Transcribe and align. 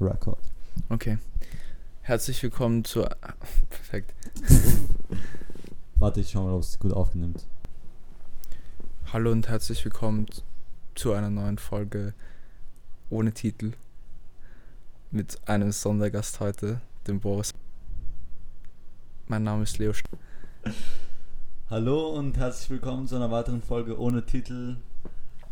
Record. 0.00 0.38
Okay. 0.88 1.18
Herzlich 2.02 2.42
willkommen 2.42 2.84
zur. 2.84 3.08
Perfekt. 3.70 4.14
Warte, 5.98 6.20
ich 6.20 6.30
schau 6.30 6.44
mal, 6.44 6.52
ob 6.52 6.62
es 6.62 6.78
gut 6.78 6.92
aufnimmt. 6.92 7.44
Hallo 9.12 9.32
und 9.32 9.48
herzlich 9.48 9.84
willkommen 9.84 10.26
zu 10.94 11.12
einer 11.12 11.30
neuen 11.30 11.58
Folge 11.58 12.14
ohne 13.10 13.32
Titel. 13.32 13.72
Mit 15.10 15.48
einem 15.48 15.72
Sondergast 15.72 16.38
heute, 16.38 16.80
dem 17.08 17.18
Boris. 17.18 17.52
Mein 19.26 19.42
Name 19.42 19.64
ist 19.64 19.78
Leo. 19.78 19.92
St 19.92 20.04
Hallo 21.70 22.10
und 22.10 22.36
herzlich 22.36 22.70
willkommen 22.70 23.08
zu 23.08 23.16
einer 23.16 23.32
weiteren 23.32 23.62
Folge 23.62 23.98
ohne 23.98 24.24
Titel. 24.24 24.76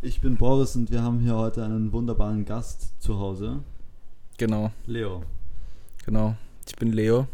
Ich 0.02 0.20
bin 0.20 0.36
Boris 0.36 0.76
und 0.76 0.90
wir 0.92 1.02
haben 1.02 1.18
hier 1.18 1.34
heute 1.34 1.64
einen 1.64 1.92
wunderbaren 1.92 2.44
Gast 2.44 3.02
zu 3.02 3.18
Hause. 3.18 3.64
Genau, 4.38 4.72
Leo, 4.86 5.22
genau. 6.04 6.36
Ich 6.68 6.76
bin 6.76 6.92
Leo. 6.92 7.26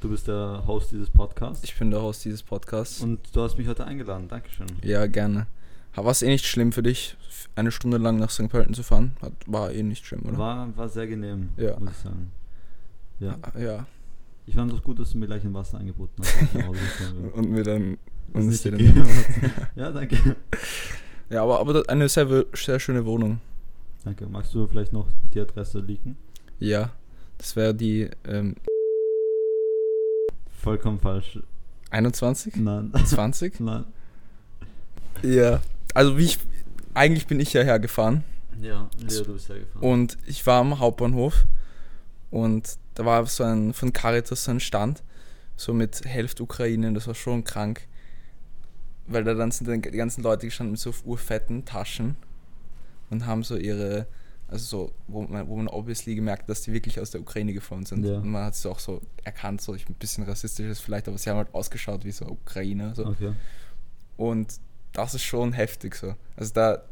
du 0.00 0.08
bist 0.10 0.28
der 0.28 0.62
Host 0.66 0.92
dieses 0.92 1.10
Podcasts 1.10 1.64
Ich 1.64 1.76
bin 1.76 1.90
der 1.90 2.00
Host 2.02 2.24
dieses 2.24 2.42
Podcasts. 2.42 3.00
und 3.00 3.20
du 3.34 3.42
hast 3.42 3.58
mich 3.58 3.66
heute 3.68 3.84
eingeladen. 3.84 4.28
Dankeschön. 4.28 4.66
ja, 4.82 5.06
gerne. 5.06 5.46
War 5.94 6.06
es 6.06 6.22
eh 6.22 6.28
nicht 6.28 6.46
schlimm 6.46 6.70
für 6.70 6.82
dich, 6.84 7.16
eine 7.56 7.72
Stunde 7.72 7.98
lang 7.98 8.18
nach 8.18 8.30
St. 8.30 8.48
Pölten 8.48 8.72
zu 8.72 8.84
fahren? 8.84 9.16
War 9.46 9.72
eh 9.72 9.82
nicht 9.82 10.06
schlimm, 10.06 10.22
oder? 10.26 10.38
War, 10.38 10.76
war 10.76 10.88
sehr 10.88 11.08
genehm, 11.08 11.48
Ja. 11.56 11.76
muss 11.80 11.90
ich 11.90 11.96
sagen. 11.96 12.30
Ja. 13.18 13.36
Ja. 13.58 13.86
Ich 14.46 14.54
fand 14.54 14.72
es 14.72 14.78
auch 14.78 14.82
gut, 14.84 15.00
dass 15.00 15.10
du 15.10 15.18
mir 15.18 15.26
gleich 15.26 15.42
ein 15.44 15.52
Wasser 15.54 15.78
angeboten 15.78 16.22
hast. 16.22 17.34
Und 17.34 17.50
mir 17.50 17.64
dann. 17.64 17.98
Uns 18.32 18.54
ist 18.54 18.64
dir 18.64 18.72
dann- 18.72 19.06
ja, 19.74 19.90
danke. 19.90 20.36
Ja, 21.30 21.42
aber, 21.42 21.58
aber 21.60 21.82
eine 21.88 22.08
sehr, 22.08 22.44
sehr 22.54 22.78
schöne 22.78 23.04
Wohnung. 23.04 23.40
Danke. 24.04 24.26
Magst 24.28 24.54
du 24.54 24.66
vielleicht 24.68 24.92
noch 24.92 25.08
die 25.34 25.40
Adresse 25.40 25.80
leaken? 25.80 26.16
Ja, 26.58 26.90
das 27.38 27.56
wäre 27.56 27.74
die 27.74 28.10
ähm, 28.26 28.56
Vollkommen 30.60 30.98
falsch. 30.98 31.38
21? 31.90 32.56
Nein. 32.56 32.92
20? 33.04 33.60
Nein. 33.60 33.84
Ja. 35.22 35.60
Also 35.94 36.18
wie 36.18 36.24
ich, 36.24 36.38
eigentlich 36.94 37.26
bin 37.26 37.40
ich 37.40 37.52
ja 37.52 37.62
hergefahren 37.62 38.24
Ja, 38.60 38.90
Leo, 38.98 39.24
du 39.24 39.32
bist 39.34 39.48
hergefahren. 39.48 39.82
und 39.88 40.18
ich 40.26 40.46
war 40.46 40.60
am 40.60 40.78
Hauptbahnhof 40.78 41.46
und 42.30 42.76
da 42.94 43.04
war 43.04 43.24
so 43.26 43.44
ein, 43.44 43.72
von 43.72 43.92
Caritas 43.92 44.44
so 44.44 44.50
ein 44.50 44.60
Stand, 44.60 45.02
so 45.56 45.72
mit 45.72 46.04
Hälfte 46.04 46.42
Ukraine, 46.42 46.92
das 46.92 47.06
war 47.06 47.14
schon 47.14 47.44
krank. 47.44 47.82
Weil 49.06 49.24
da 49.24 49.32
dann 49.32 49.50
sind 49.50 49.68
dann 49.68 49.80
die 49.80 49.90
ganzen 49.92 50.22
Leute 50.22 50.46
gestanden 50.46 50.72
mit 50.72 50.80
so 50.80 50.92
urfetten 51.04 51.64
Taschen 51.64 52.16
und 53.08 53.24
haben 53.24 53.42
so 53.42 53.56
ihre, 53.56 54.06
also 54.48 54.64
so, 54.64 54.92
wo 55.06 55.22
man, 55.22 55.46
wo 55.46 55.56
man 55.56 55.68
obviously 55.68 56.14
gemerkt, 56.14 56.48
dass 56.48 56.62
die 56.62 56.72
wirklich 56.72 56.98
aus 57.00 57.10
der 57.10 57.20
Ukraine 57.20 57.52
geflohen 57.52 57.84
sind. 57.84 58.04
Ja. 58.04 58.16
Und 58.16 58.30
man 58.30 58.46
hat 58.46 58.54
es 58.54 58.64
auch 58.64 58.78
so 58.78 59.02
erkannt, 59.22 59.60
so 59.60 59.74
ich 59.74 59.88
ein 59.88 59.94
bisschen 59.94 60.24
rassistisch 60.24 60.66
ist 60.66 60.80
vielleicht, 60.80 61.06
aber 61.06 61.18
sie 61.18 61.28
haben 61.28 61.36
halt 61.36 61.54
ausgeschaut 61.54 62.04
wie 62.04 62.12
so 62.12 62.26
Ukrainer. 62.26 62.94
So. 62.94 63.06
Okay. 63.06 63.32
Und 64.16 64.54
das 64.92 65.14
ist 65.14 65.22
schon 65.22 65.52
heftig 65.52 65.94
so. 65.94 66.14
Also 66.36 66.54
da, 66.54 66.82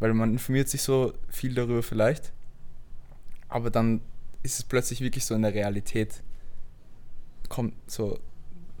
weil 0.00 0.12
man 0.14 0.32
informiert 0.32 0.68
sich 0.68 0.82
so 0.82 1.14
viel 1.28 1.54
darüber 1.54 1.82
vielleicht, 1.82 2.32
aber 3.48 3.70
dann 3.70 4.00
ist 4.42 4.58
es 4.58 4.64
plötzlich 4.64 5.00
wirklich 5.00 5.24
so 5.24 5.34
in 5.34 5.42
der 5.42 5.54
Realität. 5.54 6.22
Kommt 7.48 7.74
so, 7.86 8.18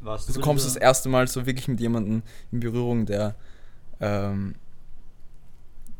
Warst 0.00 0.28
du 0.28 0.34
bei 0.34 0.40
kommst 0.40 0.66
das 0.66 0.76
erste 0.76 1.08
Mal 1.08 1.26
so 1.28 1.46
wirklich 1.46 1.68
mit 1.68 1.80
jemandem 1.80 2.22
in 2.52 2.60
Berührung, 2.60 3.06
der, 3.06 3.34
ähm, 4.00 4.54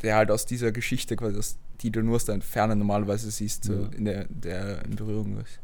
der 0.03 0.17
halt 0.17 0.31
aus 0.31 0.45
dieser 0.45 0.71
Geschichte 0.73 1.17
quasi, 1.17 1.37
aus, 1.37 1.57
die 1.83 1.91
du 1.91 2.03
nur 2.03 2.17
aus 2.17 2.25
der 2.25 2.35
Entferne 2.35 2.75
normalerweise 2.77 3.31
siehst, 3.31 3.65
so 3.65 3.73
Ja. 3.73 3.89
in 3.97 4.05
der, 4.05 4.25
der 4.29 4.85
in 4.85 4.97
Berührung 4.97 5.39
ist. 5.41 5.61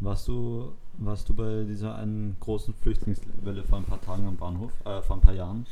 Warst 0.00 0.28
du, 0.28 0.72
warst 0.98 1.28
du 1.28 1.34
bei 1.34 1.64
dieser 1.64 1.94
einen 1.96 2.36
großen 2.40 2.72
Flüchtlingswelle 2.74 3.62
vor 3.64 3.78
ein 3.78 3.84
paar 3.84 4.00
Tagen 4.00 4.26
am 4.26 4.36
Bahnhof, 4.36 4.72
äh, 4.84 5.02
vor 5.02 5.16
ein 5.16 5.20
paar 5.22 5.34
Jahren? 5.34 5.66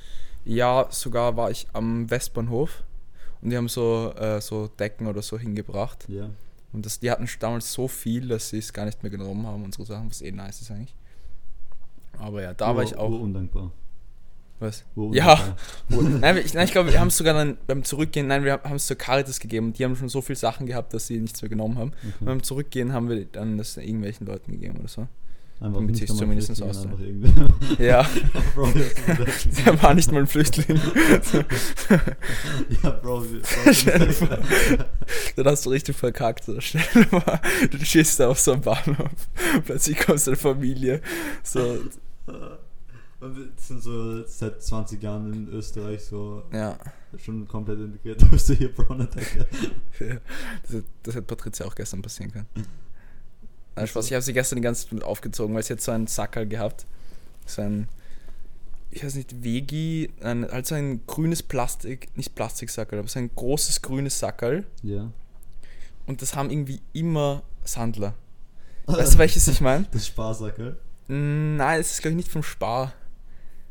Ja, 0.45 0.87
sogar 0.91 1.37
war 1.37 1.51
ich 1.51 1.67
am 1.73 2.11
Westbahnhof 2.11 2.83
und 3.41 3.51
die 3.51 3.57
haben 3.57 3.69
so, 3.69 4.13
äh, 4.17 4.41
so 4.41 4.69
Decken 4.69 5.07
oder 5.07 5.23
so 5.23 5.39
hingebracht. 5.39 6.07
Ja. 6.09 6.29
Und 6.73 6.85
das, 6.85 7.01
die 7.01 7.11
hatten 7.11 7.27
damals 7.41 7.73
so 7.73 7.89
viel, 7.89 8.29
dass 8.29 8.51
sie 8.51 8.59
es 8.59 8.73
gar 8.73 8.85
nicht 8.85 9.03
mehr 9.03 9.11
genommen 9.11 9.47
haben, 9.47 9.65
unsere 9.65 9.87
Sachen, 9.87 10.11
was 10.11 10.21
eh 10.21 10.31
nice 10.31 10.61
ist 10.61 10.71
eigentlich. 10.71 10.95
Aber 12.19 12.43
ja, 12.43 12.53
da 12.53 12.77
war 12.77 12.83
ich 12.83 12.97
auch. 12.97 13.09
undankbar. 13.11 13.71
Was? 14.61 14.85
Ur- 14.97 15.15
Ja. 15.15 15.57
Wo- 15.89 16.03
nein, 16.03 16.37
ich, 16.39 16.53
nein, 16.55 16.65
ich 16.65 16.73
glaube, 16.73 16.91
wir 16.93 16.99
haben 17.01 17.09
es 17.09 17.17
sogar 17.17 17.35
dann 17.35 17.59
beim 17.67 17.85
Zurückgehen, 17.85 18.27
nein, 18.27 18.43
wir 18.45 18.55
haben 18.55 18.75
es 18.77 18.87
zur 18.87 18.97
Caritas 18.97 19.39
gegeben 19.41 19.67
und 19.67 19.79
die 19.79 19.85
haben 19.85 19.95
schon 19.97 20.09
so 20.09 20.21
viel 20.21 20.37
Sachen 20.37 20.67
gehabt, 20.67 20.93
dass 20.95 21.07
sie 21.07 21.19
nichts 21.21 21.41
mehr 21.43 21.49
genommen 21.49 21.79
haben. 21.79 21.91
Und 22.03 22.09
Okay. 22.17 22.25
beim 22.25 22.43
Zurückgehen 22.43 22.93
haben 22.93 23.09
wir 23.09 23.25
dann 23.27 23.57
das 23.59 23.77
irgendwelchen 23.77 24.27
Leuten 24.27 24.51
gegeben 24.53 24.79
oder 24.79 24.89
so. 24.89 25.07
Einfach 25.61 25.81
damit 25.81 26.01
einmal 26.01 26.17
zumindest 26.19 26.63
aus-. 26.63 26.87
Ja, 27.81 28.09
Bro, 28.55 28.69
der 29.67 29.83
war 29.83 29.93
nicht 29.95 30.11
mal 30.13 30.21
ein 30.21 30.27
Flüchtling. 30.29 30.81
ja, 32.83 32.91
Bro, 32.91 33.25
vor. 33.43 34.39
Dann 35.37 35.47
hast 35.47 35.67
du 35.67 35.71
richtig 35.71 35.97
verkackt. 35.97 36.45
So. 36.45 36.55
Dir 36.59 37.07
mal, 37.11 37.41
du 37.71 37.79
stehst 37.85 38.21
da 38.21 38.29
auf 38.29 38.39
so 38.39 38.53
einem 38.53 38.61
Bahnhof, 38.63 39.11
plötzlich 39.65 39.99
kommt 39.99 40.21
so 40.21 40.31
eine 40.31 40.37
Familie, 40.39 41.01
so, 41.43 41.79
Und 43.21 43.37
wir 43.37 43.49
sind 43.57 43.83
so 43.83 44.25
seit 44.27 44.63
20 44.63 45.03
Jahren 45.03 45.33
in 45.33 45.49
Österreich 45.49 46.05
so 46.05 46.45
ja. 46.53 46.79
schon 47.17 47.49
komplett 47.49 47.81
integriert. 47.81 48.23
Da 48.23 48.27
bist 48.27 48.49
du 48.49 48.55
hier 48.55 48.73
Brown 48.73 49.01
Attacker. 49.03 49.47
Das, 50.63 50.83
das 51.03 51.15
hätte 51.17 51.27
Patricia 51.27 51.67
auch 51.67 51.75
gestern 51.75 52.03
passieren 52.03 52.31
können. 52.31 52.47
Nein, 53.75 53.87
Spaß, 53.87 54.07
ich 54.07 54.13
habe 54.13 54.23
sie 54.23 54.33
gestern 54.33 54.57
die 54.57 54.63
ganze 54.63 54.85
Zeit 54.85 54.93
mit 54.93 55.03
aufgezogen, 55.03 55.55
weil 55.55 55.63
sie 55.65 55.73
hat 55.73 55.81
so 55.81 55.91
einen 55.91 56.07
Sackerl 56.07 56.47
gehabt. 56.47 56.87
So 57.47 57.63
ein, 57.63 57.89
ich 58.91 59.05
weiß 59.05 59.17
nicht, 59.17 59.43
Vegi, 59.43 60.11
ein, 60.21 60.49
halt 60.49 60.67
so 60.67 60.77
ein 60.77 61.05
grünes 61.07 61.43
Plastik, 61.43 62.17
nicht 62.17 62.37
Plastiksackerl, 62.37 63.01
aber 63.01 63.09
so 63.09 63.19
ein 63.19 63.31
großes 63.35 63.83
grünes 63.83 64.19
Sackerl. 64.19 64.65
Ja. 64.83 65.11
Und 66.07 66.23
das 66.23 66.37
haben 66.37 66.51
irgendwie 66.51 66.81
immer 66.93 67.43
Sandler. 67.65 68.15
Weißt 68.87 69.15
du, 69.15 69.19
welches 69.19 69.49
ich 69.49 69.61
meine? 69.61 69.87
Das 69.91 70.07
Sparsackel. 70.07 70.79
Nein, 71.09 71.81
es 71.81 71.93
ist 71.93 72.03
glaube 72.03 72.13
ich 72.13 72.17
nicht 72.19 72.31
vom 72.31 72.43
Spar. 72.45 72.93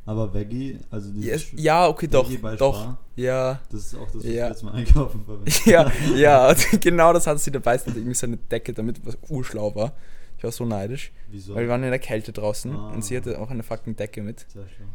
Aber 0.08 0.34
Veggie, 0.34 0.80
also 0.90 1.10
Ja, 1.10 1.16
dieses 1.16 1.54
es- 1.54 1.62
ja 1.62 1.88
okay, 1.88 2.08
doch, 2.08 2.26
Veggie 2.28 2.38
bei 2.40 2.56
doch. 2.56 2.76
Spar, 2.82 2.98
Ja, 3.16 3.60
das 3.70 3.82
ist 3.88 3.96
auch 3.96 4.06
das, 4.08 4.16
was 4.16 4.24
Ja. 4.24 4.32
wir 4.32 4.48
jetzt 4.48 4.64
mal 4.64 4.72
einkaufen 4.74 5.24
verwenden. 5.26 5.52
ja, 5.66 5.92
ja, 6.16 6.54
genau 6.82 7.14
das 7.14 7.28
hat 7.28 7.40
sie 7.40 7.52
dabei. 7.52 7.78
Hatte 7.78 7.92
irgendwie 7.92 8.14
so 8.16 8.26
eine 8.26 8.38
Decke 8.38 8.74
damit, 8.74 9.06
was 9.06 9.18
urschlau 9.30 9.76
war. 9.76 9.94
Ich 10.38 10.44
war 10.44 10.52
so 10.52 10.66
neidisch. 10.66 11.12
Wieso? 11.30 11.54
Weil 11.56 11.64
wir 11.66 11.70
waren 11.70 11.84
in 11.84 11.90
der 11.92 12.00
Kälte 12.00 12.32
draußen 12.32 12.74
Ah. 12.76 12.90
und 12.94 13.04
sie 13.04 13.18
hatte 13.18 13.40
auch 13.40 13.50
eine 13.52 13.62
fucking 13.64 13.96
Decke 13.96 14.22
mit. 14.24 14.46
Sehr 14.50 14.66
schön. 14.70 14.88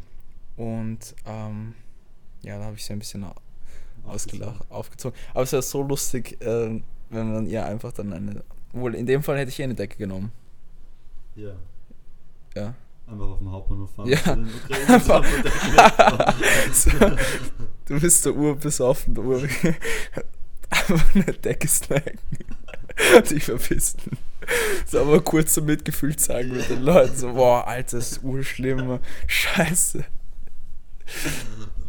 Und 0.57 0.99
ähm, 1.25 1.73
ja, 2.41 2.57
da 2.57 2.65
habe 2.65 2.75
ich 2.75 2.83
sie 2.85 2.93
ein 2.93 2.99
bisschen 2.99 3.23
au- 3.23 3.35
ausgelacht, 4.05 4.65
aufgezogen. 4.71 5.17
Aber 5.33 5.43
es 5.43 5.53
war 5.53 5.61
so 5.61 5.81
lustig, 5.83 6.37
ähm, 6.41 6.83
wenn 7.09 7.31
man 7.33 7.45
ihr 7.47 7.65
einfach 7.65 7.91
dann 7.91 8.13
eine. 8.13 8.43
Wohl, 8.71 8.95
in 8.95 9.05
dem 9.05 9.21
Fall 9.21 9.37
hätte 9.37 9.49
ich 9.49 9.59
ihr 9.59 9.65
eine 9.65 9.75
Decke 9.75 9.97
genommen. 9.97 10.31
Ja. 11.35 11.51
Ja. 12.55 12.73
Einfach 13.05 13.27
auf 13.27 13.39
dem 13.39 13.51
Hauptbahnhof 13.51 13.91
fahren. 13.91 14.07
Ja. 14.07 14.17
so, 16.73 16.89
du 17.85 17.99
bist 17.99 18.25
der 18.25 18.35
urbesoffen, 18.35 19.13
der 19.13 19.23
Ur. 19.23 19.43
Einfach 20.69 21.15
eine 21.15 21.25
Decke 21.25 21.67
snacken. 21.67 22.19
Und 23.15 23.27
sich 23.27 23.43
verpissen. 23.43 24.17
So, 24.85 25.01
aber 25.01 25.21
kurz 25.21 25.55
so 25.55 25.61
Mitgefühl 25.61 26.15
zeigen 26.15 26.55
mit 26.55 26.69
den 26.69 26.81
Leuten. 26.81 27.15
So, 27.15 27.33
boah, 27.33 27.67
Alter, 27.67 27.97
ist 27.97 28.23
urschlimm. 28.23 28.99
Scheiße. 29.27 30.05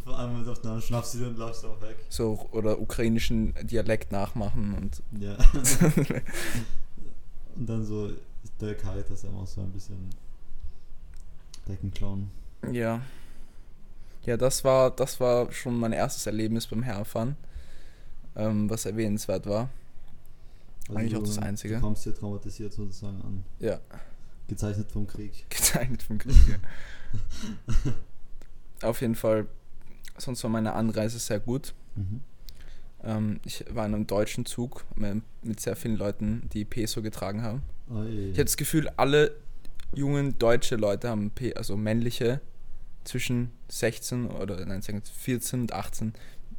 Vor 0.04 0.18
allem 0.18 0.38
mit 0.38 0.48
auf 0.48 0.60
den 0.60 0.80
schnappst 0.80 1.14
du 1.14 1.18
dir 1.18 1.28
und 1.28 1.38
laufst 1.38 1.64
auch 1.64 1.80
weg. 1.80 1.96
So, 2.08 2.48
oder 2.52 2.80
ukrainischen 2.80 3.54
Dialekt 3.62 4.12
nachmachen 4.12 4.74
und. 4.74 5.02
Ja. 5.20 5.36
und 7.56 7.68
dann 7.68 7.84
so 7.84 8.10
der 8.60 8.74
Caritas 8.74 9.24
immer 9.24 9.46
so 9.46 9.60
ein 9.60 9.72
bisschen 9.72 10.10
Decken 11.68 11.92
klauen. 11.92 12.30
Ja. 12.70 13.02
Ja, 14.24 14.36
das 14.36 14.64
war, 14.64 14.90
das 14.90 15.20
war 15.20 15.52
schon 15.52 15.78
mein 15.78 15.92
erstes 15.92 16.26
Erlebnis 16.26 16.66
beim 16.66 16.82
Herfahren, 16.82 17.36
ähm, 18.36 18.70
was 18.70 18.86
erwähnenswert 18.86 19.46
war. 19.46 19.68
Eigentlich 20.88 21.16
auch 21.16 21.22
das 21.22 21.38
Einzige. 21.38 21.76
Du 21.76 21.80
kommst 21.80 22.04
hier 22.04 22.14
traumatisiert 22.14 22.72
sozusagen 22.72 23.20
an. 23.22 23.44
Ja, 23.58 23.80
Gezeichnet 24.48 24.90
vom 24.90 25.06
Krieg. 25.06 25.46
gezeichnet 25.50 26.02
vom 26.02 26.18
Krieg. 26.18 26.36
ja. 26.48 27.92
Auf 28.88 29.00
jeden 29.00 29.14
Fall, 29.14 29.46
sonst 30.18 30.42
war 30.42 30.50
meine 30.50 30.74
Anreise 30.74 31.18
sehr 31.18 31.40
gut. 31.40 31.74
Mhm. 31.94 32.20
Ähm, 33.02 33.40
ich 33.44 33.64
war 33.70 33.86
in 33.86 33.94
einem 33.94 34.06
deutschen 34.06 34.44
Zug 34.44 34.84
mit 34.96 35.22
mit 35.42 35.60
sehr 35.60 35.76
vielen 35.76 35.96
Leuten, 35.96 36.48
die 36.52 36.64
Peso 36.64 37.00
getragen 37.02 37.42
haben. 37.42 37.62
Oi. 37.90 38.30
Ich 38.30 38.34
habe 38.34 38.44
das 38.44 38.56
Gefühl, 38.56 38.88
alle 38.96 39.34
jungen 39.96 40.38
deutsche 40.38 40.76
Leute 40.76 41.08
haben, 41.08 41.30
P 41.30 41.54
also 41.54 41.76
männliche, 41.76 42.40
zwischen 43.04 43.50
16 43.68 44.26
oder 44.28 44.64
nein, 44.64 44.82
sagen 44.82 45.02
wir 45.02 45.12
14 45.12 45.62
und 45.62 45.72
18, 45.72 46.14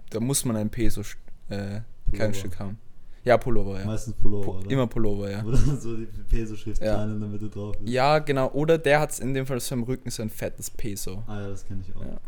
da 0.09 0.19
muss 0.19 0.45
man 0.45 0.55
ein 0.55 0.69
Peso 0.69 1.01
äh. 1.49 1.81
Kleidungsstück 2.13 2.59
haben. 2.59 2.77
Ja, 3.23 3.37
Pullover, 3.37 3.79
ja. 3.79 3.85
Meistens 3.85 4.13
Pullover, 4.15 4.45
Po- 4.45 4.57
oder? 4.59 4.69
immer 4.69 4.85
Pullover, 4.85 5.31
ja. 5.31 5.43
Oder 5.45 5.57
so 5.57 5.97
die 5.97 6.05
Peso-Schrift 6.05 6.79
Ja. 6.79 6.93
klein 6.93 7.13
in 7.13 7.19
der 7.19 7.27
Mitte 7.27 7.49
drauf 7.49 7.75
ist. 7.81 7.89
Ja, 7.89 8.19
genau. 8.19 8.51
Oder 8.51 8.77
der 8.77 8.99
hat 8.99 9.17
in 9.19 9.33
dem 9.33 9.47
Fall 9.47 9.59
so 9.59 9.73
am 9.73 9.81
Rücken 9.81 10.11
so 10.11 10.21
ein 10.21 10.29
fettes 10.29 10.69
Peso. 10.69 11.23
Ah 11.25 11.41
ja, 11.41 11.49
das 11.49 11.65
kenne 11.65 11.83
ich 11.87 11.95
auch. 11.95 12.03
Ja. 12.03 12.19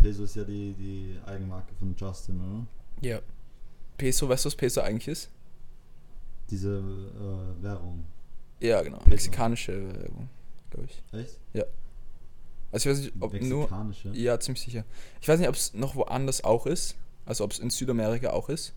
Peso 0.00 0.22
ist 0.22 0.36
ja 0.36 0.44
die, 0.44 0.72
die 0.74 1.18
Eigenmarke 1.26 1.74
von 1.74 1.96
Justin, 1.98 2.36
oder? 2.40 2.66
Ja. 3.00 3.18
Peso, 3.96 4.28
weißt 4.28 4.44
du, 4.44 4.46
was 4.46 4.54
Peso 4.54 4.80
eigentlich 4.82 5.08
ist? 5.08 5.30
Diese 6.48 6.78
äh, 6.78 7.62
Währung. 7.64 8.04
Ja, 8.60 8.82
genau. 8.82 8.98
Mexikanische 9.06 9.72
Währung, 9.94 10.28
glaube 10.70 10.86
ich. 10.86 11.02
Echt? 11.18 11.38
Also 12.70 12.90
ich 12.90 12.96
weiß 12.96 13.02
nicht, 13.04 13.14
ob 13.20 13.32
nur. 13.40 13.60
Mexikanische. 13.60 14.08
Ja, 14.10 14.38
ziemlich 14.38 14.62
sicher. 14.62 14.84
Ich 15.22 15.28
weiß 15.28 15.38
nicht, 15.38 15.48
ob 15.48 15.54
es 15.54 15.72
noch 15.72 15.94
woanders 15.96 16.44
auch 16.44 16.66
ist. 16.66 16.96
Also 17.24 17.44
ob 17.44 17.52
es 17.52 17.58
in 17.60 17.70
Südamerika 17.70 18.30
auch 18.30 18.48
ist. 18.50 18.74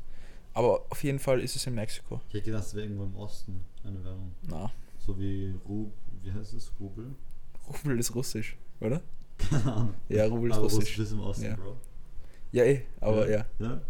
Aber 0.53 0.85
auf 0.89 1.03
jeden 1.03 1.19
Fall 1.19 1.41
ist 1.41 1.55
es 1.55 1.67
in 1.67 1.75
Mexiko. 1.75 2.21
Ich 2.29 2.35
hätte 2.35 2.45
gedacht, 2.45 2.63
es 2.65 2.73
wäre 2.73 2.85
irgendwo 2.85 3.03
im 3.03 3.15
Osten 3.17 3.61
eine 3.83 4.01
Währung. 4.03 4.33
Na, 4.43 4.71
So 4.97 5.17
wie 5.19 5.53
Rub, 5.67 5.91
wie 6.23 6.31
heißt 6.31 6.53
es? 6.53 6.71
Rubel? 6.79 7.15
Rubel 7.67 7.99
ist 7.99 8.13
russisch, 8.15 8.57
oder? 8.79 9.01
Keine 9.37 9.73
Ahnung. 9.73 9.93
Ja, 10.09 10.25
Rubel 10.25 10.51
ist 10.51 10.57
Aber 10.57 10.63
russisch. 10.67 10.97
ist 10.99 11.11
im 11.11 11.19
Osten, 11.21 11.45
Ja. 11.45 11.55
Bro. 11.55 11.77
Ja, 12.53 12.63
eh, 12.65 12.81
aber 12.99 13.29
ja. 13.29 13.45
ja. 13.59 13.81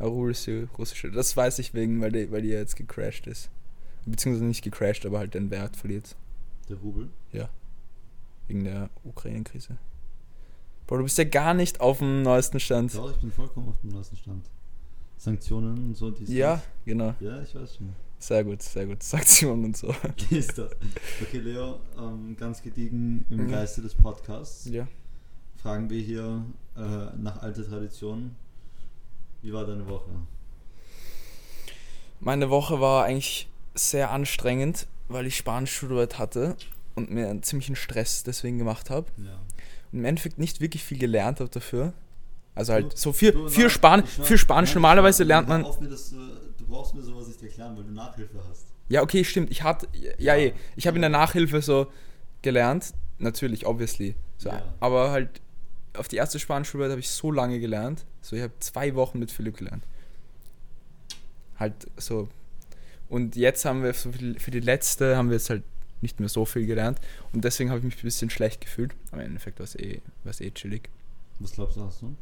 Aber 0.00 0.08
Rubel 0.10 0.32
ist 0.32 0.46
die 0.46 0.66
russische. 0.76 1.10
Das 1.10 1.36
weiß 1.36 1.58
ich 1.60 1.72
wegen, 1.74 2.00
weil 2.00 2.10
die, 2.12 2.30
weil 2.30 2.42
die 2.42 2.48
ja 2.48 2.58
jetzt 2.58 2.76
gecrashed 2.76 3.26
ist. 3.26 3.50
Beziehungsweise 4.06 4.44
nicht 4.46 4.62
gecrashed, 4.62 5.04
aber 5.06 5.18
halt 5.18 5.34
den 5.34 5.50
Wert 5.50 5.76
verliert. 5.76 6.16
Der 6.68 6.76
Rubel. 6.76 7.08
Wegen 8.46 8.64
der 8.64 8.88
Ukraine-Krise. 9.04 9.76
Bro, 10.86 10.96
du 10.98 11.02
bist 11.02 11.18
ja 11.18 11.24
gar 11.24 11.52
nicht 11.52 11.82
auf 11.82 11.98
dem 11.98 12.22
neuesten 12.22 12.58
Stand. 12.60 12.94
Doch, 12.94 13.10
ich 13.10 13.18
bin 13.18 13.30
vollkommen 13.30 13.68
auf 13.68 13.78
dem 13.82 13.90
neuesten 13.90 14.16
Stand. 14.16 14.46
Sanktionen 15.18 15.76
und 15.88 15.94
so, 15.94 16.10
dies, 16.10 16.30
Ja, 16.30 16.54
das. 16.54 16.62
genau. 16.86 17.14
Ja, 17.20 17.42
ich 17.42 17.54
weiß 17.54 17.76
schon. 17.76 17.92
Sehr 18.18 18.44
gut, 18.44 18.62
sehr 18.62 18.86
gut. 18.86 19.02
Sanktionen 19.02 19.66
und 19.66 19.76
so. 19.76 19.94
Ist 20.30 20.56
das? 20.56 20.70
Okay, 21.20 21.40
Leo, 21.40 21.80
ähm, 21.98 22.34
ganz 22.38 22.62
gediegen 22.62 23.26
im 23.28 23.44
Mhm. 23.44 23.48
Geiste 23.50 23.82
des 23.82 23.94
Podcasts 23.94 24.64
Ja. 24.64 24.88
fragen 25.56 25.90
wir 25.90 26.00
hier 26.00 26.42
äh, 26.74 26.80
nach 27.18 27.42
alter 27.42 27.66
Tradition. 27.66 28.34
Wie 29.42 29.52
war 29.52 29.66
deine 29.66 29.86
Woche? 29.86 30.08
Meine 32.20 32.48
Woche 32.50 32.80
war 32.80 33.04
eigentlich 33.04 33.48
sehr 33.78 34.10
anstrengend, 34.10 34.86
weil 35.08 35.26
ich 35.26 35.36
Spanisch-Schularbeit 35.36 36.18
hatte 36.18 36.56
und 36.94 37.10
mir 37.10 37.28
einen 37.30 37.42
ziemlichen 37.42 37.76
Stress 37.76 38.22
deswegen 38.24 38.58
gemacht 38.58 38.90
habe. 38.90 39.06
Ja. 39.18 39.38
Und 39.92 40.00
im 40.00 40.04
Endeffekt 40.04 40.38
nicht 40.38 40.60
wirklich 40.60 40.84
viel 40.84 40.98
gelernt 40.98 41.40
habe 41.40 41.50
dafür. 41.50 41.92
Also 42.54 42.72
halt 42.72 42.92
Du- 42.92 42.96
so 42.96 43.12
für, 43.12 43.32
Du, 43.32 43.46
nein, 43.48 43.70
Span 43.70 44.04
für 44.06 44.36
Spanisch 44.36 44.74
normalerweise 44.74 45.22
lernt 45.24 45.48
man. 45.48 45.62
Mir 45.80 45.88
das, 45.88 46.12
äh, 46.12 46.16
du 46.58 46.66
brauchst 46.68 46.94
mir 46.94 47.02
sowas 47.02 47.28
nicht 47.28 47.40
erklären, 47.42 47.76
weil 47.76 47.84
du 47.84 47.92
Nachhilfe 47.92 48.42
hast. 48.50 48.66
Ja, 48.88 49.02
okay, 49.02 49.22
stimmt. 49.24 49.50
Ich 49.50 49.62
hatte, 49.62 49.86
ja, 50.18 50.34
Ja. 50.34 50.52
ich 50.76 50.86
habe 50.86 50.96
in 50.96 51.02
der 51.02 51.10
Nachhilfe 51.10 51.62
so 51.62 51.86
gelernt, 52.42 52.92
natürlich, 53.18 53.64
obviously. 53.66 54.14
So, 54.38 54.48
Ja. 54.48 54.62
Aber 54.80 55.10
halt 55.12 55.40
auf 55.96 56.08
die 56.08 56.16
erste 56.16 56.38
Spanischschularbeit 56.38 56.90
habe 56.92 57.00
ich 57.00 57.10
so 57.10 57.30
lange 57.30 57.60
gelernt. 57.60 58.04
So, 58.22 58.34
ich 58.36 58.42
habe 58.42 58.52
zwei 58.60 58.94
Wochen 58.94 59.18
mit 59.20 59.30
Philipp 59.30 59.56
gelernt. 59.56 59.84
Halt 61.58 61.74
so. 61.96 62.28
Und 63.08 63.36
jetzt 63.36 63.64
haben 63.64 63.82
wir 63.82 63.94
für 63.94 64.10
die 64.50 64.60
letzte 64.60 65.16
haben 65.16 65.28
wir 65.28 65.36
jetzt 65.36 65.50
halt 65.50 65.62
nicht 66.00 66.20
mehr 66.20 66.28
so 66.28 66.44
viel 66.44 66.66
gelernt. 66.66 67.00
Und 67.32 67.44
deswegen 67.44 67.70
habe 67.70 67.78
ich 67.78 67.84
mich 67.84 67.96
ein 67.96 68.02
bisschen 68.02 68.30
schlecht 68.30 68.60
gefühlt. 68.60 68.94
Aber 69.10 69.22
im 69.22 69.28
Endeffekt 69.28 69.58
war 69.58 69.64
es 69.64 69.74
eh, 69.76 70.00
war's 70.24 70.40
eh 70.40 70.50
chillig. 70.50 70.88
Was 71.38 71.52
glaubst 71.52 71.76
du, 71.76 71.82
hast 71.82 72.02
du? 72.02 72.14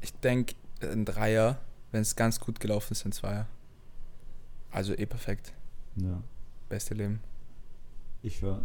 Ich 0.00 0.12
denke, 0.14 0.54
ein 0.80 1.04
Dreier, 1.04 1.58
wenn 1.92 2.02
es 2.02 2.16
ganz 2.16 2.40
gut 2.40 2.60
gelaufen 2.60 2.92
ist, 2.92 3.04
ein 3.04 3.12
Zweier. 3.12 3.46
Also 4.70 4.94
eh 4.94 5.06
perfekt. 5.06 5.52
Ja. 5.96 6.22
Beste 6.68 6.94
Leben. 6.94 7.20
Ich 8.22 8.38
schwör. 8.38 8.62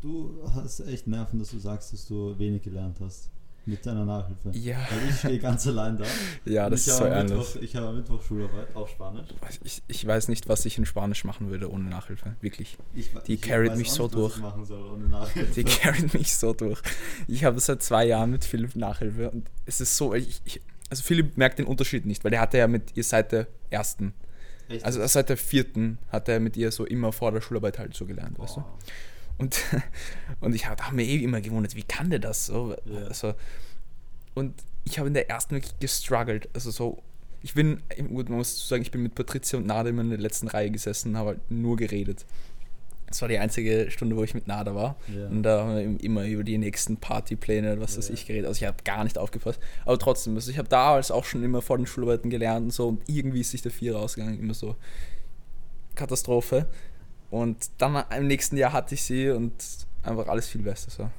Du 0.00 0.42
hast 0.54 0.80
echt 0.80 1.06
Nerven, 1.06 1.38
dass 1.38 1.50
du 1.50 1.58
sagst, 1.58 1.92
dass 1.92 2.06
du 2.06 2.38
wenig 2.38 2.62
gelernt 2.62 2.98
hast. 3.00 3.30
Mit 3.64 3.86
deiner 3.86 4.04
Nachhilfe. 4.04 4.50
Ja. 4.58 4.78
Weil 4.90 5.08
ich 5.08 5.16
stehe 5.16 5.38
ganz 5.38 5.66
allein 5.68 5.96
da. 5.96 6.04
Ja, 6.44 6.68
das 6.68 6.86
ist 6.86 6.96
so 6.96 7.04
ernst. 7.04 7.32
Mittwoch, 7.32 7.56
Ich 7.62 7.76
habe 7.76 7.88
am 7.88 7.96
Mittwoch 7.96 8.20
Schularbeit 8.22 8.74
auf 8.74 8.90
Spanisch. 8.90 9.28
Ich, 9.62 9.82
ich 9.86 10.06
weiß 10.06 10.28
nicht, 10.28 10.48
was 10.48 10.66
ich 10.66 10.78
in 10.78 10.84
Spanisch 10.84 11.24
machen 11.24 11.48
würde 11.48 11.70
ohne 11.70 11.88
Nachhilfe. 11.88 12.34
Wirklich. 12.40 12.76
Ich, 12.94 13.10
Die 13.26 13.34
ich 13.34 13.42
carried 13.42 13.76
mich 13.76 13.92
so 13.92 14.04
nicht, 14.04 14.14
was 14.14 14.20
durch. 14.20 14.36
Ich 14.36 14.42
machen 14.42 14.64
soll 14.64 14.90
ohne 14.90 15.08
Nachhilfe. 15.08 15.52
Die 15.54 15.64
carried 15.64 16.12
mich 16.12 16.34
so 16.36 16.52
durch. 16.52 16.82
Ich 17.28 17.44
habe 17.44 17.60
seit 17.60 17.82
zwei 17.84 18.04
Jahren 18.04 18.32
mit 18.32 18.44
Philipp 18.44 18.74
Nachhilfe 18.74 19.30
und 19.30 19.48
es 19.64 19.80
ist 19.80 19.96
so, 19.96 20.12
ich, 20.12 20.60
also 20.90 21.02
Philipp 21.04 21.36
merkt 21.36 21.58
den 21.60 21.66
Unterschied 21.66 22.04
nicht, 22.04 22.24
weil 22.24 22.32
der 22.32 22.40
hatte 22.40 22.58
ja 22.58 22.66
mit 22.66 22.96
ihr 22.96 23.04
seit 23.04 23.30
der 23.30 23.46
ersten, 23.70 24.12
Echt? 24.68 24.84
also 24.84 25.06
seit 25.06 25.28
der 25.28 25.36
vierten 25.36 25.98
hat 26.10 26.28
er 26.28 26.40
mit 26.40 26.56
ihr 26.56 26.72
so 26.72 26.84
immer 26.84 27.12
vor 27.12 27.30
der 27.30 27.40
Schularbeit 27.40 27.78
halt 27.78 27.94
so 27.94 28.06
gelernt, 28.06 28.38
weißt 28.38 28.56
du? 28.56 28.64
Und, 29.42 29.60
und 30.40 30.54
ich 30.54 30.66
habe 30.66 30.82
hab 30.84 30.92
mir 30.92 31.04
eh 31.04 31.22
immer 31.22 31.40
gewundert, 31.40 31.74
wie 31.76 31.82
kann 31.82 32.10
der 32.10 32.18
das 32.20 32.46
so? 32.46 32.76
Ja. 32.84 33.06
Also, 33.08 33.34
und 34.34 34.54
ich 34.84 34.98
habe 34.98 35.08
in 35.08 35.14
der 35.14 35.28
ersten 35.28 35.54
wirklich 35.54 35.78
gestruggelt. 35.78 36.48
Also 36.54 36.70
so, 36.70 37.02
ich 37.42 37.54
bin, 37.54 37.82
gut, 38.08 38.28
man 38.28 38.38
muss 38.38 38.68
sagen, 38.68 38.82
ich 38.82 38.90
bin 38.90 39.02
mit 39.02 39.14
Patricia 39.14 39.58
und 39.58 39.66
Nada 39.66 39.88
immer 39.90 40.02
in 40.02 40.10
der 40.10 40.18
letzten 40.18 40.48
Reihe 40.48 40.70
gesessen 40.70 41.10
und 41.10 41.16
habe 41.18 41.28
halt 41.30 41.50
nur 41.50 41.76
geredet. 41.76 42.24
Das 43.06 43.20
war 43.20 43.28
die 43.28 43.38
einzige 43.38 43.90
Stunde, 43.90 44.16
wo 44.16 44.24
ich 44.24 44.32
mit 44.32 44.46
Nada 44.46 44.74
war. 44.74 44.96
Ja. 45.14 45.26
Und 45.26 45.42
da 45.42 45.64
haben 45.66 45.98
wir 45.98 46.02
immer 46.04 46.24
über 46.24 46.44
die 46.44 46.56
nächsten 46.56 46.96
Partypläne, 46.96 47.78
was 47.78 47.98
weiß 47.98 48.08
Ja. 48.08 48.14
ich, 48.14 48.26
geredet. 48.26 48.46
Also 48.46 48.62
ich 48.62 48.66
habe 48.66 48.82
gar 48.84 49.04
nicht 49.04 49.18
aufgepasst. 49.18 49.60
Aber 49.84 49.98
trotzdem, 49.98 50.34
also 50.34 50.50
ich 50.50 50.56
habe 50.56 50.68
damals 50.68 51.10
auch 51.10 51.24
schon 51.26 51.42
immer 51.44 51.60
vor 51.60 51.76
den 51.76 51.86
Schularbeiten 51.86 52.30
gelernt 52.30 52.64
und 52.64 52.70
so. 52.70 52.88
Und 52.88 53.02
irgendwie 53.08 53.40
ist 53.40 53.50
sich 53.50 53.60
der 53.60 53.70
Vier 53.70 53.96
rausgegangen, 53.96 54.38
immer 54.38 54.54
so 54.54 54.76
Katastrophe. 55.94 56.66
Und 57.32 57.70
dann 57.78 58.04
im 58.14 58.26
nächsten 58.26 58.58
Jahr 58.58 58.74
hatte 58.74 58.94
ich 58.94 59.02
sie 59.02 59.30
und 59.30 59.54
einfach 60.02 60.28
alles 60.28 60.48
viel 60.48 60.60
besser. 60.60 60.90
So. 60.90 61.10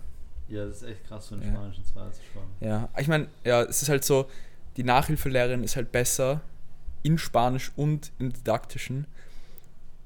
Ja, 0.48 0.63
das 0.68 0.83
ist 0.83 0.83
echt 0.83 1.07
krass, 1.07 1.27
so 1.27 1.33
einen 1.33 1.44
Ja. 1.44 1.54
spanischen 1.54 1.83
Zweier 1.86 2.12
zu 2.12 2.21
schauen. 2.31 2.44
Ja, 2.60 2.88
ich 3.00 3.07
meine, 3.07 3.27
ja, 3.44 3.63
es 3.63 3.81
ist 3.81 3.89
halt 3.89 4.04
so, 4.04 4.30
die 4.77 4.83
Nachhilfelehrerin 4.83 5.63
ist 5.63 5.75
halt 5.75 5.92
besser 5.92 6.42
in 7.01 7.18
Spanisch 7.18 7.71
und 7.75 8.12
im 8.19 8.31
Didaktischen 8.31 9.07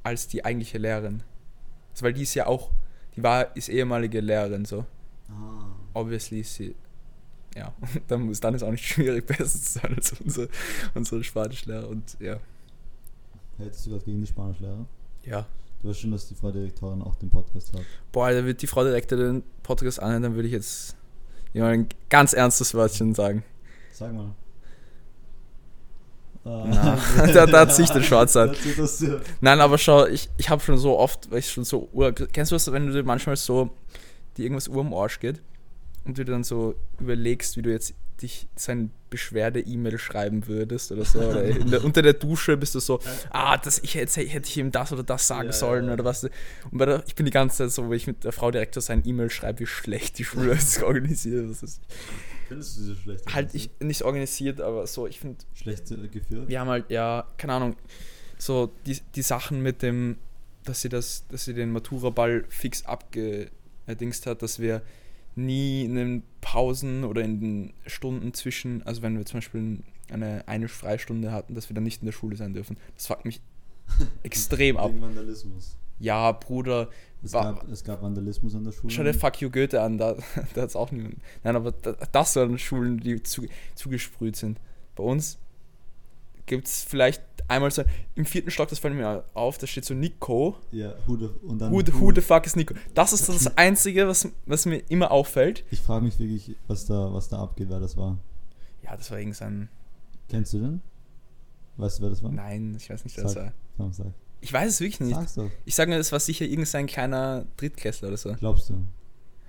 als 0.03 0.29
die 0.29 0.45
eigentliche 0.45 0.77
Lehrerin. 0.77 1.23
Also, 1.91 2.05
weil 2.05 2.13
die 2.13 2.23
ist 2.23 2.35
ja 2.35 2.47
auch, 2.47 2.71
die 3.17 3.23
war, 3.23 3.53
ist 3.57 3.67
ehemalige 3.67 4.21
Lehrerin, 4.21 4.63
so. 4.63 4.85
Ah. 5.29 5.73
Obviously 5.93 6.39
ist 6.39 6.55
sie, 6.55 6.73
ja, 7.53 7.73
dann, 8.07 8.21
muss, 8.21 8.39
dann 8.39 8.53
ist 8.53 8.63
auch 8.63 8.71
nicht 8.71 8.85
schwierig, 8.87 9.25
besser 9.27 9.45
zu 9.59 9.79
sein 9.79 9.93
als 9.93 10.13
unsere, 10.13 10.47
unsere 10.95 11.21
Spanischlehrer 11.21 11.89
und 11.89 12.15
ja. 12.21 12.37
Hättest 13.57 13.85
du 13.87 13.89
gerade 13.89 14.05
gegen 14.05 14.21
die 14.21 14.27
Spanischlehrer? 14.27 14.85
Ja. 15.25 15.45
Du 15.81 15.89
weißt 15.89 15.99
schon, 15.99 16.11
dass 16.11 16.27
die 16.27 16.35
Frau 16.35 16.51
Direktorin 16.51 17.01
auch 17.01 17.15
den 17.15 17.29
Podcast 17.29 17.73
hat. 17.73 17.81
Boah, 18.11 18.31
da 18.31 18.43
wird 18.45 18.61
die 18.61 18.67
Frau 18.67 18.83
Direktor 18.83 19.17
den 19.17 19.43
Podcast 19.63 20.01
anhören, 20.01 20.23
dann 20.23 20.35
würde 20.35 20.47
ich 20.47 20.53
jetzt 20.53 20.95
ja, 21.53 21.67
ein 21.67 21.87
ganz 22.09 22.33
ernstes 22.33 22.73
Wörtchen 22.73 23.13
sagen. 23.13 23.43
Sag 23.93 24.13
mal. 24.13 24.33
Na, 26.43 26.97
da- 27.33 27.45
da 27.45 27.59
hat 27.61 27.75
sich 27.75 27.89
der 27.89 28.01
Schwarz 28.03 28.35
an. 28.37 28.55
Nein, 29.41 29.59
aber 29.59 29.77
schau, 29.77 30.05
ich, 30.07 30.29
ich 30.37 30.49
habe 30.49 30.61
schon 30.61 30.77
so 30.77 30.97
oft, 30.97 31.29
weil 31.29 31.39
ich 31.39 31.51
schon 31.51 31.65
so, 31.65 31.89
ur- 31.93 32.13
kennst 32.13 32.51
du 32.51 32.55
das, 32.55 32.71
wenn 32.71 32.87
du 32.87 32.93
dir 32.93 33.03
manchmal 33.03 33.35
so, 33.35 33.69
dir 34.37 34.43
irgendwas 34.43 34.67
ur 34.69 34.79
am 34.79 34.93
Arsch 34.93 35.19
geht 35.19 35.41
und 36.05 36.17
du 36.17 36.23
dir 36.23 36.31
dann 36.31 36.43
so 36.45 36.75
überlegst, 36.99 37.57
wie 37.57 37.61
du 37.63 37.69
jetzt 37.71 37.93
dich 38.21 38.47
sein 38.55 38.91
Beschwerde-E-Mail 39.09 39.97
schreiben 39.97 40.47
würdest 40.47 40.91
oder 40.91 41.05
so, 41.05 41.19
oder 41.19 41.43
der, 41.43 41.83
unter 41.83 42.01
der 42.01 42.13
Dusche 42.13 42.57
bist 42.57 42.75
du 42.75 42.79
so, 42.79 42.99
ah, 43.29 43.57
das, 43.57 43.79
ich 43.79 43.95
hätte, 43.95 44.21
hätte 44.21 44.49
ich 44.49 44.57
ihm 44.57 44.71
das 44.71 44.91
oder 44.91 45.03
das 45.03 45.27
sagen 45.27 45.47
Ja, 45.49 45.53
sollen 45.53 45.87
ja. 45.87 45.93
oder 45.93 46.03
was. 46.03 46.23
Und 46.71 46.79
der, 46.79 47.03
ich 47.07 47.15
bin 47.15 47.25
die 47.25 47.31
ganze 47.31 47.57
Zeit 47.57 47.71
so, 47.71 47.87
wo 47.87 47.93
ich 47.93 48.07
mit 48.07 48.23
der 48.23 48.31
Frau 48.31 48.51
Direktor 48.51 48.81
sein 48.81 49.03
E-Mail 49.05 49.29
schreibe, 49.29 49.59
wie 49.59 49.65
schlecht 49.67 50.17
die 50.19 50.25
Schule 50.25 50.53
ist 50.53 50.81
organisiert. 50.83 51.49
Das 51.49 51.63
ist 51.63 51.81
Findest 52.47 52.77
du 52.77 52.81
sie 52.81 52.95
schlecht? 52.95 53.33
halt 53.33 53.53
ich, 53.53 53.69
nicht 53.79 54.03
organisiert, 54.03 54.61
aber 54.61 54.87
so, 54.87 55.05
ich 55.05 55.19
finde, 55.19 55.37
Schlecht 55.53 55.91
äh, 55.91 56.07
geführt? 56.07 56.47
wir 56.47 56.59
haben 56.59 56.69
halt, 56.69 56.89
ja, 56.89 57.27
keine 57.37 57.53
Ahnung, 57.53 57.75
so 58.37 58.71
die, 58.85 58.97
die 59.15 59.21
Sachen 59.21 59.61
mit 59.61 59.81
dem, 59.81 60.17
dass 60.63 60.81
sie 60.81 60.89
das, 60.89 61.25
dass 61.27 61.45
sie 61.45 61.53
den 61.53 61.71
Matura-Ball 61.71 62.45
fix 62.49 62.85
abgedingst 62.85 64.25
hat, 64.25 64.41
dass 64.41 64.59
wir 64.59 64.81
nie 65.37 65.85
in 65.85 65.95
den 65.95 66.23
Pausen 66.41 67.03
oder 67.03 67.21
in 67.21 67.39
den 67.39 67.73
Stunden 67.85 68.33
zwischen, 68.33 68.83
also 68.83 69.01
wenn 69.01 69.17
wir 69.17 69.25
zum 69.25 69.37
Beispiel 69.37 69.79
eine, 70.09 70.47
eine 70.47 70.67
Freistunde 70.67 71.31
hatten, 71.31 71.53
dass 71.53 71.69
wir 71.69 71.73
dann 71.75 71.83
nicht 71.83 72.01
in 72.01 72.05
der 72.05 72.13
Schule 72.13 72.35
sein 72.35 72.53
dürfen. 72.53 72.77
Das 72.95 73.07
fuckt 73.07 73.25
mich 73.25 73.41
extrem 74.23 74.77
ab. 74.77 74.91
Vandalismus. 74.99 75.77
Ja, 75.99 76.31
Bruder, 76.31 76.89
Es 77.23 77.31
gab, 77.31 77.67
es 77.69 77.83
gab 77.83 78.01
Vandalismus 78.03 78.53
an 78.53 78.63
der 78.63 78.71
Schule. 78.71 78.93
schau 78.93 79.03
dir 79.03 79.13
Fuck 79.13 79.41
You 79.41 79.49
Goethe 79.49 79.81
an, 79.81 79.97
da, 79.97 80.13
da 80.53 80.61
hat 80.61 80.69
es 80.69 80.75
auch 80.75 80.91
niemand. 80.91 81.17
Nein, 81.43 81.55
aber 81.55 81.71
da, 81.71 81.93
das 82.11 82.35
waren 82.35 82.57
Schulen, 82.59 82.99
die 82.99 83.21
zu, 83.23 83.45
zugesprüht 83.75 84.35
sind. 84.35 84.59
Bei 84.95 85.03
uns 85.03 85.39
gibt 86.47 86.67
es 86.67 86.83
vielleicht 86.83 87.21
einmal 87.47 87.69
so, 87.71 87.83
im 88.15 88.25
vierten 88.25 88.49
Stock, 88.51 88.67
das 88.69 88.79
fällt 88.79 88.95
mir 88.95 89.23
auf, 89.35 89.57
da 89.57 89.67
steht 89.67 89.85
so 89.85 89.93
Nico. 89.93 90.55
Ja, 90.71 90.93
who 91.05 91.15
the, 91.17 91.25
und 91.45 91.59
dann 91.59 91.71
Who, 91.71 91.81
the- 91.85 91.93
who 91.93 92.11
the 92.13 92.21
fuck 92.21 92.45
is 92.45 92.55
Nico? 92.55 92.73
Das 92.95 93.13
ist 93.13 93.29
das 93.29 93.47
Einzige, 93.57 94.07
was, 94.07 94.27
was 94.45 94.65
mir 94.65 94.77
immer 94.89 95.11
auffällt. 95.11 95.63
Ich 95.71 95.79
frage 95.81 96.03
mich 96.03 96.17
wirklich, 96.19 96.55
was 96.67 96.85
da, 96.87 97.13
was 97.13 97.29
da 97.29 97.39
abgeht, 97.43 97.69
wer 97.69 97.79
das 97.79 97.95
war. 97.95 98.17
Ja, 98.83 98.97
das 98.97 99.11
war 99.11 99.19
irgendein. 99.19 99.69
Kennst 100.29 100.53
du 100.53 100.59
den? 100.59 100.81
Weißt 101.77 101.99
du, 101.99 102.03
wer 102.03 102.09
das 102.09 102.23
war? 102.23 102.31
Nein, 102.31 102.75
ich 102.79 102.89
weiß 102.89 103.03
nicht, 103.03 103.15
wer 103.17 103.23
das 103.25 103.35
war. 103.35 103.53
Komm, 103.77 103.93
sag. 103.93 104.07
Ich 104.41 104.51
weiß 104.51 104.69
es 104.69 104.79
wirklich 104.79 104.99
nicht. 104.99 105.15
Sag's 105.15 105.35
doch. 105.35 105.49
Ich 105.65 105.75
sage 105.75 105.91
nur, 105.91 105.99
es 105.99 106.11
war 106.11 106.19
sicher 106.19 106.45
irgendein 106.45 106.87
kleiner 106.87 107.45
Drittklässler 107.57 108.09
oder 108.09 108.17
so. 108.17 108.33
Glaubst 108.33 108.69
du? 108.69 108.83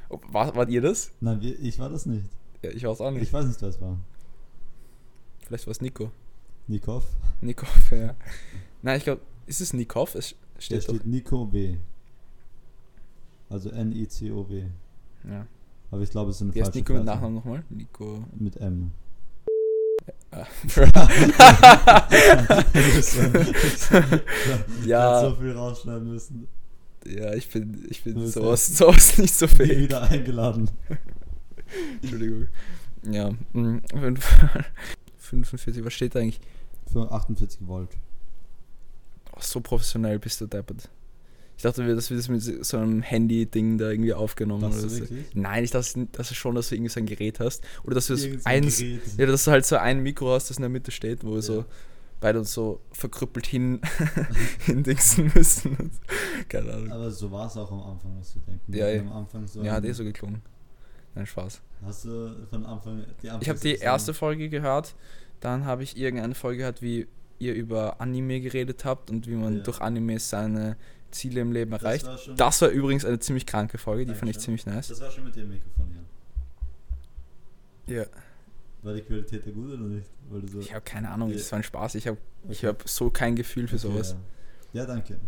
Oh, 0.09 0.19
War, 0.29 0.55
wart 0.57 0.71
ihr 0.71 0.81
das? 0.81 1.11
Nein, 1.21 1.41
wir, 1.41 1.59
ich 1.61 1.79
war 1.79 1.91
das 1.91 2.07
nicht. 2.07 2.25
Ja, 2.63 2.71
ich 2.71 2.83
war 2.85 2.93
es 2.93 3.01
auch 3.01 3.11
nicht. 3.11 3.23
Ich 3.23 3.33
weiß 3.33 3.47
nicht, 3.47 3.61
wer 3.61 3.69
es 3.69 3.81
war. 3.81 3.99
Vielleicht 5.47 5.67
war 5.67 5.73
es 5.73 5.81
Nico. 5.81 6.11
Nikov? 6.69 7.05
Nikov, 7.41 7.91
ja. 7.93 8.15
Nein, 8.83 8.99
ich 8.99 9.05
glaube, 9.05 9.23
ist 9.47 9.61
es 9.61 9.73
Nikov? 9.73 10.15
Es 10.15 10.35
steht 10.59 10.89
doch. 10.89 10.95
steht 10.95 11.07
Nico 11.07 11.51
W. 11.53 11.79
Also 13.49 13.71
N-I-C-O-W. 13.71 14.65
Ja. 15.29 15.47
Aber 15.91 16.03
ich 16.03 16.11
glaube, 16.11 16.31
es 16.31 16.41
ist 16.41 16.47
heißt 16.47 16.59
falsche 16.59 16.79
Nico 16.79 16.93
mit 16.93 17.05
Fährte. 17.05 17.05
Nachnamen 17.05 17.35
nochmal? 17.37 17.65
Nico. 17.71 18.25
Mit 18.39 18.57
M. 18.59 18.93
Ah. 20.31 20.47
ja. 24.85 25.21
ja, 25.21 25.21
so 25.23 25.37
viel 25.37 25.53
rausschneiden 25.53 26.11
müssen. 26.11 26.49
ja, 27.07 27.33
ich 27.33 27.49
bin, 27.49 27.87
ich 27.89 28.05
bin 28.05 28.27
sowas, 28.27 28.67
sowas 28.77 29.17
nicht 29.17 29.35
so 29.35 29.47
fähig. 29.47 29.79
wieder 29.79 30.03
eingeladen. 30.03 30.71
Entschuldigung. 32.03 32.49
Ja, 33.11 33.31
mm, 33.55 33.79
auf 33.95 34.03
jeden 34.03 34.19
Fall. 34.19 34.67
45, 35.17 35.85
was 35.85 35.95
steht 35.95 36.15
da 36.15 36.21
eigentlich? 36.21 36.41
Für 36.93 37.11
48 37.11 37.67
Volt. 37.67 37.91
So 39.41 39.61
professionell 39.61 40.19
bist 40.19 40.41
du 40.41 40.47
deppert. 40.47 40.89
Ich 41.57 41.63
dachte, 41.63 41.85
wir- 41.87 41.95
dass 41.97 42.09
wir 42.11 42.17
das 42.17 42.29
mit 42.29 42.41
so 42.43 42.77
einem 42.77 43.03
Handy-Ding 43.03 43.79
da 43.79 43.91
irgendwie 43.91 44.15
aufgenommen 44.15 44.63
Das 44.63 44.79
oder 44.81 44.89
so. 44.91 45.05
Nein, 45.35 45.65
ich 45.65 45.71
dachte, 45.73 46.07
dass 46.13 46.31
es 46.31 46.37
schon, 46.37 46.55
dass 46.55 46.69
du 46.69 46.77
irgendwie 46.77 46.91
so 46.91 47.01
ein 47.01 47.07
Gerät 47.07 47.41
hast. 47.41 47.65
Oder 47.85 47.97
dass 47.97 48.07
du 48.07 48.15
das 48.17 48.47
eins, 48.47 48.79
Gerät. 48.79 49.01
ja, 49.17 49.27
dass 49.27 49.45
du 49.45 49.51
halt 49.51 49.67
so 49.67 49.77
ein 49.77 50.01
Mikro 50.03 50.33
hast, 50.33 50.51
das 50.51 50.57
in 50.59 50.63
der 50.63 50.71
Mitte 50.71 50.91
steht, 50.93 51.25
wo 51.25 51.31
wir 51.31 51.37
Ja. 51.37 51.43
so 51.43 51.65
beide 52.21 52.39
uns 52.41 52.53
so 52.53 52.81
verkrüppelt 52.93 53.47
hin 53.47 53.81
hindingsen 54.67 55.31
müssen. 55.35 55.91
Keine 56.49 56.73
Ahnung. 56.75 56.93
Aber 56.93 57.11
so 57.11 57.31
war 57.31 57.47
es 57.47 57.57
auch 57.57 57.71
am 57.71 57.83
Anfang, 57.83 58.17
was 58.19 58.33
du 58.35 58.39
denken. 58.41 58.73
Ja, 58.75 58.89
ja. 58.89 59.01
am 59.03 59.13
Anfang 59.13 59.47
so. 59.47 59.63
ja, 59.63 59.73
hat 59.73 59.85
eh 59.85 59.93
so 59.93 60.05
geklungen. 60.05 60.43
Nein, 61.15 61.27
Spaß. 61.27 61.61
Hast 61.85 62.05
du 62.05 62.35
von 62.51 62.65
Anfang 62.67 63.05
die 63.23 63.29
Ich 63.41 63.49
habe 63.49 63.59
die 63.59 63.75
erste 63.77 64.15
Folge 64.15 64.49
gehört, 64.49 64.95
dann 65.41 65.65
habe 65.65 65.83
ich 65.83 65.97
irgendeine 65.97 66.35
Folge 66.35 66.59
gehört, 66.59 66.83
wie 66.83 67.07
ihr 67.39 67.55
über 67.55 68.01
Anime 68.01 68.41
geredet 68.41 68.85
habt 68.85 69.11
und 69.11 69.27
wie 69.29 69.35
man 69.35 69.59
Ja. 69.59 69.63
durch 69.63 69.81
Anime 69.81 70.19
seine 70.19 70.77
Ziele 71.11 71.41
im 71.41 71.53
Leben 71.53 71.73
erreicht. 71.73 72.07
Das 72.07 72.29
war, 72.29 72.35
Das 72.35 72.61
war 72.63 72.69
übrigens 72.69 73.05
eine 73.05 73.19
ziemlich 73.19 73.47
kranke 73.47 73.79
Folge, 73.79 74.07
die 74.07 74.15
fand 74.15 74.31
ich 74.31 74.39
ziemlich 74.39 74.67
nice. 74.67 74.89
das 74.89 75.01
war 75.01 75.11
schon 75.11 75.25
mit 75.25 75.37
dem 75.37 75.49
Mikrofon 75.49 75.87
hier. 77.87 77.97
Ja. 77.99 78.07
War 78.83 78.95
die 78.95 79.03
Qualität 79.03 79.47
da 79.47 79.51
gut 79.51 79.73
oder 79.73 79.83
nicht? 79.83 80.07
So, 80.53 80.61
Ich 80.61 80.73
habe 80.75 80.85
keine 80.85 81.11
Ahnung, 81.11 81.31
Ja. 81.31 81.37
das 81.37 81.51
war 81.51 81.59
ein 81.59 81.63
Spaß. 81.63 81.95
Ich 81.95 82.07
habe 82.07 82.19
ich 82.49 82.59
Okay. 82.59 82.67
hab 82.69 82.89
so 82.89 83.11
kein 83.11 83.35
Gefühl 83.37 83.67
für 83.67 83.77
Okay, 83.77 83.89
sowas. 83.89 84.17
Ja. 84.73 84.81
ja, 84.83 84.87
danke. 84.87 85.19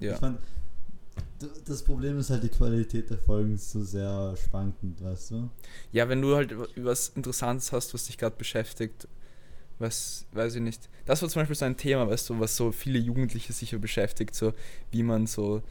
Ja. 0.00 0.14
Ich 0.14 0.18
fand, 0.18 0.38
das 1.66 1.82
Problem 1.82 2.18
ist 2.18 2.30
halt, 2.30 2.42
die 2.42 2.48
Qualität 2.48 3.08
der 3.10 3.18
Folgen 3.18 3.54
ist 3.54 3.70
so 3.70 3.82
sehr 3.82 4.34
schwankend, 4.36 5.02
weißt 5.02 5.30
du? 5.32 5.48
Ja, 5.92 6.08
wenn 6.08 6.20
du 6.20 6.34
halt 6.36 6.54
was 6.76 7.08
Interessantes 7.10 7.72
hast, 7.72 7.94
was 7.94 8.06
dich 8.06 8.18
gerade 8.18 8.36
beschäftigt, 8.36 9.06
was, 9.78 10.26
weiß 10.32 10.56
ich 10.56 10.62
nicht. 10.62 10.88
Das 11.06 11.22
war 11.22 11.28
zum 11.28 11.40
Beispiel 11.42 11.56
so 11.56 11.64
ein 11.64 11.76
Thema, 11.76 12.08
weißt 12.08 12.28
du, 12.30 12.40
was 12.40 12.56
so 12.56 12.72
viele 12.72 12.98
Jugendliche 12.98 13.52
sicher 13.52 13.78
beschäftigt, 13.78 14.34
so 14.34 14.52
wie 14.90 15.02
man 15.02 15.26
so, 15.26 15.62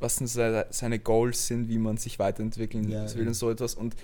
was 0.00 0.16
denn 0.16 0.26
seine, 0.26 0.98
Goals 0.98 1.46
sind, 1.46 1.68
wie 1.68 1.78
man 1.78 1.96
sich 1.96 2.18
weiterentwickeln 2.18 2.88
Ja, 2.88 3.12
will 3.14 3.22
ja. 3.22 3.28
und 3.28 3.34
so 3.34 3.50
etwas. 3.50 3.74
Und 3.74 3.94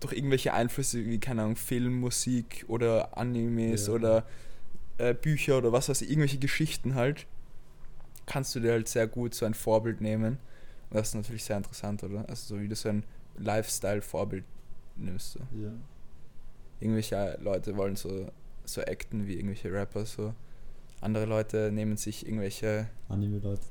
durch 0.00 0.14
irgendwelche 0.14 0.52
Einflüsse 0.52 1.04
wie, 1.04 1.18
keine 1.18 1.42
Ahnung, 1.42 1.56
Film, 1.56 2.00
Musik 2.00 2.64
oder 2.68 3.16
Animes 3.16 3.86
Ja. 3.86 3.92
oder 3.92 4.26
äh, 4.98 5.14
Bücher 5.14 5.58
oder 5.58 5.72
was 5.72 5.88
weiß 5.88 6.02
ich, 6.02 6.10
irgendwelche 6.10 6.38
Geschichten 6.38 6.94
halt, 6.94 7.26
kannst 8.26 8.54
du 8.54 8.60
dir 8.60 8.72
halt 8.72 8.88
sehr 8.88 9.06
gut 9.06 9.34
so 9.34 9.44
ein 9.46 9.54
Vorbild 9.54 10.00
nehmen. 10.00 10.38
Und 10.90 10.96
das 10.98 11.08
ist 11.08 11.14
natürlich 11.14 11.44
sehr 11.44 11.56
interessant, 11.56 12.02
oder? 12.02 12.28
Also 12.28 12.56
so 12.56 12.60
wie 12.60 12.68
du 12.68 12.74
so 12.74 12.88
ein 12.88 13.04
Lifestyle-Vorbild 13.38 14.44
nimmst. 14.96 15.32
So. 15.32 15.38
Ja. 15.62 15.72
Irgendwelche 16.82 17.38
Leute 17.40 17.76
wollen 17.76 17.96
so, 17.96 18.30
so 18.64 18.80
acten 18.82 19.26
wie 19.26 19.34
irgendwelche 19.36 19.72
Rapper, 19.72 20.04
so. 20.04 20.34
Andere 21.00 21.24
Leute 21.24 21.70
nehmen 21.72 21.96
sich 21.96 22.24
irgendwelche, 22.26 22.88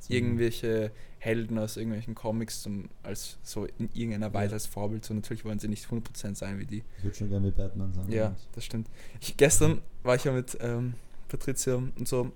irgendwelche 0.09 0.91
Helden 1.19 1.57
aus 1.59 1.77
irgendwelchen 1.77 2.13
Comics 2.13 2.61
zum, 2.61 2.89
als 3.03 3.37
so 3.41 3.65
in 3.77 3.89
irgendeiner 3.93 4.33
Weise 4.33 4.51
Ja. 4.51 4.53
als 4.55 4.65
Vorbild. 4.65 5.05
So 5.05 5.13
natürlich 5.13 5.45
wollen 5.45 5.59
sie 5.59 5.69
nicht 5.69 5.85
100% 5.85 6.35
sein 6.35 6.59
wie 6.59 6.65
die. 6.65 6.83
Ich 6.97 7.03
würde 7.05 7.15
schon 7.15 7.29
gerne 7.29 7.47
wie 7.47 7.51
Batman 7.51 7.93
sein. 7.93 8.11
Ja, 8.11 8.35
das 8.53 8.65
stimmt. 8.65 8.87
Ich, 9.21 9.37
gestern 9.37 9.81
war 10.03 10.15
ich 10.15 10.25
ja 10.25 10.33
mit 10.33 10.57
ähm, 10.59 10.95
Patricia 11.29 11.75
und 11.75 12.05
so 12.07 12.31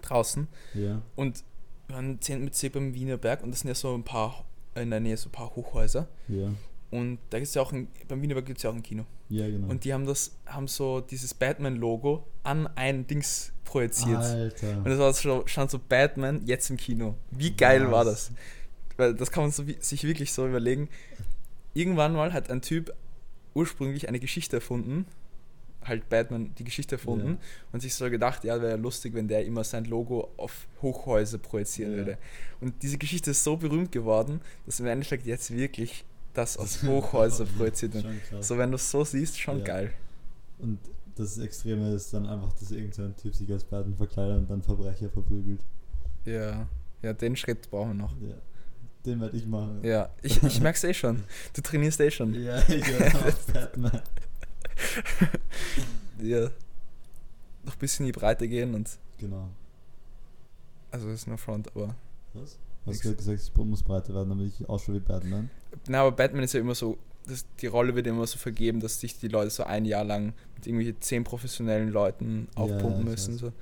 draußen 0.00 0.48
Ja. 0.74 1.02
und 1.14 1.44
wir 1.88 1.96
waren 1.96 2.18
10 2.20 2.42
mit 2.42 2.54
C 2.54 2.70
beim 2.70 2.94
Wiener 2.94 3.18
Berg 3.18 3.42
und 3.42 3.50
das 3.50 3.60
sind 3.60 3.68
ja 3.68 3.74
so 3.74 3.94
ein 3.94 4.02
paar, 4.04 4.46
in 4.74 4.88
der 4.90 5.00
Nähe 5.00 5.16
so 5.18 5.28
ein 5.28 5.32
paar 5.32 5.54
Hochhäuser. 5.54 6.08
Ja. 6.28 6.48
Und 6.92 7.18
da 7.30 7.38
gibt 7.38 7.48
es 7.48 7.54
ja 7.54 7.62
auch 7.62 7.72
ein, 7.72 7.88
beim 8.06 8.22
Wiener 8.22 8.34
Berg 8.34 8.46
gibt 8.46 8.58
es 8.58 8.62
ja 8.62 8.70
auch 8.70 8.74
ein 8.74 8.82
Kino. 8.82 9.04
Ja, 9.30 9.48
genau. 9.48 9.66
Und 9.68 9.84
die 9.84 9.92
haben 9.94 10.06
das, 10.06 10.36
haben 10.46 10.68
so 10.68 11.00
dieses 11.00 11.32
Batman-Logo 11.34 12.22
an 12.44 12.68
ein 12.76 13.06
Dings 13.06 13.50
projiziert. 13.64 14.18
Alter. 14.18 14.76
Und 14.76 14.84
das 14.86 14.98
war 14.98 15.12
so, 15.14 15.42
stand 15.46 15.70
so 15.70 15.78
Batman 15.78 16.42
jetzt 16.46 16.68
im 16.68 16.76
Kino. 16.76 17.14
Wie 17.30 17.50
geil 17.56 17.90
war 17.90 18.04
Was? 18.06 18.28
das? 18.28 18.32
Weil 18.98 19.14
das 19.14 19.30
kann 19.30 19.44
man 19.44 19.50
so, 19.50 19.64
sich 19.80 20.04
wirklich 20.04 20.32
so 20.34 20.46
überlegen. 20.46 20.88
Irgendwann 21.72 22.12
mal 22.12 22.34
hat 22.34 22.50
ein 22.50 22.60
Typ 22.60 22.94
ursprünglich 23.54 24.06
eine 24.08 24.20
Geschichte 24.20 24.56
erfunden, 24.56 25.06
halt 25.84 26.08
Batman 26.10 26.54
die 26.58 26.64
Geschichte 26.64 26.96
erfunden 26.96 27.26
Ja. 27.28 27.38
und 27.72 27.80
sich 27.80 27.94
so 27.94 28.08
gedacht, 28.10 28.44
ja, 28.44 28.60
wäre 28.60 28.76
lustig, 28.76 29.14
wenn 29.14 29.28
der 29.28 29.44
immer 29.46 29.64
sein 29.64 29.86
Logo 29.86 30.30
auf 30.36 30.66
Hochhäuser 30.82 31.38
projizieren 31.38 31.92
Ja. 31.92 31.96
würde. 31.98 32.18
Und 32.60 32.82
diese 32.82 32.98
Geschichte 32.98 33.30
ist 33.30 33.42
so 33.42 33.56
berühmt 33.56 33.90
geworden, 33.92 34.42
dass 34.66 34.78
im 34.78 34.86
Endeffekt 34.86 35.24
jetzt 35.26 35.50
wirklich 35.50 36.04
das 36.34 36.56
auf 36.56 36.82
Hochhäuser 36.86 37.44
projiziert 37.44 37.94
wird. 37.94 38.06
So, 38.40 38.56
wenn 38.58 38.70
du 38.70 38.76
es 38.76 38.90
so 38.90 39.04
siehst, 39.04 39.38
schon 39.38 39.58
Ja. 39.58 39.64
geil. 39.64 39.92
Und 40.58 40.78
das 41.16 41.38
Extreme 41.38 41.92
ist 41.92 42.12
dann 42.14 42.26
einfach, 42.26 42.52
dass 42.54 42.70
irgendein 42.70 43.14
Typ 43.16 43.34
sich 43.34 43.50
als 43.52 43.64
Batman 43.64 43.96
verkleidet 43.96 44.38
und 44.38 44.50
dann 44.50 44.62
Verbrecher 44.62 45.10
verprügelt. 45.10 45.60
Ja, 46.24 46.66
ja, 47.02 47.12
den 47.12 47.36
Schritt 47.36 47.70
brauchen 47.70 47.88
wir 47.90 47.94
noch. 47.94 48.12
Ja. 48.20 48.34
Den 49.04 49.20
werde 49.20 49.36
ich 49.36 49.44
machen. 49.46 49.80
Ja, 49.82 50.10
ich, 50.22 50.40
ich 50.42 50.60
merke 50.60 50.76
es 50.76 50.84
eh 50.84 50.94
schon. 50.94 51.24
Du 51.54 51.60
trainierst 51.60 51.98
eh 52.00 52.10
schon. 52.10 52.32
Ja, 52.34 52.58
ich 52.60 52.68
werde 52.86 53.18
auch 53.18 53.52
Batman. 53.52 54.00
Ja. 56.20 56.50
Noch 57.64 57.72
ein 57.74 57.78
bisschen 57.78 58.06
in 58.06 58.12
die 58.12 58.18
Breite 58.18 58.48
gehen 58.48 58.74
und. 58.74 58.88
Genau. 59.18 59.48
Also, 60.90 61.06
das 61.08 61.20
ist 61.20 61.26
nur 61.26 61.38
Front, 61.38 61.68
aber. 61.74 61.94
Was? 62.34 62.58
Hast 62.86 63.04
du 63.04 63.14
gesagt, 63.14 63.40
ich 63.42 63.64
muss 63.64 63.82
breiter 63.82 64.14
werden, 64.14 64.30
damit 64.30 64.52
ich 64.60 64.68
ausschaue 64.68 64.96
wie 64.96 65.00
Batman? 65.00 65.50
Na, 65.88 66.00
aber 66.02 66.12
Batman 66.12 66.42
ist 66.44 66.54
ja 66.54 66.60
immer 66.60 66.74
so. 66.74 66.98
Das, 67.26 67.44
die 67.60 67.66
Rolle 67.68 67.94
wird 67.94 68.06
immer 68.08 68.26
so 68.26 68.36
vergeben, 68.36 68.80
dass 68.80 68.98
sich 68.98 69.18
die 69.18 69.28
Leute 69.28 69.50
so 69.50 69.62
ein 69.62 69.84
Jahr 69.84 70.02
lang 70.02 70.32
mit 70.56 70.66
irgendwelchen 70.66 71.00
zehn 71.00 71.22
professionellen 71.22 71.90
Leuten 71.90 72.48
Ja, 72.56 72.62
aufpumpen 72.62 73.02
ich 73.02 73.10
müssen. 73.10 73.38
So. 73.38 73.52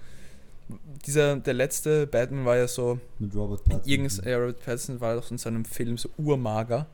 Dieser, 1.05 1.37
der 1.37 1.55
letzte 1.55 2.07
Batman 2.07 2.45
war 2.47 2.57
ja 2.57 2.69
so. 2.69 2.99
Mit 3.19 3.35
Robert 3.35 3.65
Pattinson. 3.65 4.25
Ja, 4.25 4.39
Robert 4.39 4.61
Pattinson 4.65 5.01
war 5.01 5.15
doch 5.17 5.31
in 5.31 5.37
seinem 5.37 5.65
Film 5.65 5.99
so 5.99 6.09
urmager. 6.17 6.87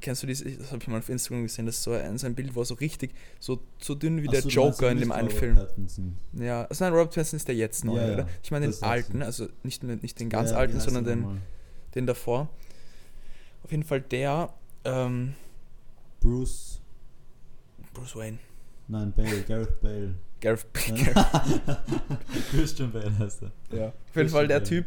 Kennst 0.00 0.22
du 0.22 0.26
dieses? 0.26 0.58
Das 0.58 0.72
habe 0.72 0.82
ich 0.82 0.88
mal 0.88 0.98
auf 0.98 1.08
Instagram 1.08 1.42
gesehen. 1.44 1.66
Das 1.66 1.76
ist 1.76 1.84
so 1.84 1.92
ein, 1.92 2.18
so 2.18 2.26
ein 2.26 2.34
Bild, 2.34 2.54
wo 2.54 2.60
er 2.62 2.64
so 2.64 2.74
richtig, 2.74 3.12
so, 3.38 3.60
so 3.80 3.94
dünn 3.94 4.20
wie 4.22 4.28
Ach 4.28 4.32
der 4.32 4.42
so, 4.42 4.48
Joker 4.48 4.90
in 4.90 4.98
dem 4.98 5.12
einen 5.12 5.28
Robert 5.28 5.38
Film. 5.38 5.54
Pattinson. 5.54 6.18
Ja, 6.34 6.64
also 6.64 6.84
nein, 6.84 6.92
Robert 6.92 7.10
Pattinson 7.14 7.36
ist 7.36 7.48
der 7.48 7.54
jetzt 7.54 7.84
neue, 7.84 8.00
Ja, 8.00 8.06
ja. 8.08 8.14
oder? 8.14 8.28
Ich 8.42 8.50
meine 8.50 8.68
den 8.68 8.82
alten, 8.82 9.22
also 9.22 9.48
nicht, 9.62 9.82
nicht 9.84 10.18
den 10.20 10.28
ganz 10.28 10.50
Ja, 10.50 10.56
alten, 10.56 10.78
sondern 10.80 11.04
der 11.04 11.16
den, 11.16 11.40
den 11.94 12.06
davor. 12.06 12.48
Auf 13.64 13.70
jeden 13.70 13.82
Fall 13.84 14.00
der, 14.00 14.52
ähm, 14.84 15.34
Bruce. 16.20 16.80
Bruce 17.94 18.16
Wayne. 18.16 18.38
Nein, 18.88 19.12
Bale. 19.14 19.42
Gareth 19.42 19.80
Bale. 19.80 20.14
Gareth 20.40 20.66
Christian 22.50 22.92
Bale 22.92 23.16
heißt 23.18 23.42
er. 23.42 23.76
Ja. 23.76 23.86
Auf 23.88 24.16
jeden 24.16 24.28
Fall 24.28 24.48
der 24.48 24.56
Bale. 24.60 24.68
Typ, 24.68 24.86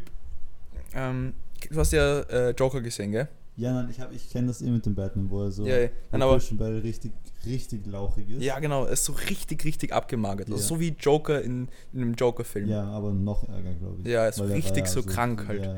ähm, 0.94 1.32
du 1.70 1.78
hast 1.80 1.92
ja 1.92 2.20
äh, 2.20 2.50
Joker 2.50 2.80
gesehen, 2.80 3.12
gell? 3.12 3.28
Ja, 3.58 3.72
nein, 3.72 3.88
ich, 3.90 3.98
hab- 4.00 4.12
ich 4.12 4.28
kenne 4.28 4.48
das 4.48 4.60
eh 4.60 4.68
mit 4.68 4.84
dem 4.84 4.94
Batman, 4.94 5.30
wo 5.30 5.42
er 5.44 5.50
so. 5.50 5.64
Ja, 5.66 5.78
ja. 5.78 5.88
Nein, 6.12 6.20
aber, 6.22 6.34
Christian 6.34 6.58
Bale 6.58 6.82
richtig, 6.82 7.12
richtig 7.46 7.86
lauchig 7.86 8.28
ist. 8.28 8.42
ja, 8.42 8.58
genau, 8.58 8.84
er 8.84 8.92
ist 8.92 9.04
so 9.06 9.14
richtig, 9.14 9.64
richtig 9.64 9.94
abgemagert. 9.94 10.48
Also 10.50 10.60
Ja. 10.60 10.66
so 10.68 10.78
wie 10.80 10.88
Joker 11.00 11.40
in, 11.40 11.68
in 11.94 12.02
einem 12.02 12.14
Joker-Film. 12.14 12.68
Ja, 12.68 12.84
aber 12.84 13.12
noch 13.12 13.48
ärger, 13.48 13.72
glaube 13.74 13.96
ich. 14.02 14.08
Ja, 14.08 14.24
er 14.24 14.28
ist 14.28 14.40
richtig 14.42 14.86
so 14.88 15.02
krank 15.02 15.46
halt. 15.48 15.64
Ja, 15.64 15.74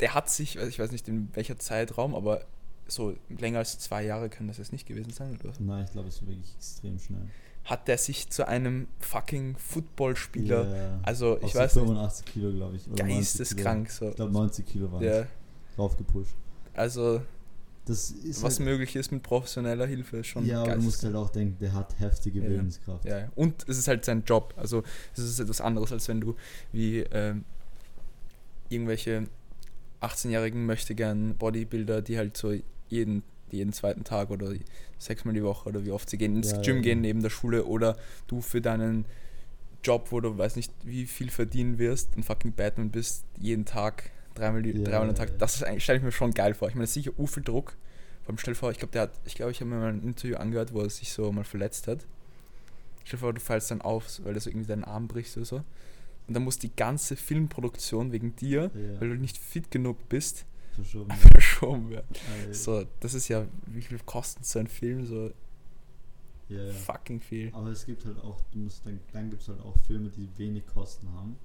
Der 0.00 0.14
hat 0.14 0.28
sich, 0.30 0.56
ich 0.56 0.78
weiß 0.78 0.90
nicht 0.92 1.06
in 1.08 1.28
welcher 1.34 1.58
Zeitraum, 1.58 2.14
aber 2.14 2.44
so 2.86 3.14
länger 3.38 3.60
als 3.60 3.78
zwei 3.78 4.04
Jahre 4.04 4.28
können 4.28 4.48
das 4.48 4.58
jetzt 4.58 4.72
nicht 4.72 4.86
gewesen 4.86 5.10
sein, 5.10 5.38
oder? 5.42 5.52
nein, 5.58 5.84
ich 5.84 5.92
glaube, 5.92 6.08
es 6.08 6.16
ist 6.16 6.26
wirklich 6.26 6.54
extrem 6.56 6.98
schnell. 6.98 7.28
Hat 7.64 7.88
der 7.88 7.96
sich 7.96 8.28
zu 8.28 8.46
einem 8.46 8.88
fucking 9.00 9.56
Footballspieler 9.56 10.76
Ja, 10.76 11.00
Also, 11.02 11.38
ich 11.38 11.44
Auf 11.44 11.54
weiß 11.54 11.74
so 11.74 11.80
nicht, 11.80 11.88
85 11.88 12.26
Kilo, 12.26 12.52
glaube 12.52 12.76
ich. 12.76 12.86
oder 12.90 13.04
90 13.04 13.16
geisteskrank 13.38 13.90
so. 13.90 14.10
Ich 14.10 14.16
glaube, 14.16 14.32
90 14.32 14.66
Kilo 14.66 14.92
waren 14.92 15.02
Ja, 15.02 15.26
drauf 15.76 15.96
gepusht. 15.96 16.34
also 16.74 17.22
was 17.86 18.42
halt, 18.42 18.60
möglich 18.60 18.96
ist 18.96 19.12
mit 19.12 19.22
professioneller 19.22 19.86
Hilfe, 19.86 20.18
ist 20.18 20.26
schon 20.28 20.46
Ja, 20.46 20.62
aber 20.62 20.74
du 20.76 20.82
musst 20.82 21.02
halt 21.04 21.14
auch 21.14 21.28
denken, 21.30 21.56
der 21.60 21.72
hat 21.74 21.98
heftige 21.98 22.40
Ja. 22.40 22.48
Willenskraft. 22.50 23.04
Ja, 23.04 23.18
ja. 23.20 23.28
und 23.34 23.62
es 23.68 23.78
ist 23.78 23.88
halt 23.88 24.04
sein 24.04 24.24
Job. 24.26 24.52
Also 24.56 24.82
es 25.14 25.20
ist 25.20 25.38
etwas 25.38 25.60
anderes, 25.60 25.92
als 25.92 26.08
wenn 26.08 26.20
du 26.20 26.34
wie 26.72 27.00
ähm, 27.00 27.44
irgendwelche 28.68 29.26
18-jährigen 30.04 30.66
möchte 30.66 30.94
gern 30.94 31.36
Bodybuilder, 31.36 32.02
die 32.02 32.18
halt 32.18 32.36
so 32.36 32.54
jeden, 32.88 33.22
jeden 33.50 33.72
zweiten 33.72 34.04
Tag 34.04 34.30
oder 34.30 34.52
sechsmal 34.98 35.34
die 35.34 35.42
Woche 35.42 35.68
oder 35.68 35.84
wie 35.84 35.90
oft 35.90 36.08
sie 36.08 36.18
gehen 36.18 36.36
ins 36.36 36.52
Ja, 36.52 36.62
Gym 36.62 36.76
ja, 36.76 36.82
gehen 36.82 37.00
neben 37.00 37.22
der 37.22 37.30
Schule 37.30 37.64
oder 37.64 37.96
du 38.26 38.40
für 38.40 38.60
deinen 38.60 39.04
Job, 39.82 40.08
wo 40.10 40.20
du 40.20 40.36
weiß 40.36 40.56
nicht 40.56 40.72
wie 40.82 41.06
viel 41.06 41.30
verdienen 41.30 41.78
wirst, 41.78 42.16
ein 42.16 42.22
fucking 42.22 42.52
Batman 42.52 42.90
bist, 42.90 43.24
jeden 43.38 43.64
Tag 43.64 44.10
dreimal, 44.34 44.62
die, 44.62 44.72
Ja, 44.72 44.84
dreimal 44.84 45.08
am 45.08 45.14
Tag. 45.14 45.38
Das 45.38 45.56
ist 45.56 45.62
eigentlich, 45.62 45.84
stelle 45.84 45.98
ich 45.98 46.04
mir 46.04 46.12
schon 46.12 46.32
geil 46.32 46.54
vor. 46.54 46.68
Ich 46.68 46.74
meine, 46.74 46.84
das 46.84 46.90
ist 46.90 47.04
sicher 47.04 47.12
u 47.18 47.26
viel 47.26 47.42
Druck. 47.42 47.76
Allem 48.26 48.38
stell 48.38 48.54
vor, 48.54 48.70
ich 48.70 48.78
glaube, 48.78 48.92
der 48.92 49.02
hat, 49.02 49.10
ich 49.26 49.34
glaube, 49.34 49.52
ich 49.52 49.60
habe 49.60 49.70
mir 49.70 49.76
mal 49.76 49.92
ein 49.92 50.02
Interview 50.02 50.36
angehört, 50.36 50.72
wo 50.72 50.80
er 50.80 50.88
sich 50.88 51.12
so 51.12 51.30
mal 51.30 51.44
verletzt 51.44 51.88
hat. 51.88 52.06
Stell 53.04 53.18
vor, 53.18 53.34
du 53.34 53.40
fällst 53.40 53.70
dann 53.70 53.82
auf, 53.82 54.20
weil 54.24 54.32
du 54.32 54.40
so 54.40 54.48
irgendwie 54.48 54.66
deinen 54.66 54.84
Arm 54.84 55.08
brichst 55.08 55.36
oder 55.36 55.44
so. 55.44 55.64
Und 56.26 56.34
dann 56.34 56.42
muss 56.44 56.58
die 56.58 56.74
ganze 56.74 57.16
Filmproduktion 57.16 58.12
wegen 58.12 58.34
dir, 58.36 58.70
Ja. 58.74 59.00
weil 59.00 59.10
du 59.10 59.16
nicht 59.16 59.36
fit 59.38 59.70
genug 59.70 60.08
bist, 60.08 60.46
Verschoben. 60.72 61.10
verschoben 61.32 61.90
werden. 61.90 62.06
Ey, 62.46 62.54
So, 62.54 62.84
das 63.00 63.14
ist 63.14 63.28
ja, 63.28 63.46
wie 63.66 63.82
viel 63.82 63.98
kostet 64.00 64.44
so 64.46 64.58
ein 64.58 64.66
Film? 64.66 65.04
So 65.06 65.30
ja, 66.48 66.72
fucking 66.72 67.20
viel. 67.20 67.50
Aber 67.54 67.68
es 67.70 67.84
gibt 67.86 68.04
halt 68.04 68.18
auch, 68.18 68.40
du 68.52 68.58
musst 68.58 68.84
dann, 68.86 69.00
dann 69.12 69.30
gibt 69.30 69.42
es 69.42 69.48
halt 69.48 69.60
auch 69.60 69.76
Filme, 69.86 70.08
die 70.10 70.28
wenig 70.36 70.66
Kosten 70.66 71.10
haben. 71.12 71.36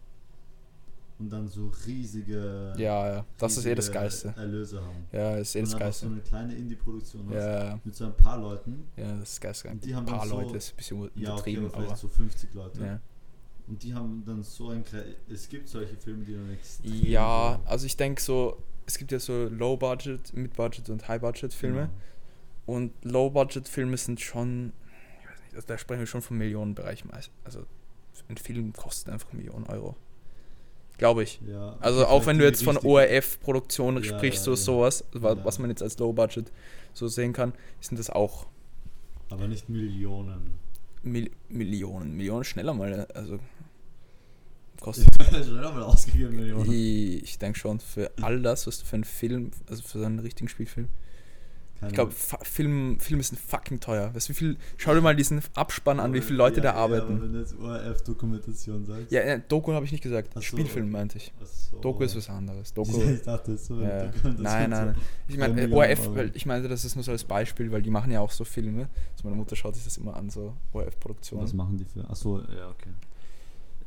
Und 1.20 1.30
dann 1.30 1.50
so 1.50 1.70
riesige, 1.86 2.74
Ja, 2.78 3.16
ja, 3.16 3.26
das 3.38 3.58
ist 3.58 3.66
eh 3.66 3.76
das 3.76 3.92
Geilste. 3.92 4.34
Erlöse 4.38 4.82
haben. 4.82 5.06
Ja, 5.12 5.36
das 5.38 5.50
ist 5.50 5.56
eh 5.58 5.62
das 5.62 5.70
dann 5.72 5.78
auch 5.78 5.82
so 5.82 5.86
Geilste. 5.86 6.06
eine 6.08 6.22
kleine 6.22 6.56
Indie-Produktion 6.56 7.28
hast. 7.28 7.36
Ja, 7.36 7.80
Mit 7.84 7.94
so 7.96 8.06
ein 8.06 8.16
paar 8.16 8.38
Leuten. 8.40 8.88
ja, 8.96 9.18
das 9.18 9.34
ist 9.34 9.42
Geilste. 9.42 9.76
Die 9.84 9.94
Ein 9.94 10.06
paar 10.06 10.26
so- 10.26 10.40
Leute 10.40 10.56
ist 10.58 10.72
ein 10.72 10.76
bisschen 10.78 10.98
Ja, 10.98 11.04
okay, 11.12 11.20
untertrieben, 11.58 11.66
aber 11.66 11.74
vielleicht 11.74 11.90
aber. 11.92 11.98
so 11.98 12.08
50 12.08 12.54
Leute. 12.54 12.82
Ja. 12.86 13.00
Und 13.70 13.84
die 13.84 13.94
haben 13.94 14.24
dann 14.26 14.42
so 14.44 14.70
ein. 14.70 14.84
Es 15.32 15.48
gibt 15.48 15.70
solche 15.70 15.96
Filme, 15.96 16.26
die 16.26 16.34
dann 16.34 16.52
extrem. 16.52 16.92
Ja, 17.06 17.60
so- 17.64 17.70
also 17.70 17.86
ich 17.86 17.96
denke 17.96 18.22
so, 18.22 18.58
es 18.88 18.98
gibt 18.98 19.12
ja 19.12 19.20
so 19.20 19.46
Low-Budget, 19.46 20.34
Mid-Budget 20.34 20.90
und 20.90 21.08
High-Budget-Filme. 21.08 21.82
Genau. 21.82 21.92
Und 22.66 22.94
Low-Budget-Filme 23.06 23.96
sind 23.98 24.20
schon, 24.20 24.74
ich 25.22 25.30
weiß 25.30 25.40
nicht, 25.44 25.56
also 25.56 25.68
da 25.68 25.78
sprechen 25.78 26.00
wir 26.00 26.08
schon 26.08 26.22
vom 26.22 26.38
Millionenbereich 26.40 27.06
meist. 27.06 27.32
Also 27.44 27.64
ein 28.28 28.38
Film 28.38 28.74
kostet 28.74 29.14
einfach 29.14 29.32
Millionen 29.34 29.66
Euro. 29.68 29.96
Glaube 30.98 31.24
ich. 31.24 31.40
Ja, 31.48 31.78
Also 31.80 32.02
okay, 32.02 32.10
auch 32.12 32.26
wenn 32.26 32.38
du 32.40 32.44
jetzt 32.46 32.64
von 32.64 32.76
ORF-Produktionen 32.78 34.04
Ja, 34.04 34.10
sprichst, 34.18 34.40
ja, 34.40 34.44
so 34.46 34.52
ja. 34.52 34.58
sowas, 34.92 35.06
wa- 35.14 35.34
Ja. 35.34 35.46
was 35.46 35.58
man 35.60 35.70
jetzt 35.70 35.82
als 35.82 35.98
Low-Budget 36.00 36.52
so 36.94 37.08
sehen 37.08 37.32
kann, 37.34 37.54
sind 37.80 37.98
das 38.00 38.10
auch 38.10 38.48
Aber 39.30 39.48
nicht 39.48 39.70
Millionen. 39.70 40.58
Mil 41.02 41.32
Millionen. 41.48 42.18
Millionen 42.18 42.44
schneller 42.44 42.74
mal, 42.74 43.06
also 43.14 43.40
kostet. 44.80 45.08
Ich, 46.68 47.24
ich 47.24 47.38
denke 47.40 47.58
schon, 47.60 47.80
für 47.80 48.12
all 48.22 48.42
das, 48.42 48.68
was 48.68 48.80
du 48.80 48.86
für 48.86 48.96
einen 48.96 49.04
Film, 49.04 49.52
also 49.70 49.84
für 49.84 50.00
so 50.00 50.06
einen 50.06 50.20
richtigen 50.20 50.50
Spielfilm, 50.50 50.88
Keine- 51.80 51.92
Ich 51.92 51.96
glaube, 51.96 52.12
Film, 52.12 53.00
Filme 53.00 53.24
sind 53.24 53.40
fucking 53.40 53.80
teuer. 53.80 54.14
Weißt 54.14 54.28
wie 54.28 54.34
viel, 54.34 54.58
schau 54.76 54.94
dir 54.94 55.00
mal 55.00 55.16
diesen 55.16 55.42
Abspann 55.56 56.02
an, 56.02 56.14
wie 56.14 56.20
viele 56.20 56.38
Leute 56.38 56.58
ja, 56.58 56.64
da 56.64 56.70
ja, 56.70 56.76
arbeiten. 56.76 57.22
wenn 57.22 57.32
du 57.32 57.40
jetzt 57.40 57.58
ORF-Dokumentation 57.58 58.86
sagst. 58.86 59.12
Ja, 59.12 59.26
ja, 59.26 59.38
Doku 59.38 59.72
habe 59.72 59.86
ich 59.86 59.94
nicht 59.94 60.02
gesagt. 60.04 60.34
So. 60.34 60.42
Spielfilm 60.42 60.92
meinte 60.92 61.18
ich. 61.18 61.32
So. 61.72 61.78
Doku 61.80 62.04
ist 62.04 62.18
was 62.18 62.30
anderes. 62.30 62.74
Doku. 62.74 63.02
Ich 63.14 63.22
dachte, 63.22 63.54
es 63.54 63.62
ist 63.62 63.68
so 63.68 63.80
Ja. 63.82 64.08
Dokumentation 64.08 64.44
Nein, 64.44 64.70
nein. 64.72 64.96
Ich 65.30 65.38
meine, 65.38 65.54
Eine 65.54 65.72
äh, 65.72 65.74
ORF, 65.74 66.16
weil 66.16 66.32
ich 66.36 66.46
meinte, 66.46 66.68
das 66.68 66.84
ist 66.84 66.96
nur 66.96 67.04
so 67.04 67.12
als 67.12 67.24
Beispiel, 67.24 67.72
weil 67.72 67.82
die 67.82 67.92
machen 67.92 68.12
ja 68.12 68.20
auch 68.20 68.32
so 68.32 68.44
Filme. 68.44 68.90
Also 69.14 69.24
meine 69.24 69.38
Mutter 69.38 69.56
schaut 69.56 69.76
sich 69.76 69.86
das 69.86 69.96
immer 69.98 70.18
an, 70.18 70.30
so 70.30 70.54
Was 70.74 70.84
ORF-Produktionen. 70.84 71.56
machen 71.56 71.78
die 71.78 71.86
für? 71.86 72.10
Achso, 72.10 72.40
ja, 72.40 72.70
okay. 72.72 72.90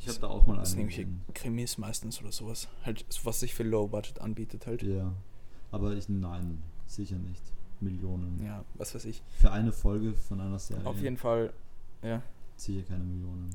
Ich 0.03 0.09
habe 0.09 0.19
da 0.19 0.27
auch 0.27 0.47
mal 0.47 0.57
Das 0.57 0.73
einen 0.73 0.81
irgendwelche 0.81 1.05
gesehen. 1.05 1.25
Krimis 1.33 1.79
meistens 1.79 2.21
oder 2.21 2.33
sowas. 2.33 2.67
Halt, 2.85 3.05
was 3.23 3.39
sich 3.41 3.55
für 3.55 3.63
Low 3.63 3.87
Budget 3.87 4.21
anbietet 4.21 4.67
halt. 4.67 4.83
Ja. 4.83 5.13
Aber 5.71 5.93
ich, 5.95 6.09
nein, 6.09 6.61
sicher 6.87 7.17
nicht. 7.17 7.41
Millionen. 7.81 8.43
Ja, 8.45 8.65
was 8.75 8.95
weiß 8.95 9.05
ich. 9.07 9.23
Für 9.41 9.53
eine 9.53 9.73
Folge 9.73 10.13
von 10.13 10.41
einer 10.41 10.59
Serie 10.59 10.85
Auf 10.87 11.01
jeden 11.01 11.17
Fall, 11.17 11.53
ja. 12.03 12.21
ziehe 12.57 12.83
keine 12.83 13.05
Millionen. 13.05 13.51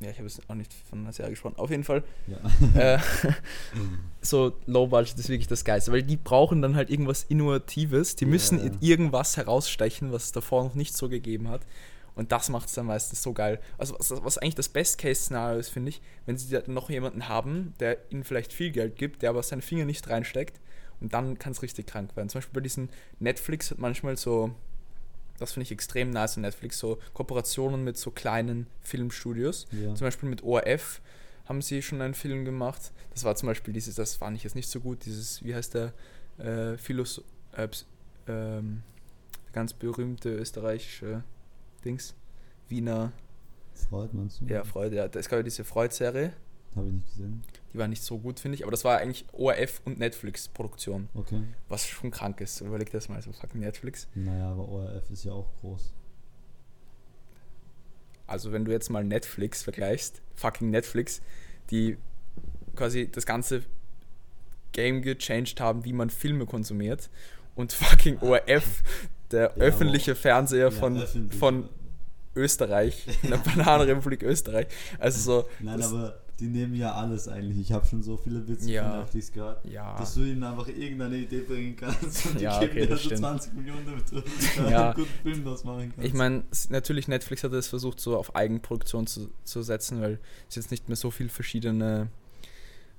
Ja, 0.00 0.10
ich 0.10 0.16
habe 0.18 0.26
jetzt 0.28 0.42
auch 0.50 0.54
nicht 0.54 0.72
von 0.74 1.00
einer 1.00 1.12
Serie 1.12 1.30
gesprochen. 1.30 1.56
Auf 1.56 1.70
jeden 1.70 1.84
Fall, 1.84 2.02
Ja. 2.26 2.94
äh, 2.96 2.98
so 4.20 4.52
Low 4.66 4.86
Budget 4.88 5.18
ist 5.18 5.28
wirklich 5.28 5.48
das 5.48 5.64
Geilste, 5.64 5.92
weil 5.92 6.02
die 6.02 6.16
brauchen 6.16 6.60
dann 6.62 6.76
halt 6.76 6.90
irgendwas 6.90 7.24
Innovatives. 7.24 8.16
Die 8.16 8.24
Ja, 8.24 8.30
müssen 8.30 8.58
ja. 8.58 8.64
in 8.66 8.78
irgendwas 8.80 9.36
herausstechen, 9.36 10.12
was 10.12 10.24
es 10.24 10.32
davor 10.32 10.64
noch 10.64 10.74
nicht 10.74 10.94
so 10.96 11.08
gegeben 11.08 11.48
hat. 11.48 11.62
Und 12.14 12.32
das 12.32 12.48
macht 12.48 12.68
es 12.68 12.74
dann 12.74 12.86
meistens 12.86 13.22
so 13.22 13.32
geil. 13.32 13.60
Also, 13.78 13.96
was, 13.98 14.10
was 14.24 14.38
eigentlich 14.38 14.54
das 14.54 14.68
Best-Case-Szenario 14.68 15.58
ist, 15.58 15.70
finde 15.70 15.90
ich, 15.90 16.02
wenn 16.26 16.36
sie 16.36 16.50
da 16.50 16.62
noch 16.66 16.90
jemanden 16.90 17.28
haben, 17.28 17.74
der 17.80 17.98
ihnen 18.10 18.24
vielleicht 18.24 18.52
viel 18.52 18.70
Geld 18.70 18.96
gibt, 18.96 19.22
der 19.22 19.30
aber 19.30 19.42
seine 19.42 19.62
Finger 19.62 19.84
nicht 19.84 20.08
reinsteckt. 20.08 20.60
Und 21.00 21.14
dann 21.14 21.38
kann 21.38 21.52
es 21.52 21.62
richtig 21.62 21.86
krank 21.86 22.14
werden. 22.16 22.28
Zum 22.28 22.38
Beispiel 22.38 22.54
bei 22.54 22.60
diesen 22.60 22.90
Netflix 23.18 23.70
hat 23.70 23.78
manchmal 23.78 24.16
so, 24.16 24.54
das 25.38 25.52
finde 25.52 25.64
ich 25.64 25.72
extrem 25.72 26.10
nice 26.10 26.36
an 26.36 26.42
Netflix, 26.42 26.78
so 26.78 26.98
Kooperationen 27.12 27.82
mit 27.82 27.96
so 27.96 28.10
kleinen 28.10 28.66
Filmstudios. 28.82 29.66
ja. 29.72 29.94
Zum 29.94 30.06
Beispiel 30.06 30.28
mit 30.28 30.44
ORF 30.44 31.00
haben 31.46 31.60
sie 31.60 31.82
schon 31.82 32.00
einen 32.00 32.14
Film 32.14 32.44
gemacht. 32.44 32.92
Das 33.10 33.24
war 33.24 33.34
zum 33.34 33.48
Beispiel 33.48 33.74
dieses, 33.74 33.96
das 33.96 34.14
fand 34.14 34.36
ich 34.36 34.44
jetzt 34.44 34.54
nicht 34.54 34.68
so 34.68 34.80
gut, 34.80 35.04
dieses, 35.04 35.42
wie 35.42 35.54
heißt 35.54 35.74
der, 35.74 35.92
äh, 36.38 36.76
Philos 36.76 37.22
äh, 37.56 37.68
ähm, 38.28 38.82
ganz 39.52 39.72
berühmte 39.72 40.30
österreichische 40.30 41.24
Dings, 41.84 42.14
Wiener, 42.68 43.12
Freud, 43.88 44.10
meinst 44.12 44.40
du? 44.40 44.46
ja, 44.46 44.64
Freud, 44.64 44.94
ja, 44.94 45.06
es 45.06 45.28
gab 45.28 45.38
ja 45.38 45.42
diese 45.42 45.64
Freud-Serie, 45.64 46.32
Habe 46.76 46.86
ich 46.88 46.92
nicht 46.94 47.06
gesehen. 47.08 47.42
die 47.72 47.78
war 47.78 47.88
nicht 47.88 48.02
so 48.02 48.18
gut, 48.18 48.38
finde 48.40 48.56
ich, 48.56 48.62
aber 48.62 48.70
das 48.70 48.84
war 48.84 48.98
eigentlich 48.98 49.24
ORF 49.32 49.80
und 49.84 49.98
Netflix-Produktion, 49.98 51.08
Okay. 51.14 51.42
was 51.68 51.86
schon 51.86 52.10
krank 52.10 52.40
ist. 52.40 52.60
Überleg 52.60 52.90
dir 52.90 52.98
das 52.98 53.08
mal, 53.08 53.20
so 53.22 53.32
fucking 53.32 53.60
Netflix. 53.60 54.08
Naja, 54.14 54.50
aber 54.52 54.68
ORF 54.68 55.10
ist 55.10 55.24
ja 55.24 55.32
auch 55.32 55.48
groß. 55.60 55.92
Also 58.26 58.52
wenn 58.52 58.64
du 58.64 58.70
jetzt 58.72 58.88
mal 58.90 59.04
Netflix 59.04 59.62
vergleichst, 59.62 60.22
fucking 60.36 60.70
Netflix, 60.70 61.20
die 61.70 61.96
quasi 62.76 63.08
das 63.10 63.26
ganze 63.26 63.62
Game 64.72 65.02
gechanged 65.02 65.60
haben, 65.60 65.84
wie 65.84 65.92
man 65.92 66.08
Filme 66.08 66.46
konsumiert 66.46 67.10
und 67.54 67.72
fucking 67.72 68.18
ORF, 68.20 68.82
der 69.32 69.52
Ja, 69.56 69.62
öffentliche 69.64 70.14
Fernseher 70.14 70.64
Ja, 70.66 70.70
von, 70.70 70.96
öffentlich. 70.98 71.38
von 71.38 71.68
Österreich, 72.34 73.06
von 73.20 73.30
der 73.30 73.36
Bananenrepublik 73.56 74.22
Österreich. 74.22 74.66
Also 74.98 75.20
so, 75.42 75.48
Nein, 75.60 75.82
aber 75.82 76.18
die 76.40 76.46
nehmen 76.46 76.74
ja 76.74 76.92
alles 76.94 77.28
eigentlich. 77.28 77.58
Ich 77.60 77.72
habe 77.72 77.86
schon 77.86 78.02
so 78.02 78.16
viele 78.16 78.48
Witze 78.48 78.70
Ja. 78.70 78.90
von 78.90 79.00
Netflix 79.00 79.32
gehört, 79.32 79.64
ja, 79.66 79.96
dass 79.98 80.14
du 80.14 80.22
ihnen 80.22 80.42
einfach 80.42 80.66
irgendeine 80.66 81.18
Idee 81.18 81.40
bringen 81.42 81.76
kannst 81.76 82.26
und 82.26 82.40
die 82.40 82.44
Ja, 82.44 82.58
geben 82.60 82.72
okay, 82.72 82.86
dir 82.86 82.96
so 82.96 83.02
stimmt. 83.04 83.18
20 83.20 83.52
Millionen, 83.52 83.84
damit 83.86 84.10
du 84.10 84.16
Ja. 84.70 84.86
einen 84.86 84.94
guten 84.94 85.12
Film 85.22 85.44
draus 85.44 85.62
machen 85.62 85.92
kannst. 85.94 86.08
ich 86.08 86.14
meine, 86.14 86.42
natürlich 86.70 87.06
Netflix 87.06 87.44
hat 87.44 87.52
es 87.52 87.68
versucht, 87.68 88.00
so 88.00 88.16
auf 88.16 88.34
Eigenproduktion 88.34 89.06
zu, 89.06 89.30
zu 89.44 89.62
setzen, 89.62 90.00
weil 90.00 90.18
es 90.48 90.56
jetzt 90.56 90.70
nicht 90.70 90.88
mehr 90.88 90.96
so 90.96 91.10
viel 91.10 91.28
verschiedene, 91.28 92.08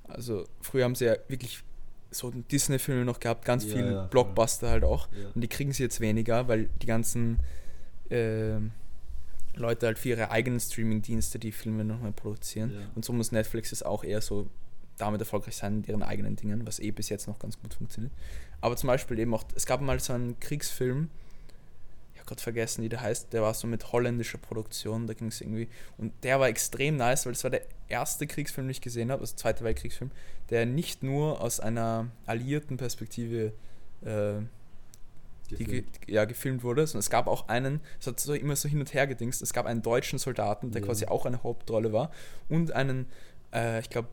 also 0.07 0.45
früher 0.61 0.83
haben 0.85 0.95
sie 0.95 1.05
ja 1.05 1.15
wirklich 1.27 1.63
so 2.13 2.31
Disney-Filme 2.31 3.05
noch 3.05 3.19
gehabt, 3.19 3.45
ganz 3.45 3.65
Ja, 3.65 3.73
viel 3.73 3.85
ja. 3.91 4.05
Blockbuster 4.05 4.69
halt 4.69 4.83
auch. 4.83 5.07
ja. 5.11 5.29
Und 5.33 5.41
die 5.41 5.47
kriegen 5.47 5.71
sie 5.73 5.83
jetzt 5.83 5.99
weniger, 5.99 6.47
weil 6.47 6.69
die 6.81 6.85
ganzen 6.85 7.39
ähm, 8.09 8.71
Leute 9.55 9.85
halt 9.85 9.99
für 9.99 10.09
ihre 10.09 10.31
eigenen 10.31 10.59
Streaming-Dienste 10.59 11.39
die 11.39 11.51
Filme 11.51 11.83
nochmal 11.85 12.11
produzieren. 12.11 12.71
Ja. 12.73 12.79
Und 12.95 13.05
so 13.05 13.13
muss 13.13 13.31
Netflix 13.31 13.71
es 13.71 13.83
auch 13.83 14.03
eher 14.03 14.21
so 14.21 14.47
damit 14.97 15.21
erfolgreich 15.21 15.55
sein 15.55 15.77
in 15.77 15.83
ihren 15.85 16.03
eigenen 16.03 16.35
Dingen, 16.35 16.65
was 16.67 16.79
eh 16.79 16.91
bis 16.91 17.09
jetzt 17.09 17.27
noch 17.27 17.39
ganz 17.39 17.59
gut 17.59 17.73
funktioniert. 17.73 18.13
Aber 18.61 18.75
zum 18.77 18.87
Beispiel 18.87 19.19
eben 19.19 19.33
auch, 19.33 19.43
es 19.55 19.65
gab 19.65 19.81
mal 19.81 19.99
so 19.99 20.13
einen 20.13 20.39
Kriegsfilm, 20.39 21.09
habe 22.23 22.29
gerade 22.29 22.41
vergessen, 22.41 22.83
wie 22.83 22.89
der 22.89 23.01
heißt, 23.01 23.33
der 23.33 23.41
war 23.41 23.53
so 23.53 23.67
mit 23.67 23.91
holländischer 23.91 24.37
Produktion, 24.37 25.07
da 25.07 25.13
ging 25.13 25.27
es 25.27 25.41
irgendwie, 25.41 25.67
und 25.97 26.13
der 26.23 26.39
war 26.39 26.47
extrem 26.47 26.95
nice, 26.97 27.25
weil 27.25 27.33
es 27.33 27.43
war 27.43 27.51
der 27.51 27.61
erste 27.89 28.27
Kriegsfilm, 28.27 28.67
den 28.67 28.71
ich 28.71 28.81
gesehen 28.81 29.11
habe, 29.11 29.21
also 29.21 29.35
Zweite 29.35 29.63
Weltkriegsfilm, 29.63 30.11
der 30.49 30.65
nicht 30.65 31.03
nur 31.03 31.41
aus 31.41 31.59
einer 31.59 32.07
alliierten 32.25 32.77
Perspektive 32.77 33.53
äh, 34.01 34.41
die 35.57 35.65
ge 35.65 35.81
Gefilmt. 35.81 35.99
ja, 36.07 36.25
gefilmt 36.25 36.63
wurde, 36.63 36.87
sondern 36.87 37.01
es 37.01 37.09
gab 37.09 37.27
auch 37.27 37.47
einen, 37.47 37.81
es 37.99 38.07
hat 38.07 38.19
so 38.19 38.33
immer 38.33 38.55
so 38.55 38.67
hin 38.69 38.79
und 38.79 38.93
her 38.93 39.05
gedingst, 39.05 39.41
es 39.41 39.53
gab 39.53 39.65
einen 39.65 39.81
deutschen 39.81 40.17
Soldaten, 40.17 40.71
der 40.71 40.81
Ja. 40.81 40.87
quasi 40.87 41.05
auch 41.05 41.25
eine 41.25 41.43
Hauptrolle 41.43 41.93
war 41.93 42.11
und 42.49 42.71
einen, 42.71 43.05
äh, 43.53 43.79
ich 43.81 43.89
glaube, 43.89 44.07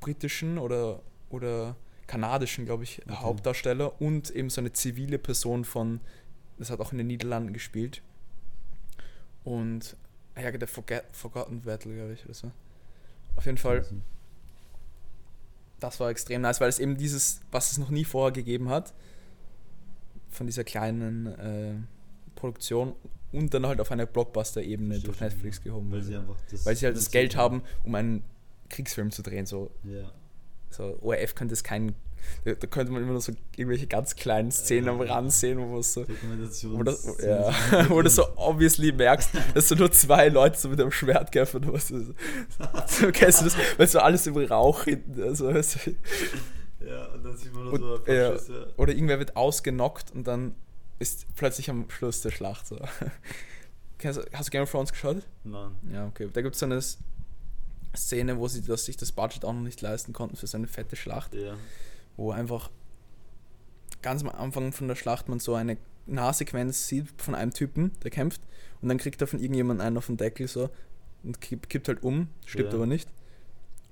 britischen 0.00 0.58
oder, 0.58 1.02
oder 1.30 1.76
kanadischen, 2.06 2.64
glaube 2.64 2.84
ich, 2.84 3.02
Okay. 3.02 3.16
Hauptdarsteller 3.16 4.00
und 4.00 4.30
eben 4.30 4.48
so 4.50 4.60
eine 4.60 4.72
zivile 4.72 5.18
Person 5.18 5.64
von, 5.64 6.00
das 6.58 6.70
hat 6.70 6.80
auch 6.80 6.92
in 6.92 6.98
den 6.98 7.06
Niederlanden 7.06 7.52
gespielt 7.52 8.02
und, 9.44 9.96
ah 10.34 10.40
ja, 10.42 10.50
der 10.50 10.68
Forget 10.68 11.04
Forgotten 11.12 11.60
Battle, 11.62 11.94
glaube 11.94 12.12
ich, 12.12 12.24
oder 12.24 12.34
so. 12.34 12.50
Auf 13.36 13.46
jeden 13.46 13.58
Fall, 13.58 13.84
das 15.80 16.00
war 16.00 16.10
extrem 16.10 16.42
nice, 16.42 16.60
weil 16.60 16.68
es 16.68 16.78
eben 16.78 16.96
dieses, 16.96 17.40
was 17.50 17.70
es 17.72 17.78
noch 17.78 17.90
nie 17.90 18.04
vorher 18.04 18.32
gegeben 18.32 18.68
hat, 18.68 18.92
von 20.30 20.46
dieser 20.46 20.64
kleinen 20.64 21.26
äh, 21.26 21.74
Produktion 22.34 22.94
und 23.32 23.52
dann 23.54 23.66
halt 23.66 23.80
auf 23.80 23.90
einer 23.92 24.06
Blockbuster-Ebene 24.06 25.00
durch 25.00 25.20
Netflix 25.20 25.60
gehoben 25.62 25.90
Weil 25.92 26.06
wurde. 26.06 26.36
sie 26.50 26.64
Weil 26.66 26.76
sie 26.76 26.86
halt 26.86 26.96
das 26.96 27.10
Geld 27.10 27.36
haben, 27.36 27.62
um 27.84 27.94
einen 27.94 28.22
Kriegsfilm 28.68 29.10
zu 29.10 29.22
drehen. 29.22 29.46
So, 29.46 29.70
Ja. 29.84 30.10
so 30.70 30.98
ORF 31.00 31.34
könnte 31.34 31.54
es 31.54 31.62
keinen. 31.64 31.94
Da, 32.44 32.52
da 32.54 32.66
könnte 32.66 32.92
man 32.92 33.02
immer 33.02 33.12
nur 33.12 33.20
so 33.20 33.32
irgendwelche 33.56 33.86
ganz 33.86 34.14
kleinen 34.16 34.50
Szenen 34.50 34.86
Ja. 34.86 34.92
am 34.92 35.00
Rand 35.00 35.32
sehen, 35.32 35.58
wo 35.58 35.78
es 35.78 35.92
so. 35.92 36.06
Wo, 36.64 36.82
das, 36.82 37.16
ja, 37.24 37.52
wo 37.90 38.00
du 38.02 38.08
so 38.10 38.24
obviously 38.36 38.92
merkst, 38.92 39.30
dass 39.54 39.68
du 39.68 39.74
nur 39.76 39.90
zwei 39.92 40.28
Leute 40.28 40.58
so 40.58 40.68
mit 40.68 40.80
einem 40.80 40.90
Schwert 40.92 41.32
kämpfen 41.32 41.64
oder 41.64 41.72
was. 41.74 41.88
So, 41.88 41.98
so, 42.86 43.12
kennst 43.12 43.40
du 43.40 43.44
das? 43.46 43.56
Weil 43.76 43.86
so 43.88 43.98
alles 44.00 44.26
im 44.26 44.36
Rauch 44.36 44.84
hinten. 44.84 45.22
Also, 45.22 45.52
weißt 45.52 45.86
du, 45.86 45.90
Ja, 46.86 47.06
und 47.06 47.24
dann 47.24 47.36
sieht 47.36 47.52
man 47.52 47.64
nur 47.64 47.72
Und, 47.74 47.80
so 47.80 48.04
ein 48.04 48.14
ja. 48.14 48.32
Schüsse. 48.32 48.72
oder 48.76 48.92
irgendwer 48.92 49.18
wird 49.18 49.36
ausgenockt 49.36 50.12
und 50.12 50.26
dann 50.26 50.54
ist 51.00 51.26
plötzlich 51.36 51.68
am 51.70 51.88
Schluss 51.90 52.22
der 52.22 52.30
Schlacht 52.30 52.66
so. 52.66 52.78
Kennst 53.98 54.20
du- 54.20 54.24
Hast 54.32 54.48
du 54.48 54.50
Game 54.50 54.62
of 54.62 54.70
Thrones 54.70 54.92
geschaut? 54.92 55.22
Nein. 55.44 55.70
Ja, 55.92 56.06
okay. 56.06 56.28
Da 56.32 56.40
gibt 56.42 56.54
es 56.54 56.60
so 56.60 56.66
eine 56.66 56.80
Szene, 57.96 58.38
wo 58.38 58.46
sie 58.48 58.62
das, 58.62 58.84
sich 58.84 58.96
das 58.96 59.12
Budget 59.12 59.44
auch 59.44 59.52
noch 59.52 59.60
nicht 59.62 59.80
leisten 59.80 60.12
konnten 60.12 60.36
für 60.36 60.46
so 60.46 60.56
eine 60.56 60.66
fette 60.68 60.94
Schlacht, 60.96 61.34
Ja. 61.34 61.56
Wo 62.18 62.30
einfach 62.32 62.70
ganz 64.02 64.22
am 64.22 64.28
Anfang 64.28 64.72
von 64.72 64.86
der 64.88 64.94
Schlacht 64.96 65.28
man 65.30 65.40
so 65.40 65.54
eine 65.54 65.78
Nahsequenz 66.06 66.86
sieht 66.88 67.06
von 67.20 67.34
einem 67.34 67.52
Typen, 67.54 67.92
der 68.02 68.10
kämpft, 68.10 68.42
und 68.82 68.88
dann 68.90 68.98
kriegt 68.98 69.20
er 69.20 69.26
von 69.26 69.40
irgendjemandem 69.40 69.86
einen 69.86 69.96
auf 69.96 70.06
den 70.06 70.16
Deckel 70.18 70.46
so 70.48 70.68
und 71.24 71.40
kippt, 71.40 71.88
halt 71.88 72.02
um, 72.02 72.28
stirbt 72.46 72.72
Ja. 72.72 72.76
aber 72.78 72.86
nicht. 72.86 73.08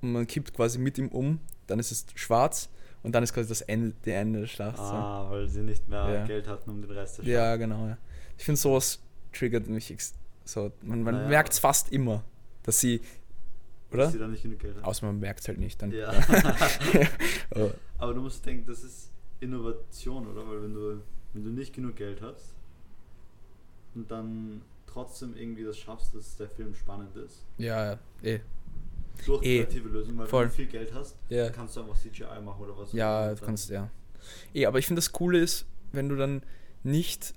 Und 0.02 0.12
man 0.12 0.26
kippt 0.26 0.54
quasi 0.54 0.78
mit 0.78 0.98
ihm 0.98 1.08
um, 1.08 1.40
dann 1.66 1.78
ist 1.78 1.90
es 1.90 2.06
schwarz 2.14 2.68
und 3.02 3.12
dann 3.14 3.22
ist 3.24 3.32
quasi 3.32 3.48
das 3.48 3.62
Ende, 3.62 3.94
der 4.04 4.20
Ende 4.20 4.40
der 4.40 4.46
Schlacht. 4.46 4.76
so. 4.76 4.82
Ah, 4.82 5.30
weil 5.30 5.48
sie 5.48 5.62
nicht 5.62 5.88
mehr 5.88 6.08
Ja. 6.14 6.24
Geld 6.26 6.46
hatten, 6.46 6.70
um 6.70 6.82
den 6.82 6.90
Rest 6.90 7.18
der 7.18 7.24
Ja, 7.24 7.56
genau. 7.56 7.86
Ja. 7.88 7.98
Ich 8.38 8.44
finde, 8.44 8.60
sowas 8.60 9.00
triggert 9.32 9.66
mich. 9.68 9.94
So, 10.44 10.70
man 10.82 11.02
man 11.02 11.14
Naja. 11.14 11.28
merkt 11.28 11.52
es 11.52 11.58
fast 11.58 11.90
immer, 11.92 12.22
dass 12.62 12.78
sie. 12.80 13.00
Oder? 13.92 14.04
Dass 14.04 14.12
sie 14.12 14.18
dann 14.18 14.30
nicht 14.30 14.42
genug 14.42 14.58
Geld 14.60 14.76
hatten. 14.76 14.84
Außer 14.84 15.06
man 15.06 15.18
merkt 15.18 15.40
es 15.40 15.48
halt 15.48 15.58
nicht. 15.58 15.80
Dann, 15.82 15.90
Ja. 15.92 16.10
Aber, 17.50 17.74
Aber 17.98 18.14
du 18.14 18.20
musst 18.20 18.44
denken, 18.44 18.66
das 18.66 18.82
ist 18.85 19.11
Innovation, 19.40 20.26
oder? 20.26 20.46
Weil 20.48 20.62
wenn 20.62 20.74
du, 20.74 21.00
wenn 21.32 21.44
du 21.44 21.50
nicht 21.50 21.74
genug 21.74 21.96
Geld 21.96 22.20
hast 22.22 22.54
und 23.94 24.11
dann 24.11 24.62
trotzdem 24.87 25.37
irgendwie 25.37 25.64
das 25.64 25.78
schaffst, 25.78 26.14
dass 26.14 26.37
der 26.37 26.48
Film 26.48 26.74
spannend 26.74 27.14
ist, 27.16 27.44
ja, 27.59 27.92
ja, 27.92 27.98
eh. 28.22 28.40
durch 29.24 29.42
Eh. 29.44 29.64
kreative 29.64 29.88
Lösungen, 29.88 30.18
weil 30.18 30.26
Voll. 30.26 30.42
wenn 30.44 30.48
du 30.50 30.54
viel 30.56 30.66
Geld 30.66 30.92
hast, 30.94 31.16
Ja. 31.28 31.48
kannst 31.50 31.76
du 31.76 31.80
einfach 31.80 31.96
CGI 31.98 32.40
machen 32.44 32.62
oder 32.62 32.76
was. 32.76 32.92
Ja, 32.92 33.35
du 33.35 33.44
kannst, 33.44 33.70
ja. 33.70 33.90
Eh, 34.54 34.66
aber 34.66 34.78
ich 34.78 34.87
finde 34.87 34.98
das 35.00 35.12
Coole 35.12 35.38
ist, 35.40 35.66
wenn 35.92 36.09
du 36.09 36.16
dann 36.16 36.42
nicht 36.82 37.35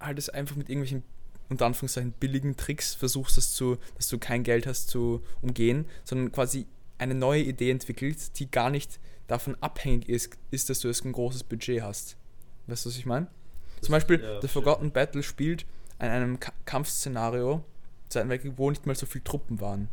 halt 0.00 0.18
es 0.18 0.28
einfach 0.28 0.56
mit 0.56 0.68
irgendwelchen, 0.68 1.02
unter 1.48 1.66
Anführungszeichen, 1.66 2.12
billigen 2.12 2.56
Tricks 2.56 2.94
versuchst, 2.94 3.36
das 3.36 3.52
zu, 3.52 3.78
dass 3.96 4.08
du 4.08 4.18
kein 4.18 4.42
Geld 4.42 4.66
hast 4.66 4.88
zu 4.88 5.22
umgehen, 5.42 5.86
sondern 6.04 6.32
quasi 6.32 6.66
eine 6.98 7.14
neue 7.14 7.42
Idee 7.42 7.70
entwickelt, 7.70 8.38
die 8.38 8.50
gar 8.50 8.70
nicht 8.70 8.98
davon 9.26 9.56
abhängig 9.60 10.08
ist, 10.08 10.36
ist 10.50 10.70
dass 10.70 10.80
du 10.80 10.88
jetzt 10.88 11.04
ein 11.04 11.12
großes 11.12 11.44
Budget 11.44 11.82
hast. 11.82 12.16
Weißt 12.66 12.84
du, 12.84 12.90
was 12.90 12.96
ich 12.96 13.06
meine? 13.06 13.26
Zum 13.80 13.92
Beispiel, 13.92 14.20
ja, 14.22 14.40
The. 14.40 14.48
Forgotten 14.48 14.90
Battle 14.90 15.22
spielt 15.22 15.66
in 15.98 16.06
einem 16.08 16.40
Ka 16.40 16.52
Kampfszenario, 16.64 17.62
Zweiten 18.08 18.28
Weltkrieg, 18.28 18.52
wo 18.56 18.70
nicht 18.70 18.86
mal 18.86 18.94
so 18.94 19.06
viele 19.06 19.24
Truppen 19.24 19.60
waren. 19.60 19.88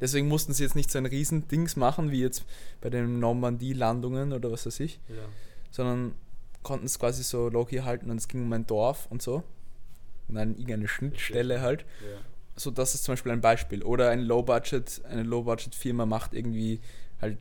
Deswegen 0.00 0.28
mussten 0.28 0.52
sie 0.52 0.64
jetzt 0.64 0.74
nicht 0.74 0.90
so 0.90 0.98
ein 0.98 1.06
riesen 1.06 1.46
Dings 1.48 1.76
machen, 1.76 2.10
wie 2.10 2.20
jetzt 2.20 2.44
bei 2.80 2.90
den 2.90 3.20
Normandie-Landungen 3.20 4.32
oder 4.32 4.50
was 4.50 4.66
weiß 4.66 4.80
ich, 4.80 4.98
Ja. 5.08 5.22
sondern 5.70 6.14
konnten 6.62 6.86
es 6.86 6.98
quasi 6.98 7.22
so 7.22 7.48
low-key 7.48 7.80
halten 7.82 8.10
und 8.10 8.16
es 8.16 8.28
ging 8.28 8.42
um 8.42 8.52
ein 8.52 8.66
Dorf 8.66 9.06
und 9.10 9.22
so. 9.22 9.42
Und 10.28 10.34
dann 10.36 10.50
irgendeine 10.52 10.88
Schnittstelle 10.88 11.60
halt. 11.60 11.82
Ja. 12.00 12.18
So, 12.56 12.70
das 12.70 12.94
ist 12.94 13.04
zum 13.04 13.12
Beispiel 13.12 13.32
ein 13.32 13.40
Beispiel. 13.40 13.82
Oder 13.82 14.10
ein 14.10 14.20
Low-Budget, 14.20 15.02
eine 15.04 15.22
Low-Budget-Firma 15.22 16.04
macht 16.06 16.34
irgendwie 16.34 16.80
halt, 17.20 17.38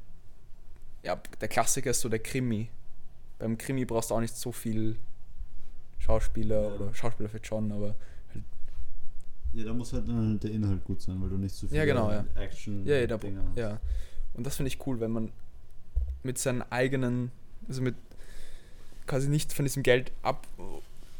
ja, 1.03 1.15
der 1.39 1.47
Klassiker 1.47 1.91
ist 1.91 2.01
so 2.01 2.09
der 2.09 2.19
Krimi. 2.19 2.69
Beim 3.39 3.57
Krimi 3.57 3.85
brauchst 3.85 4.11
du 4.11 4.15
auch 4.15 4.19
nicht 4.19 4.35
so 4.35 4.51
viel 4.51 4.97
Schauspieler 5.99 6.61
Ja. 6.69 6.75
oder 6.75 6.93
Schauspieler 6.93 7.29
für 7.29 7.39
John, 7.39 7.71
aber 7.71 7.95
ja, 9.53 9.65
da 9.65 9.73
muss 9.73 9.91
halt 9.93 10.07
dann 10.07 10.39
der 10.39 10.51
Inhalt 10.51 10.83
gut 10.85 11.01
sein, 11.01 11.21
weil 11.21 11.29
du 11.29 11.37
nicht 11.37 11.53
so 11.53 11.67
viel 11.67 11.75
Ja, 11.77 11.85
genau, 11.85 12.09
ja. 12.11 12.25
Action 12.35 12.85
ja, 12.85 12.95
ja, 12.97 13.07
da, 13.07 13.17
Dinger 13.17 13.43
hast. 13.49 13.57
ja. 13.57 13.79
Und 14.33 14.45
das 14.47 14.55
finde 14.55 14.67
ich 14.69 14.85
cool, 14.87 14.99
wenn 15.01 15.11
man 15.11 15.31
mit 16.23 16.37
seinen 16.37 16.61
eigenen, 16.71 17.31
also 17.67 17.81
mit 17.81 17.95
quasi 19.07 19.27
nicht 19.27 19.51
von 19.51 19.65
diesem 19.65 19.83
Geld 19.83 20.11
ab 20.21 20.47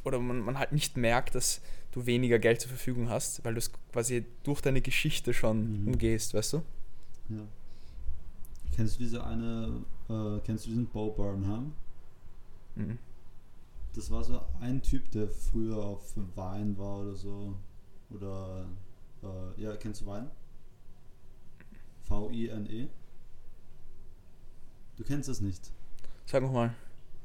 oder 0.06 0.20
man, 0.20 0.40
man 0.40 0.58
halt 0.58 0.72
nicht 0.72 0.96
merkt, 0.96 1.36
dass 1.36 1.60
du 1.92 2.06
weniger 2.06 2.40
Geld 2.40 2.62
zur 2.62 2.70
Verfügung 2.70 3.10
hast, 3.10 3.44
weil 3.44 3.54
du 3.54 3.58
es 3.60 3.72
quasi 3.92 4.26
durch 4.44 4.62
deine 4.62 4.82
Geschichte 4.82 5.34
schon 5.34 5.82
Mhm. 5.82 5.88
umgehst, 5.90 6.34
weißt 6.34 6.54
du? 6.54 6.58
Ja. 7.30 7.40
Kennst 8.72 8.96
du 8.96 9.00
diese 9.04 9.24
eine, 9.26 9.84
äh, 10.10 10.40
kennst 10.44 10.66
du 10.66 10.70
diesen 10.70 10.88
Bo 10.88 11.12
Burnham? 11.12 11.74
Mhm. 12.76 12.98
Das 13.94 14.10
war 14.10 14.24
so 14.24 14.42
ein 14.62 14.82
Typ, 14.82 15.12
der 15.12 15.28
früher 15.28 15.78
auf 15.78 16.14
Wein 16.36 16.78
war 16.78 17.00
oder 17.02 17.16
so. 17.16 17.56
Oder, 18.10 18.66
äh, 19.24 19.62
ja, 19.62 19.76
kennst 19.76 20.02
du 20.02 20.06
Wein? 20.06 20.30
V-I-N-E? 22.04 22.88
Du 24.98 25.04
kennst 25.04 25.30
das 25.30 25.42
nicht. 25.42 25.72
Sag 26.26 26.44
nochmal. 26.44 26.74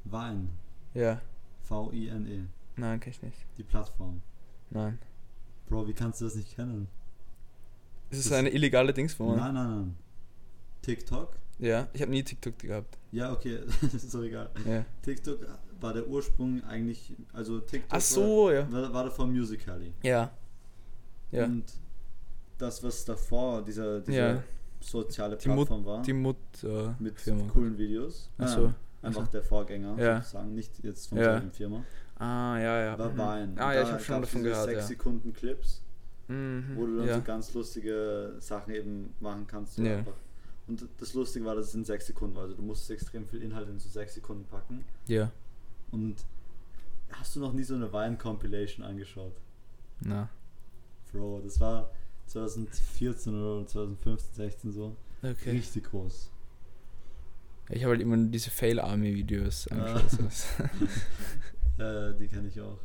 Wein. 0.05 0.51
Ja. 0.95 1.21
V-I-N-E. 1.63 2.45
Nein, 2.77 3.01
kenn 3.01 3.11
ich 3.11 3.23
nicht. 3.23 3.39
Die 3.59 3.63
Plattform. 3.63 4.23
Nein. 4.71 4.99
Bro, 5.69 5.87
wie 5.89 5.95
kannst 5.95 6.21
du 6.21 6.25
das 6.27 6.35
nicht 6.37 6.55
kennen? 6.55 6.89
Ist 8.11 8.19
es 8.21 8.25
Das- 8.29 8.39
eine 8.39 8.51
illegale 8.51 8.93
Dings, 8.93 9.19
wo 9.19 9.29
man. 9.29 9.37
Nein, 9.37 9.55
nein, 9.55 9.71
nein. 9.77 9.97
TikTok? 10.87 11.37
Ja, 11.59 11.89
ich 11.93 12.01
habe 12.03 12.11
nie 12.11 12.23
TikTok 12.23 12.59
gehabt. 12.59 12.99
Ja, 13.13 13.33
okay, 13.33 13.61
ist 13.95 14.11
so 14.11 14.23
egal. 14.23 14.51
Ja. 14.67 14.85
TikTok 15.03 15.41
war 15.81 15.93
der 15.93 16.07
Ursprung 16.07 16.63
eigentlich, 16.65 17.15
also 17.33 17.61
TikTok 17.61 18.01
so, 18.01 18.51
ja. 18.51 18.71
war, 18.71 18.83
war, 18.83 18.93
war 18.95 19.05
davor 19.05 19.27
Musical.ly. 19.27 19.93
Ja. 20.03 20.31
Ja. 21.33 21.45
Und 21.45 21.65
das, 22.59 22.83
was 22.83 23.05
davor 23.05 23.63
dieser, 23.63 24.01
diese 24.01 24.17
Ja. 24.19 24.43
soziale 24.81 25.37
Die 25.37 25.49
Mut- 25.49 25.57
Plattform 25.67 25.85
war, 25.85 26.03
Die 26.03 26.13
Mutter. 26.13 26.95
mit 26.99 27.19
Firma. 27.21 27.45
coolen 27.53 27.77
Videos, 27.77 28.31
Ach 28.39 28.49
so. 28.49 28.73
einfach 29.03 29.23
Ach 29.23 29.27
so. 29.27 29.33
der 29.33 29.43
Vorgänger 29.43 29.99
Ja. 29.99 30.17
sozusagen, 30.21 30.55
nicht 30.55 30.83
jetzt 30.85 31.09
von 31.09 31.19
Ja. 31.19 31.25
derselben 31.25 31.51
Firma, 31.53 31.85
Ah, 32.19 32.59
ja, 32.59 32.81
ja. 32.85 32.99
war 32.99 33.11
mhm. 33.11 33.19
Wein. 33.19 33.59
Ah, 33.59 33.75
ja, 33.75 33.83
ich 33.83 33.89
habe 33.93 34.03
schon 34.03 34.21
davon 34.23 34.43
gehört. 34.43 34.65
6 34.65 34.81
Ja. 34.81 34.87
Sekunden 34.87 35.33
Clips, 35.35 35.83
Mhm. 36.29 36.65
wo 36.75 36.87
du 36.87 36.99
dann 36.99 37.15
so 37.17 37.23
ganz 37.23 37.53
lustige 37.55 38.35
Sachen 38.39 38.73
eben 38.75 39.15
machen 39.21 39.47
kannst. 39.47 39.79
Ja. 39.79 39.99
einfach. 39.99 40.15
Und 40.69 40.87
das 40.99 41.15
Lustige 41.15 41.45
war, 41.45 41.55
dass 41.55 41.69
es 41.69 41.75
in 41.75 41.85
6 41.85 42.07
Sekunden 42.09 42.35
war. 42.35 42.43
Also 42.43 42.55
du 42.57 42.63
musst 42.63 42.91
extrem 42.91 43.27
viel 43.27 43.43
Inhalt 43.43 43.69
in 43.69 43.79
so 43.79 43.89
6 43.89 44.15
Sekunden 44.15 44.45
packen. 44.47 44.85
ja. 45.07 45.31
Und 45.93 46.17
hast 47.13 47.37
du 47.37 47.41
noch 47.41 47.53
nie 47.53 47.63
so 47.63 47.75
eine 47.77 47.93
Wein-Compilation 47.93 48.85
angeschaut? 48.85 49.37
Na. 50.01 50.29
Bro, 51.13 51.43
das 51.45 51.61
war 51.61 51.93
2014 52.27 53.33
oder 53.41 53.67
2015, 53.67 54.35
16 54.35 54.73
so. 54.73 54.97
Okay. 55.23 55.51
Richtig 55.53 55.85
groß. 55.85 56.31
Ich 57.71 57.83
habe 57.85 57.93
halt 57.93 58.01
immer 58.03 58.17
nur 58.17 58.27
diese 58.31 58.51
Fail-Army-Videos 58.51 59.69
Ah. 59.71 59.75
angeschaut. 59.75 60.33
Äh, 61.79 62.15
die 62.19 62.27
kenne 62.29 62.49
ich 62.49 62.61
auch. 62.61 62.79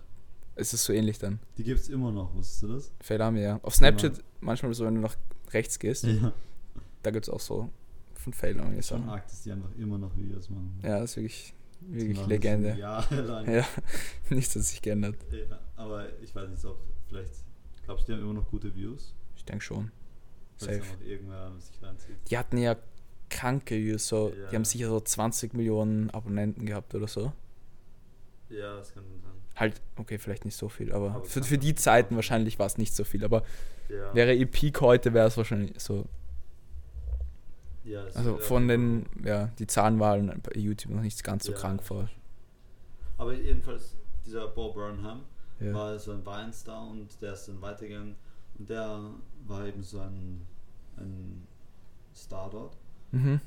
es 0.55 0.73
ist 0.73 0.83
so 0.85 0.93
ähnlich 0.93 1.17
dann. 1.17 1.39
Die 1.57 1.63
gibt's 1.63 1.89
immer 1.89 2.11
noch, 2.11 2.33
wusstest 2.35 2.63
du 2.63 2.67
das? 2.67 2.91
Fail-Army, 3.01 3.41
ja. 3.41 3.59
Auf 3.63 3.75
Snapchat 3.75 4.23
manchmal 4.41 4.73
so, 4.75 4.85
wenn 4.85 4.95
du 4.95 5.01
nach 5.01 5.15
rechts 5.51 5.79
gehst, 5.79 6.03
Ja. 6.03 6.33
Da 7.03 7.11
gibt 7.11 7.27
es 7.27 7.29
auch 7.33 7.39
so 7.39 7.69
von 8.13 8.33
Fail-Army 8.33 8.81
Schon 8.83 8.99
Sachen. 8.99 9.09
arg, 9.09 9.27
dass 9.27 9.41
die 9.43 9.51
einfach 9.51 9.69
immer 9.77 9.97
noch 9.97 10.15
Videos 10.15 10.49
machen. 10.49 10.79
Ja, 10.83 10.99
das 10.99 11.11
ist 11.11 11.17
wirklich, 11.17 11.53
wirklich 11.81 12.17
machen 12.17 12.29
Legende. 12.29 12.75
Jahrelang. 12.75 13.51
Ja, 13.51 13.65
nichts 14.29 14.55
hat 14.55 14.63
sich 14.63 14.81
geändert. 14.81 15.15
Ja, 15.31 15.59
aber 15.75 16.07
ich 16.21 16.33
weiß 16.35 16.49
nicht, 16.49 16.63
ob 16.65 16.77
vielleicht. 17.07 17.33
Glaubst 17.83 18.07
du, 18.07 18.11
die 18.13 18.17
haben 18.19 18.23
immer 18.29 18.39
noch 18.39 18.47
gute 18.49 18.73
Views? 18.75 19.15
Ich 19.35 19.43
denke 19.45 19.63
schon. 19.63 19.91
Safe. 20.57 20.81
Die 22.29 22.37
hatten 22.37 22.57
ja 22.59 22.75
kranke 23.31 23.75
Views, 23.75 24.07
so, 24.07 24.29
Ja. 24.29 24.49
die 24.51 24.55
haben 24.55 24.65
sicher 24.65 24.87
so 24.89 24.99
20 24.99 25.53
Millionen 25.55 26.11
Abonnenten 26.11 26.65
gehabt 26.67 26.93
oder 26.93 27.07
so. 27.07 27.33
Ja, 28.49 28.75
das 28.77 28.93
kann 28.93 29.03
sein. 29.23 29.31
Halt, 29.55 29.81
okay, 29.97 30.17
vielleicht 30.19 30.45
nicht 30.45 30.55
so 30.55 30.69
viel, 30.69 30.91
aber, 30.93 31.11
Aber 31.15 31.25
für, 31.25 31.41
für 31.43 31.57
die. 31.57 31.73
Zeiten 31.75 32.15
wahrscheinlich 32.15 32.59
war 32.59 32.67
es 32.67 32.77
nicht 32.77 32.93
so 32.95 33.03
viel, 33.03 33.23
aber 33.25 33.43
Ja. 33.89 34.13
wäre 34.13 34.45
Peak 34.45 34.81
heute, 34.81 35.13
wäre 35.13 35.27
es 35.27 35.37
wahrscheinlich 35.37 35.79
so. 35.79 36.05
Ja 37.83 38.03
Also 38.13 38.37
ist- 38.37 38.47
von 38.47 38.67
den, 38.67 39.05
ja, 39.23 39.47
die 39.59 39.67
Zahlen 39.67 39.99
waren 39.99 40.27
bei 40.41 40.59
YouTube 40.59 40.93
noch 40.93 41.01
nicht 41.01 41.23
ganz 41.23 41.45
so 41.45 41.51
Ja. 41.51 41.57
krank 41.57 41.83
vor. 41.83 42.09
Aber 43.17 43.33
jedenfalls, 43.33 43.95
dieser 44.25 44.47
Bo 44.47 44.73
Burnham 44.73 45.23
Ja. 45.59 45.73
war 45.73 45.99
so 45.99 46.11
ein 46.11 46.25
Weinstar 46.25 46.87
und 46.87 47.21
der 47.21 47.33
ist 47.33 47.47
dann 47.47 47.61
weitergegangen. 47.61 48.15
Und 48.57 48.69
der 48.69 49.11
war 49.47 49.65
eben 49.65 49.83
so 49.83 49.99
ein, 49.99 50.45
ein 50.97 51.47
Star 52.15 52.49
dort. 52.49 52.77
Mhm. 53.11 53.39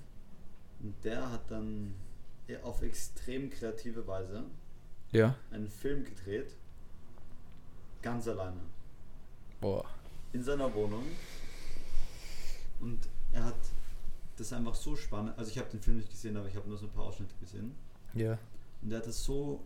Und 0.81 0.95
der 1.05 1.31
hat 1.31 1.51
dann 1.51 1.95
eher 2.47 2.65
auf 2.65 2.83
extrem 2.83 3.51
kreative 3.51 4.07
Weise 4.07 4.45
Ja. 5.13 5.35
einen 5.51 5.69
Film 5.69 6.05
gedreht. 6.05 6.55
Ganz 8.03 8.29
alleine. 8.29 8.61
Boah. 9.61 9.85
In 10.33 10.43
seiner 10.43 10.73
Wohnung. 10.75 11.05
Und 12.81 12.99
er 13.33 13.45
hat 13.45 13.55
das 14.37 14.53
einfach 14.53 14.75
so 14.75 14.97
spannend. 14.97 15.37
Also 15.39 15.51
ich 15.51 15.59
habe 15.59 15.71
den 15.71 15.81
Film 15.81 15.97
nicht 15.99 16.11
gesehen, 16.11 16.37
aber 16.37 16.49
ich 16.49 16.57
habe 16.57 16.69
nur 16.69 16.79
so 16.79 16.87
ein 16.87 16.93
paar 16.93 17.05
Ausschnitte 17.05 17.35
gesehen. 17.41 17.75
Ja. 18.15 18.39
Und 18.83 18.91
er 18.93 18.99
hat 18.99 19.07
das 19.07 19.23
so 19.25 19.63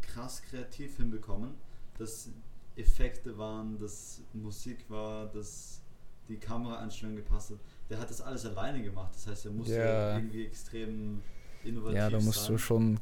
krass 0.00 0.42
kreativ 0.42 0.96
hinbekommen, 0.96 1.54
dass 1.98 2.28
Effekte 2.76 3.36
waren, 3.38 3.78
dass 3.78 4.20
Musik 4.32 4.84
war, 4.88 5.26
dass 5.26 5.80
die 6.28 6.36
Kameraeinstellung 6.36 7.16
gepasst 7.16 7.50
hat. 7.50 7.58
Der 7.90 7.98
hat 7.98 8.08
das 8.10 8.20
alles 8.20 8.46
alleine 8.46 8.82
gemacht. 8.82 9.12
Das 9.14 9.26
heißt, 9.26 9.46
er 9.46 9.52
musste 9.52 9.74
Ja. 9.76 10.16
irgendwie 10.16 10.46
extrem 10.46 11.20
innovativ 11.64 11.96
Ja, 11.96 12.10
da 12.10 12.20
musst 12.20 12.44
sein 12.44 12.52
du 12.52 12.58
schon. 12.58 13.00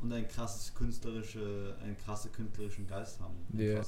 und 0.00 0.12
ein 0.12 0.26
krasses 0.28 0.74
künstlerische, 0.74 1.76
einen 1.82 1.96
krassen 1.96 2.32
künstlerischen 2.32 2.86
Geist 2.88 3.20
haben. 3.20 3.34
Ja. 3.54 3.80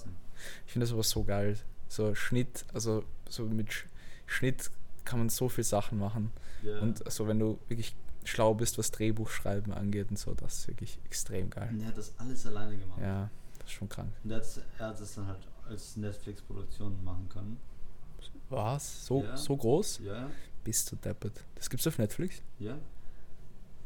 Ich 0.66 0.72
finde 0.72 0.86
das 0.86 0.92
aber 0.92 1.02
so 1.02 1.24
geil. 1.24 1.58
So 1.88 2.14
Schnitt, 2.14 2.64
also 2.72 3.04
so 3.28 3.44
mit 3.44 3.72
Sch 3.72 3.86
Schnitt 4.26 4.70
kann 5.04 5.18
man 5.18 5.28
so 5.28 5.48
viel 5.48 5.64
Sachen 5.64 5.98
machen. 5.98 6.30
Ja. 6.62 6.78
Und 6.80 7.10
so, 7.12 7.26
wenn 7.28 7.38
du 7.38 7.58
wirklich 7.68 7.94
schlau 8.24 8.54
bist, 8.54 8.78
was 8.78 8.90
Drehbuchschreiben 8.90 9.72
angeht 9.72 10.08
und 10.10 10.18
so, 10.18 10.34
das 10.34 10.60
ist 10.60 10.68
wirklich 10.68 10.98
extrem 11.04 11.50
geil. 11.50 11.68
Und 11.72 11.80
er 11.82 11.88
hat 11.88 11.98
das 11.98 12.14
alles 12.18 12.46
alleine 12.46 12.76
gemacht. 12.76 13.00
Ja, 13.00 13.28
das 13.58 13.68
ist 13.68 13.72
schon 13.72 13.88
krank. 13.88 14.12
Und 14.24 14.30
er, 14.30 14.38
hat's- 14.38 14.60
er 14.78 14.86
hat 14.88 15.00
es 15.00 15.14
dann 15.14 15.26
halt 15.26 15.46
als 15.68 15.96
Netflix-Produktion 15.96 17.02
machen 17.04 17.28
können. 17.28 17.58
Was? 18.48 19.06
So, 19.06 19.22
Ja. 19.24 19.36
so 19.36 19.56
groß? 19.56 20.00
Ja, 20.04 20.30
Bist 20.62 20.90
du 20.90 20.96
deppert. 20.96 21.44
Das 21.56 21.68
gibt's 21.68 21.86
auf 21.86 21.98
Netflix? 21.98 22.42
ja. 22.58 22.78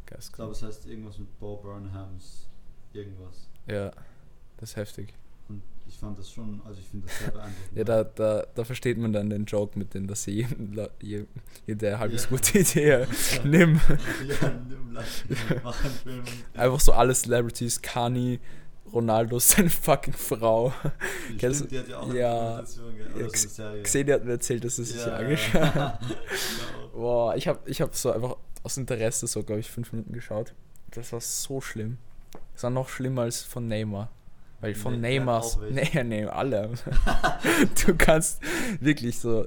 Geil, 0.06 0.18
Ich 0.22 0.32
glaube, 0.32 0.52
es 0.52 0.62
heißt 0.62 0.86
irgendwas 0.86 1.18
mit 1.18 1.38
Bo 1.38 1.56
Burnhams. 1.58 2.48
Irgendwas. 2.94 3.46
Ja, 3.66 3.90
das 4.56 4.70
ist 4.70 4.76
heftig. 4.76 5.12
Ich 5.88 5.96
fand 5.98 6.18
das 6.18 6.30
schon, 6.30 6.60
also 6.64 6.78
ich 6.80 6.86
finde 6.86 7.06
das 7.06 7.18
sehr 7.18 7.30
beeindruckend. 7.30 7.76
Ja, 7.76 7.84
da, 7.84 8.04
da, 8.04 8.46
da 8.54 8.64
versteht 8.64 8.98
man 8.98 9.12
dann 9.12 9.30
den 9.30 9.46
Joke 9.46 9.78
mit 9.78 9.94
dem, 9.94 10.06
dass 10.06 10.22
sie 10.24 10.32
jeden, 10.32 10.74
Le- 10.74 10.90
je- 11.00 11.24
jede 11.66 11.98
halbwegs 11.98 12.24
Ja. 12.24 12.28
gute 12.30 12.58
Idee 12.58 13.06
nimm. 13.44 13.80
ja, 14.28 14.50
nimm 14.68 14.92
Lass, 14.92 15.24
mach 15.64 15.84
einen 15.84 15.94
Film. 15.94 16.22
Einfach 16.54 16.80
so 16.80 16.92
alle 16.92 17.14
Celebrities, 17.14 17.80
Kani, 17.82 18.38
Ronaldo, 18.92 19.38
seine 19.40 19.70
fucking 19.70 20.12
Frau. 20.14 20.72
Stimmt, 21.24 21.38
Kennst 21.40 21.60
du- 21.62 21.64
die 21.66 21.78
hat 21.78 21.88
ja 21.88 21.98
auch 21.98 22.08
eine 22.10 22.18
ja, 22.18 22.34
ja, 22.52 22.56
eine 22.58 22.66
Serie. 22.66 23.82
Xenia 23.82 24.14
hat 24.16 24.24
mir 24.24 24.32
erzählt, 24.32 24.64
dass 24.64 24.76
sie 24.76 24.84
sich 24.84 24.96
Ja, 25.04 25.14
angeschaut 25.16 25.54
ja. 25.54 25.74
hat. 25.74 26.00
Genau. 26.08 26.88
Boah, 26.92 27.36
ich 27.36 27.48
habe 27.48 27.60
ich 27.66 27.80
hab 27.80 27.94
so 27.94 28.10
einfach 28.12 28.36
aus 28.62 28.76
Interesse 28.76 29.26
so, 29.26 29.42
glaube 29.42 29.60
ich, 29.60 29.70
fünf 29.70 29.92
Minuten 29.92 30.12
geschaut. 30.12 30.54
Das 30.90 31.12
war 31.12 31.20
so 31.20 31.60
schlimm. 31.60 31.96
Das 32.54 32.64
war 32.64 32.70
noch 32.70 32.88
schlimmer 32.88 33.22
als 33.22 33.42
von 33.42 33.68
Neymar. 33.68 34.10
Weil 34.60 34.74
von 34.74 35.00
Ne- 35.00 35.00
der 35.00 35.10
hat 35.10 35.18
Neymar, 35.20 35.40
auch 35.44 35.60
welche. 35.60 36.04
nee, 36.04 36.22
nee, 36.22 36.24
alle. 36.26 36.70
du 37.86 37.94
kannst 37.96 38.40
wirklich 38.80 39.18
so, 39.18 39.46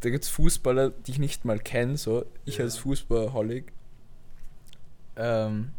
da 0.00 0.10
gibt 0.10 0.24
es 0.24 0.30
Fußballer, 0.30 0.90
die 0.90 1.10
ich 1.12 1.18
nicht 1.18 1.44
mal 1.44 1.58
kenne, 1.58 1.96
so, 1.96 2.24
ich 2.44 2.58
Ja. 2.58 2.64
als 2.64 2.78
Fußballholic, 2.78 3.72
ähm, 5.16 5.72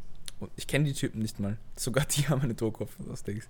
ich 0.55 0.67
kenne 0.67 0.85
die 0.85 0.93
Typen 0.93 1.21
nicht 1.21 1.39
mal. 1.39 1.57
Sogar 1.75 2.05
die 2.05 2.21
haben 2.27 2.41
eine 2.41 2.55
auf 2.81 2.89
das 3.07 3.23
Dings. 3.23 3.47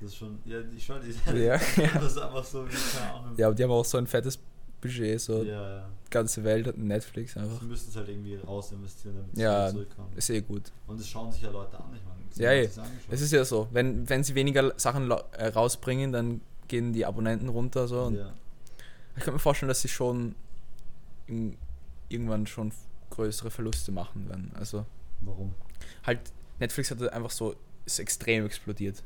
Das 0.00 0.10
ist 0.10 0.16
schon, 0.16 0.38
ja, 0.44 0.58
ich 0.76 0.84
schau 0.84 0.98
die 0.98 1.12
Ja, 1.38 1.54
ja. 1.54 1.88
Das 1.94 2.12
ist 2.12 2.18
einfach 2.18 2.44
so 2.44 2.66
wie, 2.66 2.72
keine 2.98 3.12
Ahnung. 3.14 3.34
Ja, 3.36 3.46
aber 3.46 3.54
die 3.54 3.62
haben 3.64 3.70
auch 3.70 3.84
so 3.84 3.98
ein 3.98 4.06
fettes 4.06 4.38
Budget, 4.84 5.18
so, 5.18 5.42
ja, 5.42 5.76
ja. 5.76 5.88
ganze 6.10 6.44
Welt 6.44 6.66
hat 6.66 6.76
Netflix 6.76 7.38
einfach. 7.38 7.58
Sie 7.58 7.66
müssen 7.66 7.88
es 7.88 7.96
halt 7.96 8.06
irgendwie 8.06 8.36
raus 8.36 8.70
investieren, 8.70 9.16
damit 9.16 9.38
Ja, 9.38 9.68
es 9.68 9.72
zurückkommt. 9.72 10.14
Ist 10.14 10.28
eh 10.28 10.42
gut. 10.42 10.72
Und 10.86 11.00
es 11.00 11.08
schauen 11.08 11.32
sich 11.32 11.40
ja 11.40 11.50
Leute 11.50 11.78
an, 11.78 11.90
ich 11.96 12.04
meine. 12.04 12.20
sie 12.30 12.42
Ja, 12.42 12.52
eh. 12.52 12.68
Es 13.10 13.22
ist 13.22 13.32
ja 13.32 13.46
so, 13.46 13.66
wenn, 13.72 14.06
wenn 14.10 14.22
sie 14.22 14.34
weniger 14.34 14.74
Sachen 14.78 15.10
äh, 15.10 15.46
rausbringen, 15.46 16.12
dann 16.12 16.42
gehen 16.68 16.92
die 16.92 17.06
Abonnenten 17.06 17.48
runter. 17.48 17.88
So. 17.88 18.02
Und 18.02 18.16
ja. 18.16 18.34
Ich 19.16 19.24
kann 19.24 19.32
mir 19.32 19.40
vorstellen, 19.40 19.68
dass 19.68 19.80
sie 19.80 19.88
schon 19.88 20.34
in, 21.28 21.56
irgendwann 22.10 22.46
schon 22.46 22.72
größere 23.08 23.50
Verluste 23.50 23.90
machen 23.90 24.28
werden. 24.28 24.52
Also 24.54 24.84
Warum? 25.22 25.54
halt, 26.02 26.20
Netflix 26.60 26.90
hat 26.90 27.00
einfach 27.10 27.30
so, 27.30 27.54
ist 27.86 28.00
extrem 28.00 28.44
explodiert. 28.44 29.02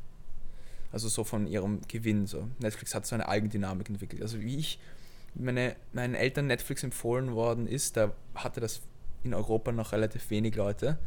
Also 0.90 1.08
so 1.08 1.22
von 1.22 1.46
ihrem 1.46 1.82
Gewinn. 1.86 2.26
So. 2.26 2.48
Netflix 2.58 2.96
hat 2.96 3.06
so 3.06 3.14
eine 3.14 3.28
Eigendynamik 3.28 3.88
entwickelt. 3.88 4.22
Also 4.22 4.40
wie 4.40 4.56
ich 4.56 4.80
meine, 5.34 5.76
meinen 5.92 6.14
Eltern 6.14 6.46
Netflix 6.46 6.82
empfohlen 6.82 7.34
worden 7.34 7.66
ist, 7.66 7.96
da 7.96 8.12
hatte 8.34 8.60
das 8.60 8.80
in 9.24 9.34
Europa 9.34 9.72
noch 9.72 9.92
relativ 9.92 10.30
wenig 10.30 10.56
Leute. 10.56 10.98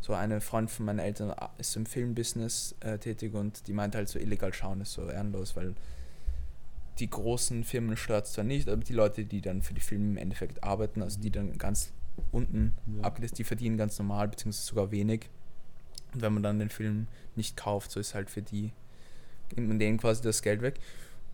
So 0.00 0.14
eine 0.14 0.40
Freund 0.40 0.70
von 0.70 0.86
meinen 0.86 0.98
Eltern 0.98 1.34
ist 1.58 1.76
im 1.76 1.84
Filmbusiness 1.84 2.74
äh, 2.80 2.98
tätig 2.98 3.34
und 3.34 3.66
die 3.66 3.72
meint 3.72 3.94
halt 3.94 4.08
so 4.08 4.18
illegal 4.18 4.52
schauen 4.54 4.80
ist 4.80 4.92
so 4.92 5.08
ehrenlos, 5.08 5.56
weil 5.56 5.74
die 6.98 7.10
großen 7.10 7.64
Firmen 7.64 7.96
stört 7.96 8.26
zwar 8.26 8.44
nicht, 8.44 8.68
aber 8.68 8.82
die 8.82 8.92
Leute, 8.92 9.24
die 9.24 9.40
dann 9.40 9.62
für 9.62 9.74
die 9.74 9.80
Filme 9.80 10.12
im 10.12 10.16
Endeffekt 10.16 10.62
arbeiten, 10.64 11.02
also 11.02 11.20
die 11.20 11.30
dann 11.30 11.56
ganz 11.58 11.92
unten 12.32 12.76
Ja. 12.96 13.04
abgelistet, 13.04 13.38
die 13.38 13.44
verdienen 13.44 13.76
ganz 13.76 13.98
normal, 13.98 14.28
beziehungsweise 14.28 14.66
sogar 14.66 14.90
wenig. 14.90 15.28
Und 16.12 16.22
wenn 16.22 16.34
man 16.34 16.42
dann 16.42 16.58
den 16.58 16.70
Film 16.70 17.06
nicht 17.36 17.56
kauft, 17.56 17.90
so 17.90 18.00
ist 18.00 18.14
halt 18.14 18.30
für 18.30 18.42
die, 18.42 18.72
nimmt 19.54 19.68
man 19.68 19.78
denen 19.78 19.98
quasi 19.98 20.22
das 20.22 20.42
Geld 20.42 20.60
weg. 20.62 20.80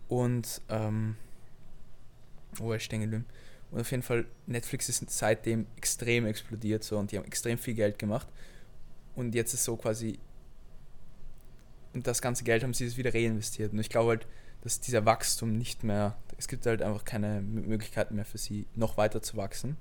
Und, 0.08 0.60
ähm, 0.68 1.16
wo 2.58 2.72
ich 2.74 2.84
stehen 2.84 3.00
geblieben? 3.00 3.26
Und 3.70 3.80
auf 3.80 3.90
jeden 3.90 4.02
Fall, 4.02 4.26
Netflix 4.46 4.88
ist 4.88 5.10
seitdem 5.10 5.66
extrem 5.76 6.26
explodiert 6.26 6.84
so 6.84 6.98
und 6.98 7.10
die 7.10 7.18
haben 7.18 7.24
extrem 7.24 7.58
viel 7.58 7.74
Geld 7.74 7.98
gemacht. 7.98 8.28
Und 9.14 9.34
jetzt 9.34 9.54
ist 9.54 9.64
so 9.64 9.76
quasi, 9.76 10.18
und 11.94 12.06
das 12.06 12.20
ganze 12.22 12.44
Geld 12.44 12.62
haben 12.62 12.74
sie 12.74 12.84
jetzt 12.84 12.96
wieder 12.96 13.12
reinvestiert. 13.12 13.72
Und 13.72 13.78
ich 13.78 13.88
glaube 13.88 14.10
halt, 14.10 14.26
dass 14.62 14.80
dieser 14.80 15.04
Wachstum 15.04 15.56
nicht 15.56 15.84
mehr, 15.84 16.16
es 16.38 16.48
gibt 16.48 16.66
halt 16.66 16.82
einfach 16.82 17.04
keine 17.04 17.40
Möglichkeiten 17.40 18.16
mehr 18.16 18.24
für 18.24 18.38
sie, 18.38 18.66
noch 18.74 18.96
weiter 18.96 19.22
zu 19.22 19.36
wachsen. 19.36 19.76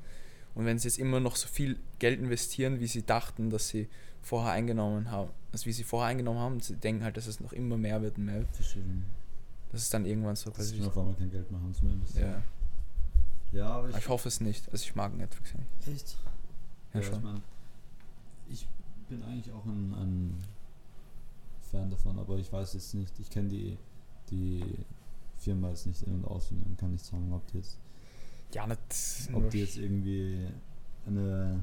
Und 0.56 0.66
wenn 0.66 0.80
sie 0.80 0.88
jetzt 0.88 0.98
immer 0.98 1.20
noch 1.20 1.36
so 1.36 1.48
viel 1.48 1.78
Geld 2.00 2.20
investieren, 2.20 2.80
wie 2.80 2.88
sie 2.88 3.04
dachten, 3.04 3.50
dass 3.50 3.68
sie 3.68 3.90
vorher 4.22 4.54
eingenommen 4.54 5.12
haben, 5.12 5.32
also 5.52 5.66
wie 5.66 5.74
sie 5.74 5.84
vorher 5.84 6.10
eingenommen 6.10 6.40
haben, 6.40 6.60
sie 6.62 6.76
denken 6.76 7.04
halt, 7.04 7.18
dass 7.18 7.28
es 7.28 7.40
noch 7.40 7.52
immer 7.52 7.78
mehr 7.78 8.02
wird 8.02 8.18
und 8.18 8.26
mehr 8.26 8.40
wird. 8.40 8.50
Das 9.72 9.82
ist 9.82 9.94
dann 9.94 10.06
irgendwann 10.06 10.36
so 10.38 10.50
Dass 10.50 10.58
quasi. 10.58 10.78
sie 10.78 10.88
auf 10.88 10.98
einmal 10.98 11.16
kein 11.16 11.30
Geld 11.30 11.52
mehr 11.52 11.60
haben 11.60 11.74
zum 11.74 11.90
Investieren. 11.90 12.32
Ja, 12.32 12.42
Ja, 13.56 13.68
aber 13.68 13.89
ich, 13.89 13.98
ich 13.98 14.10
hoffe 14.10 14.28
es 14.28 14.41
nicht. 14.41 14.70
Also 14.72 14.84
ich 14.84 14.96
mag 14.96 15.15
Netflix 15.15 15.54
eigentlich. 15.56 15.96
Echt? 15.96 16.18
Ja, 16.94 17.00
ich 17.00 17.06
schon. 17.08 17.24
mein, 17.24 17.41
ich 18.50 18.68
bin 19.10 19.24
eigentlich 19.24 19.52
auch 19.54 19.65
ein, 19.65 19.94
ein 19.94 20.44
Fan 21.72 21.89
davon, 21.89 22.20
aber 22.20 22.38
ich 22.38 22.52
weiß 22.52 22.74
jetzt 22.74 22.94
nicht, 22.94 23.18
ich 23.20 23.30
kenne 23.30 23.50
die, 23.50 23.78
die 24.30 24.63
Firma 25.38 25.70
jetzt 25.70 25.88
nicht 25.88 26.02
in- 26.04 26.15
und 26.15 26.26
auswendig 26.26 26.65
und 26.68 26.78
kann 26.78 26.91
nicht 26.91 27.06
sagen, 27.06 27.32
ob 27.34 27.46
die 27.48 27.58
jetzt, 27.58 27.78
Ja, 28.54 28.68
nicht. 28.68 28.80
ob 29.34 29.50
die 29.50 29.60
jetzt 29.60 29.78
irgendwie 29.78 30.48
eine 31.06 31.62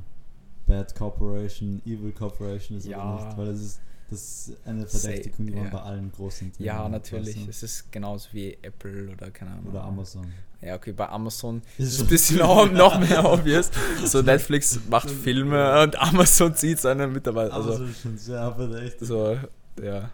Bad 0.66 0.94
Corporation, 0.94 1.82
Evil 1.84 2.12
Corporation 2.12 2.78
ist 2.78 2.86
Ja. 2.86 3.14
oder 3.16 3.26
nicht, 3.26 3.36
weil 3.38 3.46
das 3.46 3.60
ist, 3.60 3.80
das 4.10 4.48
ist 4.48 4.66
eine 4.66 4.86
Verdächtigung, 4.86 5.46
die 5.46 5.52
man 5.54 5.64
ja. 5.64 5.70
bei 5.70 5.80
allen 5.82 6.12
großen 6.12 6.48
Unternehmen 6.48 6.66
Ja, 6.66 6.88
natürlich. 6.88 7.48
Es 7.48 7.62
ist 7.62 7.90
genauso 7.90 8.28
wie 8.32 8.54
Apple 8.62 9.10
oder 9.12 9.30
keine 9.30 9.52
Ahnung. 9.52 9.66
Oder 9.66 9.84
Amazon. 9.84 10.26
Ja, 10.62 10.76
okay, 10.76 10.92
bei 10.92 11.08
Amazon 11.08 11.60
Ist 11.78 11.94
es 11.94 12.00
ein 12.00 12.06
bisschen 12.06 12.40
auch 12.40 12.66
noch 12.70 12.98
mehr 12.98 13.24
obvious. 13.24 13.70
So 14.04 14.22
Netflix 14.22 14.78
macht 14.88 15.10
Filme 15.10 15.82
und 15.82 16.00
Amazon 16.00 16.54
zieht 16.56 16.78
seine 16.78 17.08
Mitarbeiter. 17.08 17.52
Also 17.52 17.70
Amazon 17.70 17.90
ist 17.90 18.00
schon 18.00 18.18
sehr 18.18 18.54
verdächtig. 18.54 19.08
so, 19.08 19.38
ja. 19.82 20.10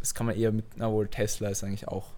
Das 0.00 0.14
kann 0.14 0.26
man 0.26 0.36
eher 0.36 0.52
mit, 0.52 0.64
na 0.76 0.90
wohl, 0.92 1.08
Tesla 1.08 1.48
ist 1.48 1.64
eigentlich 1.64 1.88
auch. 1.88 2.08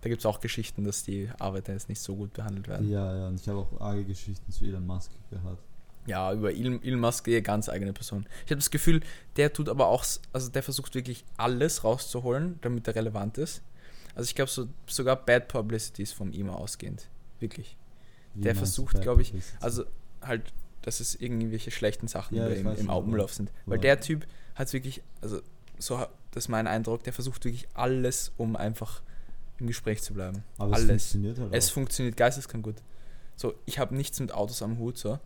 Da 0.00 0.08
gibt 0.08 0.20
es 0.20 0.26
auch 0.26 0.40
Geschichten, 0.40 0.82
dass 0.82 1.04
die 1.04 1.30
Arbeiter 1.38 1.72
jetzt 1.72 1.88
nicht 1.88 2.00
so 2.00 2.16
gut 2.16 2.32
behandelt 2.32 2.66
werden. 2.66 2.90
Ja, 2.90 3.14
ja, 3.16 3.28
und 3.28 3.40
ich 3.40 3.48
habe 3.48 3.58
auch 3.60 3.80
arge 3.80 4.04
Geschichten 4.04 4.50
zu 4.50 4.64
Elon 4.64 4.84
Musk 4.84 5.12
gehört. 5.30 5.58
Ja, 6.06 6.32
über 6.32 6.52
Elon, 6.52 6.82
Elon 6.82 6.98
Musk 6.98 7.28
eh 7.28 7.40
ganz 7.42 7.68
eigene 7.68 7.92
Person. 7.92 8.26
Ich 8.44 8.50
habe 8.50 8.56
das 8.56 8.72
Gefühl, 8.72 9.02
der 9.36 9.52
tut 9.52 9.68
aber 9.68 9.86
auch, 9.86 10.04
also 10.32 10.48
der 10.50 10.62
versucht 10.64 10.96
wirklich 10.96 11.24
alles 11.36 11.84
rauszuholen, 11.84 12.58
damit 12.62 12.88
er 12.88 12.96
relevant 12.96 13.38
ist. 13.38 13.62
Also 14.14 14.28
ich 14.28 14.34
glaube 14.34 14.50
so, 14.50 14.68
sogar 14.86 15.16
Bad 15.16 15.48
Publicity 15.48 16.02
ist 16.02 16.12
von 16.12 16.32
ihm 16.32 16.50
ausgehend. 16.50 17.08
Wirklich. 17.40 17.76
Wie 18.34 18.42
Der 18.42 18.54
versucht, 18.54 18.94
Bad 18.94 19.02
glaub 19.02 19.20
ich, 19.20 19.28
Publicity? 19.28 19.56
Also 19.60 19.84
halt, 20.20 20.52
dass 20.82 21.00
es 21.00 21.14
irgendwelche 21.14 21.70
schlechten 21.70 22.08
Sachen 22.08 22.36
Ja, 22.36 22.46
im, 22.48 22.66
im 22.76 22.90
aber- 22.90 23.28
sind. 23.28 23.50
Weil 23.66 23.74
aber- 23.78 23.82
der 23.82 24.00
Typ 24.00 24.26
hat 24.54 24.72
wirklich, 24.72 25.02
also 25.20 25.40
so 25.78 25.98
das 26.30 26.44
ist 26.44 26.48
mein 26.48 26.66
Eindruck, 26.66 27.02
der 27.04 27.12
versucht 27.12 27.44
wirklich 27.44 27.68
alles, 27.74 28.32
um 28.38 28.56
einfach 28.56 29.02
im 29.58 29.66
Gespräch 29.66 30.02
zu 30.02 30.14
bleiben. 30.14 30.42
aber 30.58 30.72
es 30.72 30.76
alles. 30.78 30.88
funktioniert 31.10 31.38
halt 31.38 31.54
Es 31.54 31.68
auch. 31.68 31.72
funktioniert 31.74 32.16
geisteskrank 32.16 32.64
gut. 32.64 32.76
So, 33.36 33.54
ich 33.66 33.78
habe 33.78 33.94
nichts 33.94 34.18
mit 34.20 34.32
Autos 34.32 34.62
am 34.62 34.78
Hut, 34.78 34.96
so, 34.98 35.18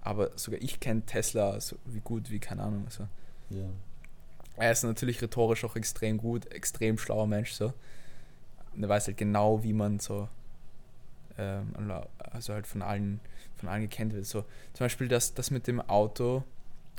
aber 0.00 0.30
sogar 0.36 0.60
ich 0.62 0.80
kenne 0.80 1.02
Tesla 1.06 1.60
so 1.60 1.76
wie 1.86 2.00
gut 2.00 2.30
wie 2.30 2.38
keine 2.38 2.62
Ahnung. 2.62 2.86
So. 2.90 3.06
ja. 3.50 3.64
Er 4.56 4.72
ist 4.72 4.82
natürlich 4.82 5.22
rhetorisch 5.22 5.64
auch 5.64 5.76
extrem 5.76 6.18
gut, 6.18 6.50
extrem 6.52 6.98
schlauer 6.98 7.26
Mensch, 7.28 7.52
so. 7.52 7.72
Er 8.80 8.88
weiß 8.88 9.06
halt 9.08 9.16
genau, 9.16 9.62
wie 9.62 9.72
man 9.72 9.98
so 9.98 10.28
ähm, 11.38 11.72
also 12.18 12.52
halt 12.54 12.66
von 12.66 12.82
allen, 12.82 13.20
von 13.56 13.68
allen 13.68 13.82
gekannt 13.88 14.12
wird. 14.12 14.26
So, 14.26 14.42
zum 14.74 14.84
Beispiel 14.84 15.08
das, 15.08 15.34
das 15.34 15.50
mit 15.50 15.66
dem 15.66 15.80
Auto, 15.80 16.42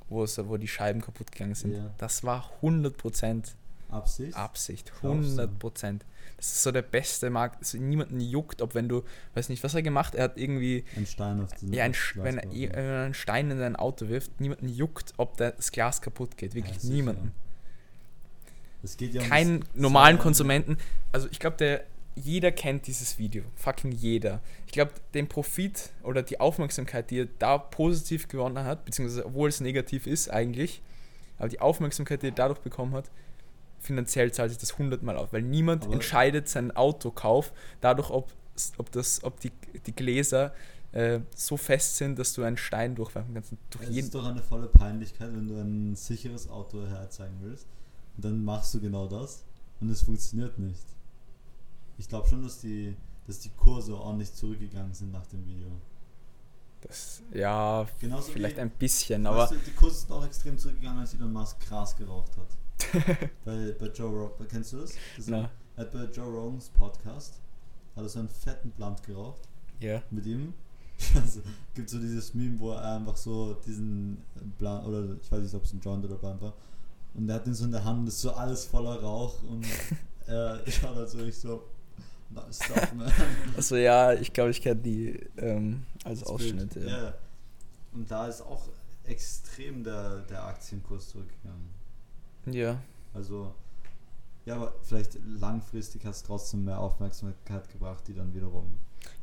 wo, 0.07 0.23
es, 0.23 0.37
wo 0.47 0.57
die 0.57 0.67
Scheiben 0.67 1.01
kaputt 1.01 1.31
gegangen 1.31 1.55
sind, 1.55 1.73
Ja. 1.75 1.91
das 1.97 2.23
war 2.23 2.49
100% 2.61 3.53
Absicht? 3.89 4.35
Absicht. 4.37 4.91
Glaubst 5.01 5.37
du? 5.37 5.41
100%. 5.41 5.99
Das 6.37 6.45
ist 6.45 6.63
so 6.63 6.71
der 6.71 6.83
beste 6.83 7.29
Markt. 7.31 7.57
Also 7.59 7.79
niemanden 7.79 8.19
juckt, 8.21 8.61
ob 8.61 8.75
wenn 8.75 8.87
du, 8.87 9.03
weiß 9.33 9.49
nicht, 9.49 9.63
was 9.63 9.71
hat 9.73 9.79
er 9.79 9.83
gemacht? 9.83 10.13
Er 10.15 10.25
hat 10.25 10.37
irgendwie, 10.37 10.85
Ein 10.95 11.05
Stein 11.07 11.41
auf 11.41 11.53
den 11.55 11.73
ja, 11.73 11.83
ein, 11.85 11.93
wenn 12.15 12.37
er 12.37 12.43
wenn 12.51 12.71
er 12.71 13.05
einen 13.05 13.13
Stein 13.15 13.49
in 13.51 13.57
dein 13.59 13.75
Auto 13.75 14.07
wirft, 14.07 14.39
niemanden 14.39 14.69
juckt, 14.69 15.13
ob 15.17 15.37
da 15.37 15.51
das 15.51 15.71
Glas 15.71 16.01
kaputt 16.01 16.37
geht. 16.37 16.53
Wirklich 16.53 16.75
Ja, 16.75 16.79
sicher. 16.81 16.93
niemanden. 16.93 17.23
Geht 17.25 17.48
ja 18.83 19.21
um 19.21 19.27
Keinen 19.27 19.59
das- 19.61 19.69
normalen 19.75 20.17
das- 20.17 20.23
Konsumenten. 20.23 20.77
Also 21.11 21.27
ich 21.31 21.39
glaube, 21.39 21.57
der 21.57 21.83
jeder 22.15 22.51
kennt 22.51 22.85
dieses 22.87 23.17
Video. 23.17 23.43
Fucking 23.55 23.91
jeder. 23.93 24.41
Ich 24.65 24.73
glaube, 24.73 24.91
den 25.13 25.27
Profit 25.29 25.89
oder 26.03 26.21
die 26.21 26.39
Aufmerksamkeit, 26.39 27.09
die 27.11 27.21
er 27.21 27.27
da 27.39 27.57
positiv 27.57 28.27
gewonnen 28.27 28.63
hat, 28.65 28.83
beziehungsweise 28.83 29.25
obwohl 29.25 29.47
es 29.49 29.61
negativ 29.61 30.05
ist 30.05 30.29
eigentlich, 30.29 30.81
aber 31.37 31.47
die 31.47 31.61
Aufmerksamkeit, 31.61 32.21
die 32.21 32.27
er 32.27 32.31
dadurch 32.33 32.59
bekommen 32.59 32.93
hat, 32.93 33.09
finanziell 33.79 34.33
zahlt 34.33 34.49
sich 34.49 34.57
das 34.59 34.77
hundertmal 34.77 35.15
auf, 35.15 35.31
weil 35.31 35.41
niemand 35.43 35.85
Aber- 35.85 35.93
entscheidet 35.93 36.49
seinen 36.49 36.71
Autokauf 36.75 37.53
dadurch, 37.79 38.09
ob, 38.09 38.33
ob, 38.77 38.91
das, 38.91 39.23
ob 39.23 39.39
die, 39.39 39.51
die 39.85 39.95
Gläser 39.95 40.53
äh, 40.91 41.19
so 41.35 41.55
fest 41.55 41.95
sind, 41.97 42.19
dass 42.19 42.33
du 42.33 42.43
einen 42.43 42.57
Stein 42.57 42.95
durchwerfen 42.95 43.33
kannst. 43.33 43.53
Durch 43.69 43.85
Es 43.85 43.89
jeden, 43.91 44.05
ist 44.07 44.15
doch 44.15 44.25
eine 44.25 44.41
volle 44.41 44.67
Peinlichkeit, 44.67 45.29
wenn 45.33 45.47
du 45.47 45.55
ein 45.55 45.95
sicheres 45.95 46.49
Auto 46.49 46.85
herzeigen 46.85 47.37
willst. 47.41 47.67
Und 48.19 48.25
dann 48.25 48.43
machst 48.43 48.73
du 48.73 48.81
genau 48.81 49.07
das 49.07 49.45
und 49.79 49.89
es 49.89 50.01
funktioniert 50.01 50.59
nicht. 50.59 50.83
Ich 51.97 52.09
glaube 52.09 52.27
schon, 52.27 52.43
dass 52.43 52.59
die, 52.59 52.97
dass 53.25 53.39
die 53.39 53.49
Kurse 53.51 53.97
ordentlich 53.97 54.33
zurückgegangen 54.33 54.93
sind 54.93 55.13
nach 55.13 55.25
dem 55.27 55.47
Video. 55.47 55.71
das, 56.81 57.21
ja, 57.31 57.87
Genauso 57.97 58.33
vielleicht 58.33 58.57
wie, 58.57 58.61
ein 58.61 58.71
bisschen, 58.71 59.25
aber 59.25 59.47
du, 59.47 59.55
die 59.55 59.71
Kurse 59.71 60.01
sind 60.01 60.11
auch 60.11 60.25
extrem 60.25 60.57
zurückgegangen, 60.57 60.99
als 60.99 61.13
Elon 61.13 61.31
Musk 61.31 61.65
Gras 61.65 61.95
geraucht 61.95 62.33
hat. 62.35 63.29
bei, 63.45 63.73
bei 63.79 63.85
Joe 63.85 64.09
Rogan, 64.09 64.47
kennst 64.49 64.73
du 64.73 64.81
das? 64.81 64.95
das 65.15 65.27
na, 65.27 65.49
Er 65.77 65.85
hat 65.85 65.93
bei 65.93 66.03
Joe 66.03 66.27
Rogans 66.27 66.67
Podcast 66.71 67.35
hat 67.95 68.03
er 68.03 68.09
so 68.09 68.19
einen 68.19 68.27
fetten 68.27 68.71
Blunt 68.71 69.01
geraucht 69.03 69.47
ja. 69.79 70.03
mit 70.11 70.25
ihm. 70.25 70.53
Also, 71.15 71.39
gibt 71.73 71.89
so 71.89 71.99
dieses 71.99 72.33
Meme, 72.33 72.59
wo 72.59 72.71
er 72.71 72.97
einfach 72.97 73.15
so 73.15 73.53
diesen 73.65 74.17
Blunt, 74.57 74.85
oder 74.85 75.15
ich 75.21 75.31
weiß 75.31 75.41
nicht, 75.41 75.55
ob 75.55 75.63
es 75.63 75.71
ein 75.71 75.79
Joint 75.79 76.03
oder 76.03 76.15
Blunt 76.15 76.41
war, 76.41 76.53
und 77.13 77.27
er 77.29 77.35
hat 77.35 77.45
den 77.45 77.53
so 77.53 77.65
in 77.65 77.71
der 77.71 77.83
Hand, 77.83 78.07
ist 78.07 78.21
so 78.21 78.31
alles 78.31 78.65
voller 78.65 79.01
Rauch 79.01 79.41
und 79.43 79.65
er 80.27 80.61
schaut 80.69 80.95
halt 80.95 81.09
so 81.09 81.17
nicht 81.19 81.39
so, 81.39 81.63
no, 82.29 82.41
stop 82.51 82.93
man. 82.95 83.11
Also 83.55 83.75
ja, 83.75 84.13
ich 84.13 84.31
glaube, 84.33 84.51
ich 84.51 84.61
kenne 84.61 84.81
die 84.81 85.19
ähm, 85.37 85.85
als 86.03 86.19
Das 86.21 86.29
Ausschnitt. 86.29 86.73
Bild. 86.73 86.87
Ja. 86.89 87.03
Ja. 87.05 87.13
Und 87.93 88.09
da 88.09 88.27
ist 88.27 88.41
auch 88.41 88.69
extrem 89.05 89.83
der, 89.83 90.19
der 90.21 90.43
Aktienkurs 90.43 91.09
zurückgegangen. 91.09 91.69
ja. 92.45 92.79
Also, 93.11 93.55
ja, 94.45 94.55
aber 94.55 94.75
vielleicht 94.83 95.17
langfristig 95.25 96.05
hat 96.05 96.13
es 96.13 96.21
trotzdem 96.21 96.63
mehr 96.65 96.79
Aufmerksamkeit 96.79 97.67
gebracht, 97.71 98.03
die 98.07 98.13
dann 98.13 98.31
wiederum 98.35 98.77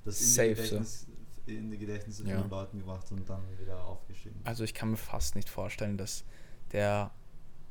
das 0.05 0.21
in 0.21 0.27
Safe, 0.27 0.49
die 0.49 0.55
Gedächtnis, 0.57 1.07
in 1.47 1.71
die 1.71 1.79
Gedächtnisse 1.79 2.25
Ja. 2.25 2.35
von 2.35 2.43
den 2.43 2.51
Leuten 2.51 2.79
gebracht 2.81 3.11
und 3.13 3.29
dann 3.29 3.43
wieder 3.61 3.85
aufgeschrieben. 3.85 4.41
Also 4.43 4.65
ich 4.65 4.75
kann 4.75 4.91
mir 4.91 4.97
fast 4.97 5.37
nicht 5.37 5.49
vorstellen, 5.49 5.97
dass 5.97 6.25
der, 6.73 7.13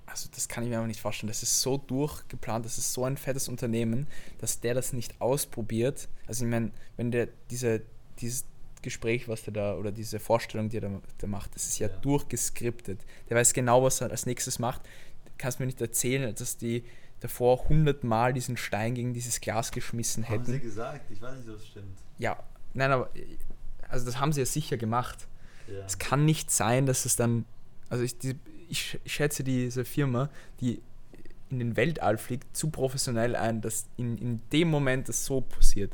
also 0.08 0.30
das 0.34 0.48
kann 0.48 0.64
ich 0.64 0.70
mir 0.70 0.76
einfach 0.78 0.88
nicht 0.88 1.02
vorstellen, 1.02 1.28
das 1.30 1.44
ist 1.44 1.62
so 1.62 1.78
durchgeplant, 1.78 2.66
das 2.66 2.78
ist 2.78 2.94
so 2.94 3.04
ein 3.06 3.18
fettes 3.18 3.48
Unternehmen, 3.48 4.08
dass 4.40 4.60
der 4.60 4.74
das 4.74 4.94
nicht 4.94 5.20
ausprobiert. 5.20 6.08
Also 6.28 6.46
ich 6.46 6.52
meine, 6.52 6.72
wenn 6.98 7.12
der 7.12 7.28
diese, 7.50 7.82
dieses 8.20 8.46
Gespräch, 8.82 9.28
was 9.28 9.44
der 9.44 9.54
da, 9.54 9.76
oder 9.76 9.92
diese 9.92 10.20
Vorstellung, 10.20 10.70
die 10.70 10.78
er 10.78 10.82
da, 10.82 11.02
der 11.22 11.28
macht, 11.30 11.56
das 11.56 11.66
ist 11.66 11.80
ja, 11.80 11.88
Ja. 11.88 11.98
durchgeskriptet. 11.98 13.00
Der 13.30 13.38
weiß 13.38 13.54
genau, 13.54 13.84
was 13.84 14.02
er 14.02 14.12
als 14.12 14.26
nächstes 14.26 14.60
macht. 14.60 14.84
Du 15.26 15.32
kannst 15.38 15.60
mir 15.60 15.66
nicht 15.66 15.82
erzählen, 15.82 16.34
dass 16.36 16.58
die 16.58 16.84
davor 17.20 17.68
hundertmal 17.68 18.34
diesen 18.34 18.58
Stein 18.58 18.94
gegen 18.94 19.14
dieses 19.14 19.42
Glas 19.42 19.72
geschmissen 19.72 20.26
Haben 20.26 20.40
hätten. 20.40 20.52
sie 20.52 20.60
gesagt? 20.60 21.10
Ich 21.12 21.20
weiß 21.22 21.40
nicht, 21.40 21.50
ob 21.50 21.56
es 21.56 21.66
stimmt. 21.68 21.98
Ja, 22.20 22.38
nein, 22.74 22.92
aber 22.92 23.10
also 23.90 24.06
das 24.06 24.20
haben 24.20 24.32
sie 24.34 24.42
ja 24.42 24.46
sicher 24.46 24.78
gemacht. 24.78 25.28
Ja. 25.68 25.80
Es 25.86 25.98
kann 25.98 26.26
nicht 26.26 26.52
sein, 26.52 26.86
dass 26.86 27.06
es 27.06 27.16
dann, 27.16 27.46
also 27.90 28.04
ich, 28.04 28.18
die, 28.20 28.36
ich, 28.70 29.00
schätze 29.06 29.44
diese 29.44 29.86
Firma, 29.86 30.30
die 30.60 30.82
in 31.50 31.60
den 31.60 31.78
Weltall 31.78 32.18
fliegt, 32.18 32.56
zu 32.56 32.70
professionell 32.70 33.36
ein, 33.36 33.62
dass 33.62 33.86
in, 33.98 34.18
in 34.18 34.42
dem 34.52 34.70
Moment 34.70 35.10
das 35.10 35.26
so 35.26 35.42
passiert. 35.42 35.94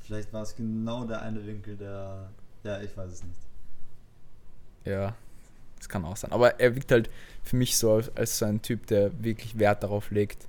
Vielleicht 0.00 0.32
war 0.32 0.42
es 0.42 0.56
genau 0.56 1.04
der 1.04 1.22
eine 1.22 1.46
Winkel, 1.46 1.76
der. 1.76 2.30
Ja, 2.64 2.80
ich 2.80 2.96
weiß 2.96 3.12
es 3.12 3.24
nicht. 3.24 3.40
Ja, 4.84 5.14
das 5.78 5.88
kann 5.88 6.04
auch 6.04 6.16
sein. 6.16 6.32
Aber 6.32 6.60
er 6.60 6.74
wirkt 6.74 6.90
halt 6.90 7.10
für 7.42 7.56
mich 7.56 7.76
so 7.76 7.94
als, 7.94 8.16
als 8.16 8.38
so 8.38 8.44
ein 8.44 8.62
Typ, 8.62 8.86
der 8.86 9.12
wirklich 9.22 9.58
Wert 9.58 9.82
darauf 9.82 10.10
legt, 10.10 10.48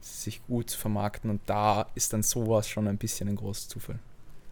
sich 0.00 0.44
gut 0.46 0.70
zu 0.70 0.78
vermarkten 0.78 1.30
und 1.30 1.40
da 1.46 1.86
ist 1.94 2.12
dann 2.12 2.22
sowas 2.22 2.68
schon 2.68 2.88
ein 2.88 2.98
bisschen 2.98 3.28
ein 3.28 3.36
großer 3.36 3.68
Zufall. 3.68 3.98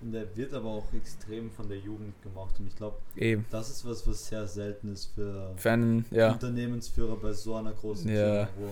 Und 0.02 0.12
der 0.12 0.34
wird 0.34 0.54
aber 0.54 0.68
auch 0.70 0.92
extrem 0.94 1.50
von 1.50 1.68
der 1.68 1.78
Jugend 1.78 2.14
gemacht 2.22 2.54
und 2.58 2.66
ich 2.68 2.76
glaube, 2.76 2.96
das 3.50 3.68
ist 3.70 3.84
was, 3.84 4.06
was 4.06 4.26
sehr 4.28 4.46
selten 4.46 4.92
ist 4.92 5.12
für 5.14 5.54
einen, 5.64 6.06
ja, 6.10 6.32
Unternehmensführer 6.32 7.16
bei 7.16 7.32
so 7.34 7.54
einer 7.56 7.72
großen 7.72 8.08
Ja. 8.08 8.46
Firma, 8.46 8.48
wo 8.58 8.70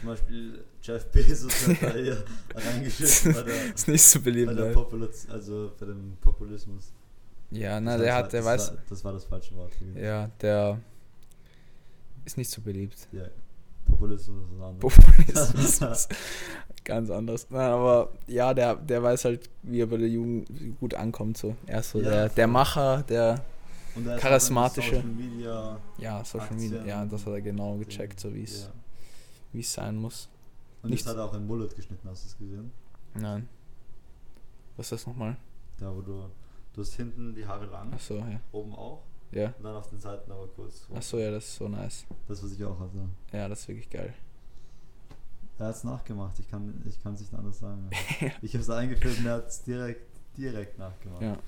zum 0.00 0.08
Beispiel 0.08 0.64
Jeff 0.82 1.04
Bezos 1.12 1.68
hat 1.68 1.82
da 1.82 1.92
hier 1.94 2.24
reingeschrieben 2.54 3.34
bei 3.34 3.42
der, 3.42 3.74
ist 3.74 3.86
nicht 3.88 4.02
so 4.02 4.18
bei 4.20 4.24
beliebt. 4.24 4.58
der 4.58 4.74
ne? 4.74 5.08
Also 5.28 5.72
bei 5.78 5.86
dem 5.86 6.16
Populismus. 6.22 6.90
Ja, 7.50 7.78
na, 7.78 7.98
der 7.98 8.14
hat, 8.14 8.32
der 8.32 8.40
das 8.40 8.46
weiß, 8.46 8.70
War, 8.70 8.78
das 8.88 9.04
war 9.04 9.12
das 9.12 9.24
falsche 9.24 9.54
Wort. 9.56 9.72
ja, 9.94 10.30
der 10.40 10.80
ist 12.24 12.38
nicht 12.38 12.50
so 12.50 12.62
beliebt. 12.62 13.08
Ja. 13.12 13.24
Populismus 13.92 14.44
ist 14.44 14.58
was 14.58 14.68
anderes. 14.68 14.96
Populismus 14.96 16.08
ganz 16.84 17.10
anders. 17.10 17.46
Nein, 17.50 17.70
aber 17.70 18.10
ja, 18.26 18.52
der, 18.54 18.74
der 18.76 19.02
weiß 19.02 19.24
halt, 19.26 19.48
wie 19.62 19.80
er 19.80 19.86
bei 19.86 19.96
der 19.98 20.08
Jugend 20.08 20.48
gut 20.80 20.94
ankommt. 20.94 21.36
So. 21.38 21.54
Er 21.66 21.80
ist 21.80 21.90
so 21.90 22.00
Ja, 22.00 22.10
der, 22.10 22.28
der. 22.30 22.46
Macher, 22.46 23.02
der, 23.04 23.44
er 24.04 24.16
Charismatische. 24.18 24.96
in 24.96 25.02
Social 25.02 25.14
Media 25.14 25.78
ja, 25.98 26.24
Social 26.24 26.46
Aktien 26.48 26.70
Media, 26.70 26.84
ja, 26.86 27.04
das 27.04 27.26
hat 27.26 27.32
er 27.34 27.40
genau 27.42 27.76
gecheckt, 27.76 28.18
so 28.20 28.34
wie 28.34 28.42
es 28.44 28.70
Ja. 29.52 29.60
es 29.60 29.72
sein 29.72 29.96
muss. 29.96 30.28
Und 30.82 30.90
Nichts. 30.90 31.04
jetzt 31.04 31.12
hat 31.14 31.18
er 31.18 31.26
auch 31.26 31.34
ein 31.34 31.46
Mullet 31.46 31.76
geschnitten, 31.76 32.08
hast 32.08 32.24
du 32.24 32.28
es 32.28 32.38
gesehen? 32.38 32.72
Nein. 33.14 33.48
Was 34.76 34.86
ist 34.86 34.92
das 34.92 35.06
nochmal? 35.06 35.36
Da 35.78 35.94
wo 35.94 36.00
du, 36.00 36.24
du 36.72 36.80
hast 36.80 36.94
hinten 36.94 37.34
die 37.34 37.46
Haare 37.46 37.66
lang, 37.66 37.92
Achso, 37.92 38.14
ja. 38.16 38.40
oben 38.52 38.74
auch 38.74 39.02
Ja. 39.32 39.54
und 39.56 39.64
dann 39.64 39.76
auf 39.76 39.88
den 39.88 40.00
Seiten 40.00 40.30
aber 40.30 40.46
kurz. 40.48 40.86
Achso, 40.94 41.18
ja, 41.18 41.30
das 41.30 41.44
ist 41.44 41.56
so 41.56 41.68
nice. 41.68 42.04
Das, 42.28 42.42
was 42.44 42.52
ich 42.52 42.62
auch 42.64 42.78
hatte. 42.78 43.08
Ja, 43.32 43.48
das 43.48 43.60
ist 43.60 43.68
wirklich 43.68 43.88
geil. 43.90 44.14
Er 45.58 45.66
hat 45.66 45.76
es 45.76 45.84
nachgemacht, 45.84 46.38
ich 46.38 46.48
kann 46.48 46.82
ich 46.86 46.96
es 47.04 47.20
nicht 47.20 47.34
anders 47.34 47.58
sagen. 47.58 47.88
ich 48.42 48.52
habe 48.54 48.62
es 48.62 48.70
eingeführt 48.70 49.18
und 49.18 49.26
er 49.26 49.34
hat 49.34 49.48
es 49.48 49.62
direkt, 49.62 50.06
direkt 50.36 50.78
nachgemacht. 50.78 51.22
Ja. 51.22 51.38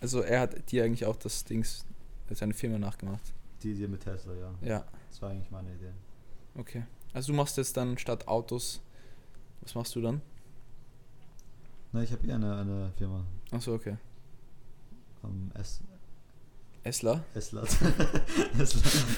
Also 0.00 0.20
er 0.20 0.40
hat 0.40 0.70
dir 0.70 0.84
eigentlich 0.84 1.06
auch 1.06 1.16
das 1.16 1.44
Dings, 1.44 1.84
seine 2.30 2.54
Firma 2.54 2.78
nachgemacht. 2.78 3.32
Die 3.62 3.72
Idee 3.72 3.88
mit 3.88 4.00
Tesla, 4.02 4.34
ja. 4.34 4.54
Ja, 4.60 4.84
Das 5.08 5.22
war 5.22 5.30
eigentlich 5.30 5.50
meine 5.50 5.72
Idee. 5.74 5.92
okay. 6.56 6.84
Also 7.12 7.32
du 7.32 7.36
machst 7.36 7.56
jetzt 7.58 7.76
dann 7.76 7.98
statt 7.98 8.26
Autos, 8.26 8.80
was 9.60 9.74
machst 9.74 9.94
du 9.94 10.00
dann? 10.00 10.22
Na, 11.92 12.02
ich 12.02 12.10
habe 12.12 12.26
eh 12.26 12.32
eine, 12.32 12.56
eine 12.56 12.92
Firma. 12.96 13.24
Achso, 13.50 13.74
okay. 13.74 13.96
Ähm, 15.24 15.50
S 15.54 15.82
Eslat. 16.84 17.20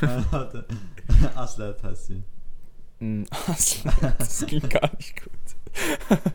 Nein, 0.02 0.26
warte. 0.30 0.66
Aslat 1.34 1.82
heißt 1.82 2.06
sie. 2.06 2.22
Mm, 3.00 3.24
Aslan, 3.28 4.14
das 4.18 4.46
klingt 4.46 4.70
gar 4.70 4.88
nicht 4.96 5.20
gut. 5.20 5.32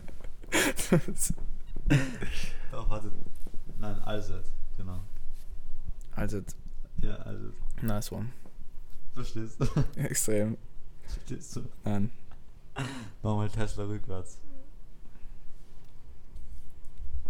Doch, 2.72 2.90
warte. 2.90 3.10
Nein, 3.80 3.98
Alsat, 4.04 4.44
genau. 4.76 5.00
also, 6.18 6.42
Ja, 7.02 7.16
Alsat. 7.16 7.54
nice 7.82 8.12
one. 8.12 8.30
Verstehst 9.14 9.56
du? 9.62 9.66
Extrem. 9.96 10.58
Verstehst 11.08 11.56
du? 11.56 11.62
Nein. 11.86 12.12
Mach 13.24 13.36
mal 13.38 13.50
Tesla 13.50 13.86
rückwärts. 13.86 14.42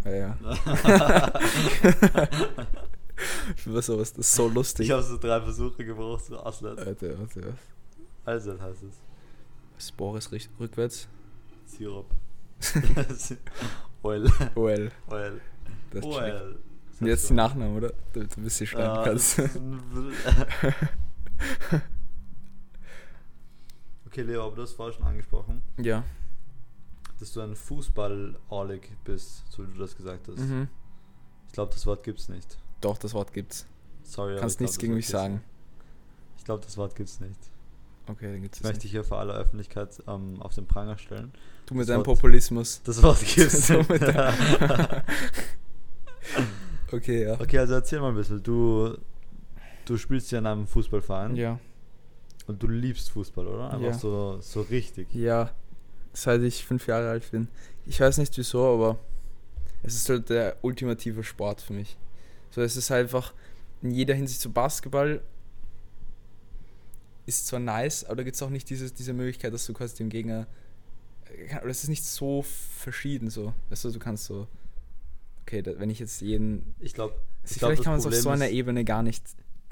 Ja, 0.05 0.11
ja. 0.11 0.37
Ich 3.57 3.71
weiß 3.73 3.89
aber, 3.91 3.99
das 3.99 4.11
ist 4.11 4.33
so 4.33 4.47
lustig. 4.47 4.85
Ich 4.85 4.91
habe 4.91 5.03
so 5.03 5.17
drei 5.17 5.41
Versuche 5.41 5.83
gebraucht, 5.85 6.25
so 6.25 6.39
Aslat. 6.43 6.77
Warte, 6.85 7.19
warte, 7.19 7.41
was? 7.47 7.55
Alsat 8.25 8.61
heißt 8.61 8.83
es. 8.83 10.31
Richt- 10.31 10.49
rückwärts? 10.59 11.07
Sirup. 11.65 12.05
Oil. 14.03 14.29
OL. 14.55 14.91
Oil. 15.09 15.41
Das. 15.91 16.03
Oil. 16.05 16.59
Und 16.99 17.07
jetzt 17.07 17.29
die 17.29 17.33
Nachnamen, 17.33 17.77
oder? 17.77 17.93
Damit 18.13 18.35
du 18.35 18.41
ein 18.41 18.43
bisschen 18.43 18.67
schreiben 18.67 18.95
Ja, 18.95 19.03
kannst. 19.03 19.39
okay, 24.07 24.21
Leo, 24.23 24.45
aber 24.45 24.55
du 24.55 24.61
hast 24.63 24.73
vorher 24.73 24.93
schon 24.93 25.03
angesprochen, 25.05 25.61
Ja. 25.77 26.03
dass 27.19 27.31
du 27.33 27.41
ein 27.41 27.55
Fußball-Orlig 27.55 28.91
bist, 29.03 29.43
so 29.49 29.63
wie 29.67 29.71
du 29.71 29.79
das 29.79 29.95
gesagt 29.95 30.27
hast. 30.27 30.39
Mhm. 30.39 30.67
Ich 31.47 31.53
glaube, 31.53 31.71
das 31.73 31.85
Wort 31.85 32.03
gibt's 32.03 32.29
nicht. 32.29 32.57
Doch, 32.81 32.97
das 32.97 33.13
Wort 33.13 33.33
gibt's. 33.33 33.65
Sorry, 34.03 34.37
Kannst 34.39 34.55
ich 34.55 34.57
glaub, 34.57 34.61
nichts 34.61 34.75
das 34.75 34.81
gegen 34.81 34.93
mich 34.95 35.07
sagen. 35.07 35.41
Ich 36.37 36.43
glaube, 36.45 36.63
das 36.63 36.77
Wort 36.77 36.95
gibt's 36.95 37.19
nicht. 37.19 37.39
Okay, 38.07 38.31
dann 38.31 38.41
gibt's 38.41 38.57
Ich 38.59 38.63
es 38.63 38.69
möchte 38.69 38.85
nicht. 38.85 38.91
hier 38.91 39.03
vor 39.03 39.19
aller 39.19 39.35
Öffentlichkeit 39.35 40.01
ähm, 40.07 40.41
auf 40.41 40.55
den 40.55 40.65
Pranger 40.65 40.97
stellen. 40.97 41.31
Du 41.67 41.75
mit 41.75 41.81
das 41.81 41.87
deinem 41.89 41.97
Wort- 41.99 42.17
Populismus. 42.19 42.81
Das 42.83 43.03
Wort 43.03 43.19
gibt's 43.35 43.69
nicht. 43.69 43.89
Okay, 46.91 47.23
ja. 47.25 47.39
okay, 47.39 47.59
also 47.59 47.75
erzähl 47.75 47.99
mal 47.99 48.09
ein 48.09 48.15
bisschen. 48.15 48.41
Du, 48.41 48.97
du 49.85 49.97
spielst 49.97 50.31
ja 50.31 50.39
in 50.39 50.47
einem 50.47 50.65
Fußballverein 50.67 51.35
Ja. 51.35 51.59
und 52.47 52.61
du 52.63 52.67
liebst 52.67 53.11
Fußball, 53.11 53.45
oder? 53.47 53.65
Einfach 53.71 53.87
Ja. 53.87 53.93
so, 53.93 54.39
so 54.41 54.61
richtig. 54.61 55.13
Ja, 55.13 55.51
seit 56.13 56.41
ich 56.41 56.65
fünf 56.65 56.87
Jahre 56.87 57.09
alt 57.11 57.29
bin. 57.29 57.47
Ich 57.85 57.99
weiß 57.99 58.17
nicht 58.17 58.35
wieso, 58.37 58.73
aber 58.73 58.97
es 59.83 59.93
ist 59.95 60.09
halt 60.09 60.29
der 60.29 60.57
ultimative 60.63 61.23
Sport 61.23 61.61
für 61.61 61.73
mich. 61.73 61.95
So, 62.51 62.61
es 62.61 62.75
ist 62.77 62.91
einfach 62.91 63.33
in 63.81 63.91
jeder 63.91 64.13
Hinsicht 64.13 64.41
so 64.41 64.49
Basketball 64.49 65.21
ist 67.25 67.47
zwar 67.47 67.59
nice, 67.59 68.05
aber 68.05 68.17
da 68.17 68.23
gibt 68.23 68.35
es 68.35 68.41
auch 68.41 68.49
nicht 68.49 68.69
diese, 68.69 68.91
diese 68.91 69.13
Möglichkeit, 69.13 69.53
dass 69.53 69.65
du 69.65 69.73
quasi 69.73 69.95
dem 69.97 70.09
Gegner. 70.09 70.47
äh, 71.25 71.57
Oder 71.57 71.69
es 71.69 71.83
ist 71.83 71.89
nicht 71.89 72.03
so 72.03 72.41
verschieden 72.41 73.29
so. 73.29 73.53
Weißt 73.69 73.85
du, 73.85 73.91
du 73.91 73.99
kannst 73.99 74.25
so. 74.25 74.47
Okay, 75.43 75.61
da, 75.61 75.79
wenn 75.79 75.89
ich 75.89 75.99
jetzt 75.99 76.21
jeden. 76.21 76.73
Ich 76.79 76.93
glaube, 76.93 77.15
vielleicht 77.43 77.59
glaub, 77.59 77.75
das 77.75 77.83
kann 77.83 77.91
man 77.93 77.99
es 77.99 78.05
auf 78.07 78.13
so 78.15 78.29
einer 78.29 78.49
Ebene 78.49 78.83
gar 78.83 79.03
nicht. 79.03 79.23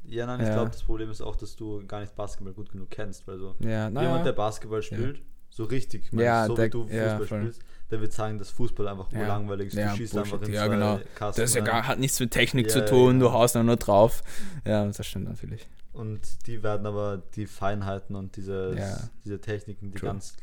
Ja, 0.05 0.25
nein, 0.25 0.39
ich 0.39 0.47
Ja. 0.47 0.53
glaube, 0.53 0.71
das 0.71 0.83
Problem 0.83 1.09
ist 1.09 1.21
auch, 1.21 1.35
dass 1.35 1.55
du 1.55 1.85
gar 1.85 1.99
nicht 1.99 2.15
Basketball 2.15 2.53
gut 2.53 2.71
genug 2.71 2.89
kennst, 2.91 3.27
weil 3.27 3.37
so 3.39 3.55
Ja, 3.59 3.87
jemand, 3.89 4.25
der 4.25 4.33
Basketball 4.33 4.81
spielt, 4.81 5.21
so 5.49 5.63
richtig, 5.63 6.05
ich 6.05 6.11
meine, 6.11 6.25
Ja, 6.25 6.45
so 6.47 6.55
der- 6.55 6.65
wie 6.65 6.69
du 6.69 6.83
Fußball 6.83 6.97
ja, 7.19 7.25
spielst, 7.25 7.61
der 7.89 8.01
wird 8.01 8.13
sagen, 8.13 8.37
dass 8.37 8.49
Fußball 8.51 8.87
einfach 8.87 9.11
Ja. 9.11 9.19
urlangweilig 9.21 9.67
ist. 9.69 9.73
Ja, 9.75 9.91
du 9.91 9.97
schießt 9.97 10.13
Bullshit. 10.13 10.33
einfach 10.33 10.47
in 10.47 10.53
Ja, 10.53 10.67
genau. 10.67 10.99
Kasten 11.15 11.41
Das 11.41 11.49
ist 11.51 11.55
ja 11.55 11.63
gar, 11.63 11.87
hat 11.87 11.99
nichts 11.99 12.19
mit 12.19 12.31
Technik 12.31 12.67
Ja, 12.67 12.73
zu 12.73 12.79
ja, 12.79 12.85
tun, 12.85 13.13
genau. 13.19 13.25
du 13.27 13.31
haust 13.33 13.55
nur 13.55 13.75
drauf. 13.77 14.23
Ja, 14.65 14.85
das 14.85 15.05
stimmt 15.05 15.29
natürlich. 15.29 15.67
Und 15.93 16.19
die 16.45 16.61
werden 16.61 16.85
aber 16.85 17.23
die 17.35 17.47
Feinheiten 17.47 18.15
und 18.15 18.35
diese, 18.35 18.75
Ja. 18.77 19.09
diese 19.25 19.39
Techniken, 19.41 19.91
die 19.91 19.97
True. 19.97 20.09
ganz, 20.09 20.35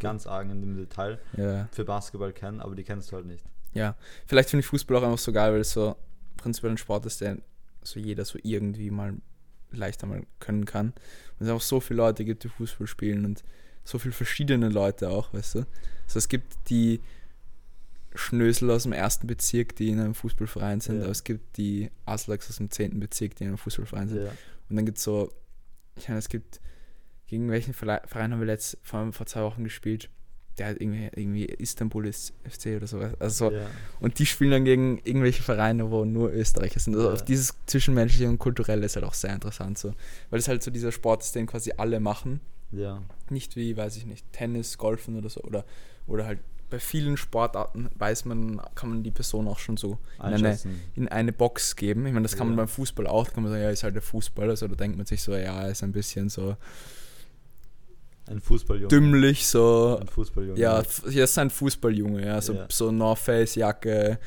ganz 0.00 0.26
argen 0.26 0.50
in 0.50 0.60
dem 0.60 0.76
Detail 0.76 1.18
Ja. 1.36 1.68
für 1.72 1.84
Basketball 1.84 2.32
kennen, 2.32 2.60
aber 2.60 2.74
die 2.74 2.84
kennst 2.84 3.10
du 3.12 3.16
halt 3.16 3.26
nicht. 3.26 3.44
Ja, 3.72 3.94
vielleicht 4.26 4.50
finde 4.50 4.60
ich 4.60 4.66
Fußball 4.66 4.96
auch 4.98 5.02
einfach 5.02 5.18
so 5.18 5.32
geil, 5.32 5.52
weil 5.52 5.60
es 5.60 5.70
so 5.72 5.96
prinzipiell 6.36 6.72
ein 6.72 6.78
Sport 6.78 7.06
ist, 7.06 7.20
der 7.20 7.38
so 7.82 8.00
jeder 8.00 8.24
so 8.24 8.38
irgendwie 8.42 8.90
mal 8.90 9.14
leichter 9.70 10.06
mal 10.06 10.22
können 10.40 10.64
kann. 10.64 10.92
Und 11.38 11.46
es 11.46 11.52
auch 11.52 11.60
so 11.60 11.78
viele 11.80 11.98
Leute 11.98 12.24
gibt, 12.24 12.42
die 12.44 12.48
Fußball 12.48 12.86
spielen 12.86 13.24
und 13.24 13.44
so 13.84 13.98
viele 13.98 14.12
verschiedene 14.14 14.68
Leute 14.68 15.10
auch, 15.10 15.32
weißt 15.34 15.56
du. 15.56 15.58
Also 16.06 16.18
es 16.18 16.28
gibt 16.28 16.54
die 16.70 17.00
Schnösel 18.14 18.70
aus 18.70 18.82
dem 18.82 18.92
ersten 18.92 19.26
Bezirk, 19.26 19.76
die 19.76 19.90
in 19.90 20.00
einem 20.00 20.14
Fußballverein 20.14 20.80
sind, 20.80 20.96
Ja. 20.96 21.02
aber 21.02 21.12
es 21.12 21.22
gibt 21.24 21.56
die 21.56 21.90
Aslaks 22.06 22.48
aus 22.50 22.56
dem 22.56 22.70
zehnten 22.70 22.98
Bezirk, 22.98 23.36
die 23.36 23.44
in 23.44 23.50
einem 23.50 23.58
Fußballverein 23.58 24.08
sind. 24.08 24.24
Ja. 24.24 24.32
Und 24.68 24.76
dann 24.76 24.84
gibt 24.84 24.98
es 24.98 25.04
so, 25.04 25.32
ich 25.96 26.08
meine, 26.08 26.18
es 26.18 26.28
gibt, 26.28 26.60
gegen 27.28 27.48
welchen 27.50 27.72
Verein 27.74 28.32
haben 28.32 28.40
wir 28.40 28.46
letzt, 28.46 28.78
vor, 28.82 29.12
vor 29.12 29.26
zwei 29.26 29.42
Wochen 29.42 29.62
gespielt? 29.62 30.10
Der 30.58 30.66
hat 30.66 30.80
irgendwie, 30.80 31.08
irgendwie 31.14 31.44
Istanbul 31.44 32.06
ist 32.08 32.32
FC 32.44 32.76
oder 32.76 32.88
sowas. 32.88 33.12
Also 33.20 33.52
Ja. 33.52 33.70
und 34.00 34.18
die 34.18 34.26
spielen 34.26 34.50
dann 34.50 34.64
gegen 34.64 34.98
irgendwelche 35.04 35.42
Vereine, 35.44 35.90
wo 35.92 36.04
nur 36.04 36.32
Österreicher 36.32 36.80
sind. 36.80 36.96
Also 36.96 37.10
Ja. 37.12 37.22
dieses 37.22 37.54
Zwischenmenschliche 37.66 38.28
und 38.28 38.38
Kulturelle 38.38 38.84
ist 38.84 38.96
halt 38.96 39.06
auch 39.06 39.14
sehr 39.14 39.32
interessant 39.32 39.78
so. 39.78 39.94
Weil 40.30 40.40
es 40.40 40.48
halt 40.48 40.64
so 40.64 40.72
dieser 40.72 40.90
Sport 40.90 41.22
ist, 41.22 41.34
den 41.36 41.46
quasi 41.46 41.72
alle 41.76 42.00
machen. 42.00 42.40
Ja. 42.72 43.02
Nicht 43.28 43.56
wie, 43.56 43.76
weiß 43.76 43.96
ich 43.96 44.06
nicht, 44.06 44.24
Tennis, 44.32 44.78
Golfen 44.78 45.16
oder 45.16 45.28
so. 45.28 45.40
Oder, 45.42 45.64
oder 46.06 46.26
halt 46.26 46.38
bei 46.68 46.78
vielen 46.78 47.16
Sportarten 47.16 47.88
weiß 47.96 48.26
man, 48.26 48.60
kann 48.76 48.90
man 48.90 49.02
die 49.02 49.10
Person 49.10 49.48
auch 49.48 49.58
schon 49.58 49.76
so 49.76 49.98
in 50.18 50.24
eine, 50.24 50.58
in 50.94 51.08
eine 51.08 51.32
Box 51.32 51.74
geben. 51.74 52.06
Ich 52.06 52.12
meine, 52.12 52.22
das 52.22 52.36
kann 52.36 52.46
man 52.46 52.56
Ja. 52.56 52.62
beim 52.62 52.68
Fußball 52.68 53.08
auch. 53.08 53.24
Da 53.26 53.32
kann 53.32 53.42
man 53.42 53.50
sagen, 53.50 53.62
ja, 53.64 53.70
ist 53.70 53.82
halt 53.82 53.96
der 53.96 54.02
Fußball. 54.02 54.48
Also 54.48 54.68
da 54.68 54.76
denkt 54.76 54.96
man 54.96 55.04
sich 55.04 55.20
so, 55.22 55.34
ja, 55.34 55.66
ist 55.66 55.82
ein 55.82 55.90
bisschen 55.90 56.28
so 56.28 56.56
Ein 58.26 58.40
Fußballjunge. 58.40 58.88
dümmlich, 58.88 59.46
so 59.48 59.98
Ein 60.00 60.06
Fußballjunge. 60.06 60.60
Ja, 60.60 60.82
hier 61.08 61.24
ist 61.24 61.36
ein 61.38 61.50
Fußballjunge, 61.50 62.24
ja. 62.24 62.40
So, 62.40 62.52
Ja. 62.54 62.66
so 62.70 62.92
North 62.92 63.18
Face 63.18 63.56
Jacke, 63.56 64.20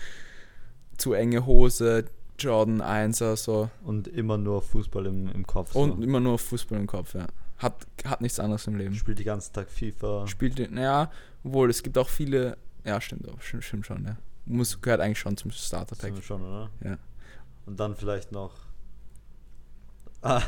zu 0.98 1.14
enge 1.14 1.46
Hose, 1.46 2.04
Jordan 2.38 2.82
1er, 2.82 3.38
so. 3.38 3.70
Und 3.84 4.10
immer 4.10 4.38
nur 4.38 4.62
Fußball 4.62 5.06
im, 5.06 5.30
im 5.32 5.48
Kopf. 5.48 5.72
So. 5.74 5.80
Und 5.84 6.04
immer 6.04 6.20
nur 6.20 6.38
Fußball 6.38 6.78
im 6.78 6.88
Kopf, 6.88 7.14
ja. 7.16 7.28
Hat, 7.64 7.88
hat 8.06 8.22
nichts 8.22 8.40
anderes 8.40 8.68
im 8.68 8.76
Leben. 8.76 8.94
spielt 8.94 9.18
den 9.20 9.26
ganzen 9.26 9.54
Tag 9.54 9.70
FIFA. 9.70 10.28
Spielt, 10.28 10.72
naja, 10.72 11.10
obwohl 11.44 11.70
es 11.70 11.82
gibt 11.82 11.98
auch 11.98 12.10
viele, 12.10 12.58
ja, 12.84 13.00
stimmt, 13.02 13.26
stimmt, 13.40 13.64
stimmt 13.64 13.86
schon, 13.86 14.06
ja. 14.06 14.18
Muss, 14.46 14.80
gehört 14.82 15.00
eigentlich 15.02 15.20
schon 15.20 15.38
zum 15.38 15.50
Starter-Pack. 15.52 16.02
Sind 16.08 16.16
wir 16.18 16.22
schon, 16.22 16.42
oder? 16.42 16.70
Ja. 16.84 16.98
Und 17.66 17.80
dann 17.80 17.96
vielleicht 17.96 18.32
noch. 18.32 18.52
Ah, 20.22 20.42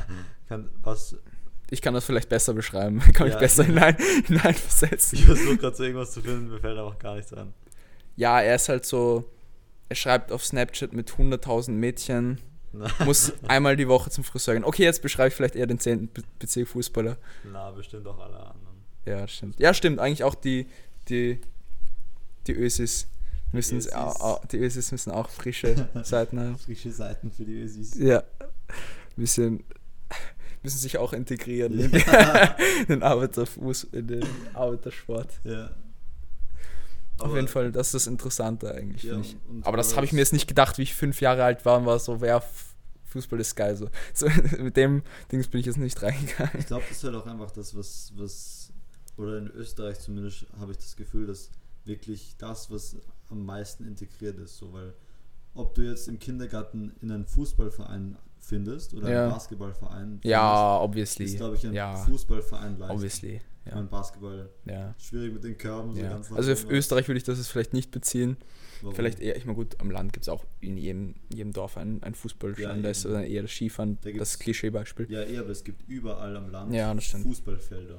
kann, 0.48 0.70
was. 0.84 1.18
Ich 1.70 1.82
kann 1.82 1.94
das 1.94 2.06
vielleicht 2.06 2.30
besser 2.30 2.54
beschreiben, 2.54 3.00
kann 3.14 3.26
mich 3.28 3.34
Ja. 3.34 3.40
besser 3.40 3.64
hinein, 3.66 3.98
hineinversetzen. 4.26 5.18
Ich 5.20 5.26
versuche 5.26 5.58
gerade 5.58 5.76
so 5.76 5.84
irgendwas 5.84 6.12
zu 6.14 6.22
finden, 6.22 6.48
mir 6.50 6.60
fällt 6.60 6.78
einfach 6.78 6.98
gar 7.00 7.16
nichts 7.16 7.34
an. 7.34 7.54
Ja, 8.16 8.40
er 8.40 8.56
ist 8.56 8.70
halt 8.70 8.86
so, 8.86 9.30
er 9.90 9.96
schreibt 9.98 10.32
auf 10.32 10.46
Snapchat 10.46 10.94
mit 10.94 11.12
100.000 11.12 11.72
Mädchen, 11.72 12.40
muss 13.06 13.34
einmal 13.48 13.76
die 13.78 13.88
Woche 13.88 14.10
zum 14.10 14.24
Friseur 14.24 14.54
gehen. 14.56 14.64
Okay, 14.64 14.84
jetzt 14.84 15.02
beschreibe 15.02 15.30
ich 15.30 15.34
vielleicht 15.36 15.56
eher 15.56 15.68
den 15.68 15.80
10. 15.80 16.08
Be- 16.14 16.24
Bezirk 16.40 16.68
Fußballer. 16.70 17.18
Na, 17.52 17.72
bestimmt 17.72 18.06
auch 18.08 18.20
alle 18.20 18.38
anderen. 18.40 18.76
Ja, 19.06 19.28
stimmt. 19.28 19.60
Ja, 19.60 19.74
stimmt. 19.74 20.00
Eigentlich 20.00 20.24
auch 20.24 20.36
die, 20.36 20.68
die, 21.10 21.40
die 22.48 22.54
Ösis 22.54 23.08
müssen 23.52 23.78
Ösis. 23.78 23.94
au- 23.94 24.16
au- 24.36 24.42
die 24.52 24.58
Ösis 24.58 24.92
müssen 24.92 25.12
auch 25.12 25.30
frische 25.30 25.88
Seiten 26.04 26.40
haben. 26.40 26.58
Frische 26.58 26.92
Seiten 26.92 27.32
für 27.32 27.46
die 27.46 27.54
Ösis. 27.62 27.96
Ja. 27.96 28.24
Bisschen 29.16 29.64
müssen 30.64 30.80
sich 30.80 30.98
auch 30.98 31.14
integrieren 31.14 31.80
in 31.80 31.92
Ja. 31.92 32.56
den 32.90 33.04
Arbeiterfuß, 33.04 33.86
in 33.92 34.08
den 34.08 34.26
Arbeitersport. 34.54 35.30
ja. 35.44 35.70
Auf 37.20 37.34
jeden 37.36 37.48
Fall, 37.48 37.72
das 37.72 37.88
ist 37.88 37.94
das 37.94 38.08
Interessante 38.08 38.74
eigentlich, 38.74 39.04
Ja, 39.04 39.14
finde 39.22 39.28
ich. 39.60 39.66
Aber 39.66 39.78
das 39.78 39.90
was- 39.92 39.96
habe 39.96 40.06
ich 40.06 40.12
mir 40.14 40.20
jetzt 40.20 40.34
nicht 40.34 40.48
gedacht, 40.48 40.78
wie 40.78 40.84
ich 40.84 40.94
fünf 40.96 41.22
Jahre 41.22 41.44
alt 41.44 41.66
war 41.66 41.78
und 41.80 41.86
war 41.86 41.98
so, 42.00 42.20
wer 42.22 42.44
Fußball 43.06 43.40
ist 43.40 43.56
geil. 43.56 43.76
So, 43.78 43.88
so 44.14 44.28
mit 44.62 44.76
dem 44.76 45.04
Dings 45.32 45.48
bin 45.48 45.60
ich 45.62 45.66
jetzt 45.66 45.78
nicht 45.78 46.02
reingegangen. 46.02 46.52
Ich 46.60 46.66
glaube, 46.68 46.84
das 46.90 46.98
ist 46.98 47.04
halt 47.04 47.16
auch 47.16 47.26
einfach 47.26 47.52
das, 47.52 47.76
was, 47.76 48.12
was, 48.18 48.74
oder 49.18 49.38
in 49.38 49.48
Österreich 49.48 50.00
zumindest 50.00 50.46
habe 50.60 50.72
ich 50.74 50.78
das 50.78 50.96
Gefühl, 50.96 51.28
dass 51.28 51.50
wirklich 51.86 52.36
das, 52.38 52.70
was 52.72 52.98
am 53.30 53.46
meisten 53.46 53.86
integriert 53.86 54.38
ist, 54.40 54.58
so, 54.58 54.74
weil 54.74 54.94
ob 55.54 55.74
du 55.76 55.84
jetzt 55.84 56.08
im 56.10 56.20
Kindergarten 56.20 56.94
in 57.02 57.12
einen 57.12 57.26
Fußballverein 57.26 58.18
findest 58.40 58.94
oder 58.94 59.10
Ja. 59.10 59.24
einen 59.24 59.32
Basketballverein, 59.32 60.20
Ja, 60.24 60.80
findest, 60.80 60.84
obviously. 60.84 61.26
ist, 61.26 61.38
glaube 61.38 61.56
ich, 61.56 61.66
ein 61.66 61.74
ja, 61.74 61.96
Fußballverein 61.96 62.82
obviously. 62.82 63.40
Ja. 63.66 63.76
meine, 63.76 63.88
Basketball 63.88 64.50
ja. 64.66 64.94
schwierig 65.00 65.34
mit 65.34 65.44
den 65.44 65.58
Körben. 65.58 65.96
so 65.96 66.02
Ja. 66.02 66.10
ganz 66.10 66.30
nach 66.30 66.38
Also 66.38 66.52
auf. 66.52 66.70
Österreich 66.70 67.08
würde 67.08 67.18
ich 67.18 67.24
das 67.24 67.48
vielleicht 67.48 67.74
nicht 67.74 67.92
beziehen. 67.92 68.38
Warum? 68.82 68.96
Vielleicht 68.96 69.20
eher, 69.20 69.36
ich 69.36 69.46
meine 69.46 69.56
gut, 69.56 69.80
am 69.80 69.90
Land 69.90 70.14
gibt 70.14 70.24
es 70.26 70.30
auch 70.30 70.46
in 70.60 70.78
jedem, 70.78 71.16
jedem 71.34 71.52
Dorf 71.54 71.78
ein, 71.78 72.04
ein 72.04 72.14
Ja, 72.14 72.20
Fußballstand, 72.20 72.86
da 72.86 72.90
ist 72.90 73.06
eher 73.06 73.42
das 73.42 73.52
Skifahren 73.52 73.98
Da 74.02 74.12
das 74.12 74.38
Klischeebeispiel. 74.38 75.10
Ja, 75.10 75.24
eher, 75.24 75.42
aber 75.42 75.50
es 75.50 75.64
gibt 75.64 75.88
überall 75.90 76.36
am 76.38 76.50
Land 76.52 76.74
Ja. 76.74 76.94
Fußballfelder. 76.96 77.98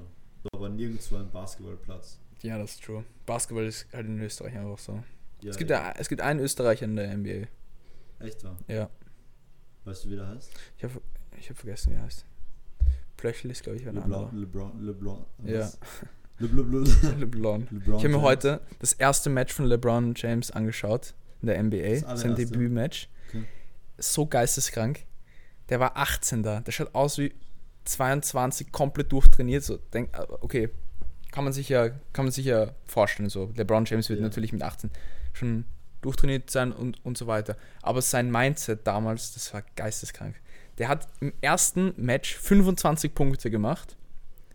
Aber 0.53 0.69
nirgendwo 0.69 1.17
ein 1.17 1.31
Basketballplatz. 1.31 2.21
Ja, 2.43 2.59
das 2.59 2.73
ist 2.75 2.85
true. 2.85 3.05
Basketball 3.25 3.65
ist 3.65 3.87
halt 3.93 4.07
in 4.07 4.21
Österreich 4.21 4.57
einfach 4.57 4.79
so. 4.79 5.03
Ja, 5.41 5.51
es, 5.51 5.57
gibt 5.57 5.71
ja, 5.71 5.93
es 5.97 6.09
gibt 6.09 6.21
einen 6.21 6.41
Österreicher 6.41 6.85
in 6.85 6.97
der 6.97 7.17
NBA. 7.17 7.49
Echt 8.21 8.45
wahr? 8.45 8.57
Ja. 8.69 8.89
Weißt 9.85 10.05
du, 10.05 10.11
wie 10.11 10.17
der 10.17 10.29
heißt? 10.29 10.51
Ich 10.77 10.85
habe 10.85 11.01
ich 11.39 11.51
hab 11.51 11.57
vergessen, 11.57 11.93
wie 11.93 11.97
er 11.97 12.03
heißt. 12.03 12.25
Plöchel 13.27 13.51
ist, 13.51 13.65
glaube 13.65 13.79
ich, 13.79 13.89
ein 13.89 13.99
anderer. 13.99 14.31
LeBron, 14.33 14.81
LeBron. 14.81 15.25
Ja. 15.45 15.69
LeBron. 16.39 16.85
LeBron. 17.19 17.69
Ich 17.87 18.05
habe 18.05 18.09
mir 18.09 18.21
heute 18.21 18.61
das 18.79 18.93
erste 18.93 19.31
Match 19.31 19.53
von 19.53 19.65
LeBron 19.65 20.15
James 20.17 20.53
angeschaut 20.53 21.15
in 21.43 21.49
der 21.49 21.61
NBA, 21.61 22.17
sein? 22.17 22.37
Debütmatch. 22.37 23.09
Okay. 23.29 23.45
So 23.99 24.27
geisteskrank. 24.27 25.01
Der 25.71 25.81
war 25.81 25.97
18 25.97 26.45
da. 26.45 26.61
Der 26.61 26.71
schaut 26.71 26.95
aus 26.95 27.19
wie 27.19 27.35
22, 27.85 28.71
komplett 28.71 29.11
durchtrainiert. 29.11 29.65
So, 29.65 29.79
denk, 29.93 30.17
äh, 30.17 30.23
okay, 30.41 30.69
kann 31.33 31.43
man 31.43 31.53
sich 31.53 31.69
ja, 31.69 31.89
kann 32.13 32.27
man 32.27 32.31
sich 32.31 32.47
ja 32.47 32.71
vorstellen. 32.87 33.29
So, 33.29 33.51
LeBron 33.57 33.87
James 33.87 34.09
wird 34.09 34.21
Ja. 34.21 34.25
natürlich 34.25 34.53
mit 34.53 34.63
18 34.63 34.91
schon 35.33 35.65
durchtrainiert 36.01 36.49
sein 36.51 36.71
und, 36.71 37.05
und 37.05 37.19
so 37.19 37.27
weiter. 37.27 37.57
Aber 37.83 38.03
sein 38.03 38.31
Mindset 38.31 38.87
damals, 38.87 39.35
das 39.35 39.53
war 39.53 39.63
geisteskrank. 39.75 40.37
Der 40.79 40.89
hat 40.89 41.09
im 41.21 41.33
ersten 41.41 41.95
Match 41.97 42.35
25 42.37 43.15
Punkte 43.15 43.51
gemacht, 43.51 43.97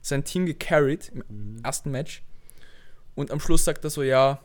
sein 0.01 0.23
Team 0.23 0.45
gecarried 0.45 1.11
im 1.13 1.23
Mhm. 1.55 1.59
ersten 1.63 1.91
Match. 1.91 2.23
Und 3.15 3.31
am 3.31 3.39
Schluss 3.39 3.65
sagt 3.65 3.83
er 3.83 3.89
so, 3.89 4.03
ja, 4.03 4.39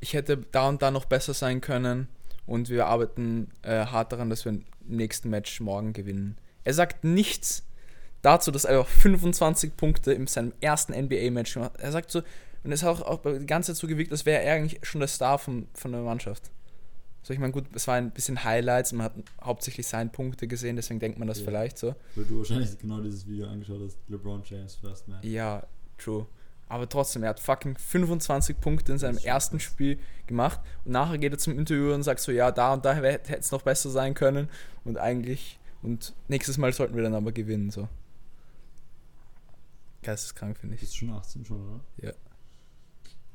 ich 0.00 0.14
hätte 0.14 0.38
da 0.38 0.68
und 0.68 0.82
da 0.82 0.90
noch 0.90 1.04
besser 1.04 1.34
sein 1.34 1.60
können 1.60 2.08
und 2.46 2.68
wir 2.68 2.86
arbeiten 2.86 3.50
äh, 3.62 3.86
hart 3.86 4.12
daran, 4.12 4.30
dass 4.30 4.44
wir 4.44 4.52
im 4.52 4.64
nächsten 4.86 5.30
Match 5.30 5.60
morgen 5.60 5.92
gewinnen. 5.92 6.36
Er 6.64 6.74
sagt 6.74 7.04
nichts 7.04 7.64
dazu, 8.22 8.50
dass 8.50 8.64
er 8.64 8.78
einfach 8.78 8.90
25 8.90 9.76
Punkte 9.76 10.12
in 10.12 10.26
seinem 10.26 10.52
ersten 10.60 10.92
NBA-Match 10.92 11.54
gemacht 11.54 11.74
hat. 11.74 11.80
Er 11.80 11.92
sagt 11.92 12.10
so, 12.10 12.22
und 12.64 12.72
es 12.72 12.82
hat 12.82 13.00
auch, 13.02 13.24
auch 13.24 13.38
die 13.38 13.46
ganze 13.46 13.72
Zeit 13.72 13.80
so 13.80 13.86
gewirkt, 13.86 14.12
als 14.12 14.26
wäre 14.26 14.42
er 14.42 14.54
eigentlich 14.56 14.80
schon 14.82 15.00
der 15.00 15.08
Star 15.08 15.38
von, 15.38 15.68
von 15.74 15.92
der 15.92 16.02
Mannschaft. 16.02 16.50
So, 17.22 17.34
ich 17.34 17.38
meine, 17.38 17.52
gut, 17.52 17.64
es 17.74 17.86
war 17.86 17.96
ein 17.96 18.10
bisschen 18.12 18.44
Highlights, 18.44 18.92
man 18.92 19.04
hat 19.04 19.12
hauptsächlich 19.42 19.86
seine 19.86 20.08
Punkte 20.10 20.48
gesehen, 20.48 20.76
deswegen 20.76 21.00
denkt 21.00 21.18
man 21.18 21.28
das 21.28 21.38
Ja. 21.40 21.44
vielleicht 21.44 21.78
so. 21.78 21.94
Weil 22.14 22.24
du 22.24 22.38
wahrscheinlich 22.38 22.78
genau 22.78 23.00
dieses 23.00 23.26
Video 23.26 23.46
angeschaut 23.46 23.80
hast, 23.84 23.98
LeBron 24.08 24.42
James 24.44 24.74
First 24.76 25.06
Man. 25.06 25.18
Ja, 25.22 25.66
true. 25.98 26.26
Aber 26.68 26.88
trotzdem, 26.88 27.22
er 27.24 27.30
hat 27.30 27.40
fucking 27.40 27.76
25 27.76 28.60
Punkte 28.60 28.92
in 28.92 28.98
seinem 28.98 29.16
ist 29.16 29.24
ersten 29.24 29.58
krass. 29.58 29.64
Spiel 29.66 29.98
gemacht 30.26 30.60
und 30.84 30.92
nachher 30.92 31.18
geht 31.18 31.32
er 31.32 31.38
zum 31.38 31.58
Interview 31.58 31.92
und 31.92 32.04
sagt 32.04 32.20
so, 32.20 32.32
ja, 32.32 32.50
da 32.52 32.72
und 32.72 32.84
da 32.84 32.94
hätte 32.94 33.36
es 33.36 33.50
noch 33.50 33.62
besser 33.62 33.90
sein 33.90 34.14
können 34.14 34.48
und 34.84 34.96
eigentlich, 34.96 35.58
und 35.82 36.14
nächstes 36.28 36.56
Mal 36.58 36.72
sollten 36.72 36.94
wir 36.96 37.02
dann 37.02 37.14
aber 37.14 37.32
gewinnen, 37.32 37.70
so. 37.70 37.88
Geisteskrank, 40.02 40.56
finde 40.58 40.76
ich. 40.76 40.80
Bist 40.80 40.96
schon 40.96 41.10
18 41.10 41.44
schon, 41.44 41.60
oder? 41.60 41.80
Ja. 41.98 42.12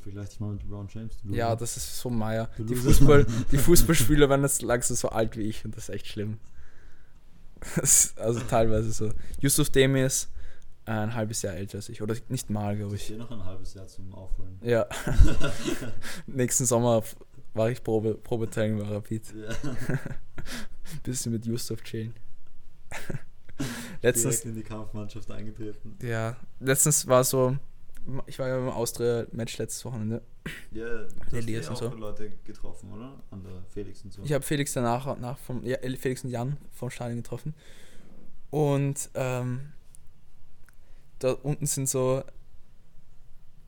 Vergleich 0.05 0.29
dich 0.29 0.39
mal 0.39 0.51
mit 0.53 0.61
LeBron 0.61 0.87
James. 0.93 1.17
Ja, 1.29 1.55
das 1.55 1.77
ist 1.77 1.97
so 1.99 2.09
Meier. 2.11 2.47
Die. 2.59 2.75
Fußball, 2.75 3.25
die 3.51 3.57
Fußballspieler 3.57 4.29
werden 4.29 4.43
jetzt 4.43 4.61
langsam 4.61 4.95
so 4.95 5.09
alt 5.09 5.35
wie 5.35 5.41
ich 5.41 5.65
und 5.65 5.75
das 5.75 5.89
ist 5.89 5.95
echt 5.95 6.07
schlimm. 6.07 6.37
Also 8.17 8.39
teilweise 8.41 8.91
so. 8.91 9.09
Yusuf 9.39 9.71
Demir 9.71 10.05
ist 10.05 10.29
ein 10.85 11.15
halbes 11.15 11.41
Jahr 11.41 11.55
älter 11.55 11.77
als 11.77 11.89
ich. 11.89 12.03
Oder 12.03 12.15
nicht 12.29 12.51
mal, 12.51 12.77
glaube 12.77 12.95
Ich 12.95 13.09
ich. 13.09 13.17
noch 13.17 13.31
ein 13.31 13.43
halbes 13.43 13.73
Jahr 13.73 13.87
zum 13.87 14.13
Aufholen. 14.13 14.59
Ja. 14.61 14.85
Nächsten 16.27 16.65
Sommer 16.65 17.01
war 17.55 17.71
ich 17.71 17.81
Probe, 17.83 18.13
Probetraining 18.13 18.77
bei 18.77 18.87
Rapid. 18.87 19.33
Ja. 19.33 19.49
Bisschen 21.03 21.31
mit 21.31 21.47
Yusuf 21.47 21.81
chillen. 21.81 22.13
letztens, 24.03 24.41
Direkt 24.41 24.45
in 24.45 24.55
die 24.55 24.63
Kampfmannschaft 24.63 25.31
eingetreten. 25.31 25.97
ja, 26.03 26.35
letztens 26.59 27.07
war 27.07 27.23
so, 27.23 27.57
ich 28.27 28.37
war 28.39 28.47
ja 28.47 28.57
beim 28.57 28.69
Austria-Match 28.69 29.57
letztes 29.57 29.83
Wochenende. 29.85 30.21
Ja, 30.71 30.85
du 30.85 31.07
hast 31.25 31.33
Elias 31.33 31.67
eh 31.67 31.69
auch 31.69 31.75
so. 31.75 31.89
Leute 31.95 32.31
getroffen, 32.43 32.91
oder? 32.93 33.21
Andere 33.31 33.63
Felix 33.73 34.03
und 34.03 34.13
so. 34.13 34.23
Ich 34.23 34.31
habe 34.33 34.43
Felix 34.43 34.73
danach 34.73 35.17
nach 35.19 35.37
vom, 35.39 35.63
ja, 35.65 35.77
Felix 35.97 36.23
und 36.23 36.29
Jan 36.29 36.57
vom 36.71 36.89
Stadion 36.89 37.17
getroffen. 37.23 37.53
Und 38.51 39.09
ähm, 39.15 39.71
da 41.19 41.31
unten 41.31 41.65
sind 41.65 41.89
so 41.89 42.23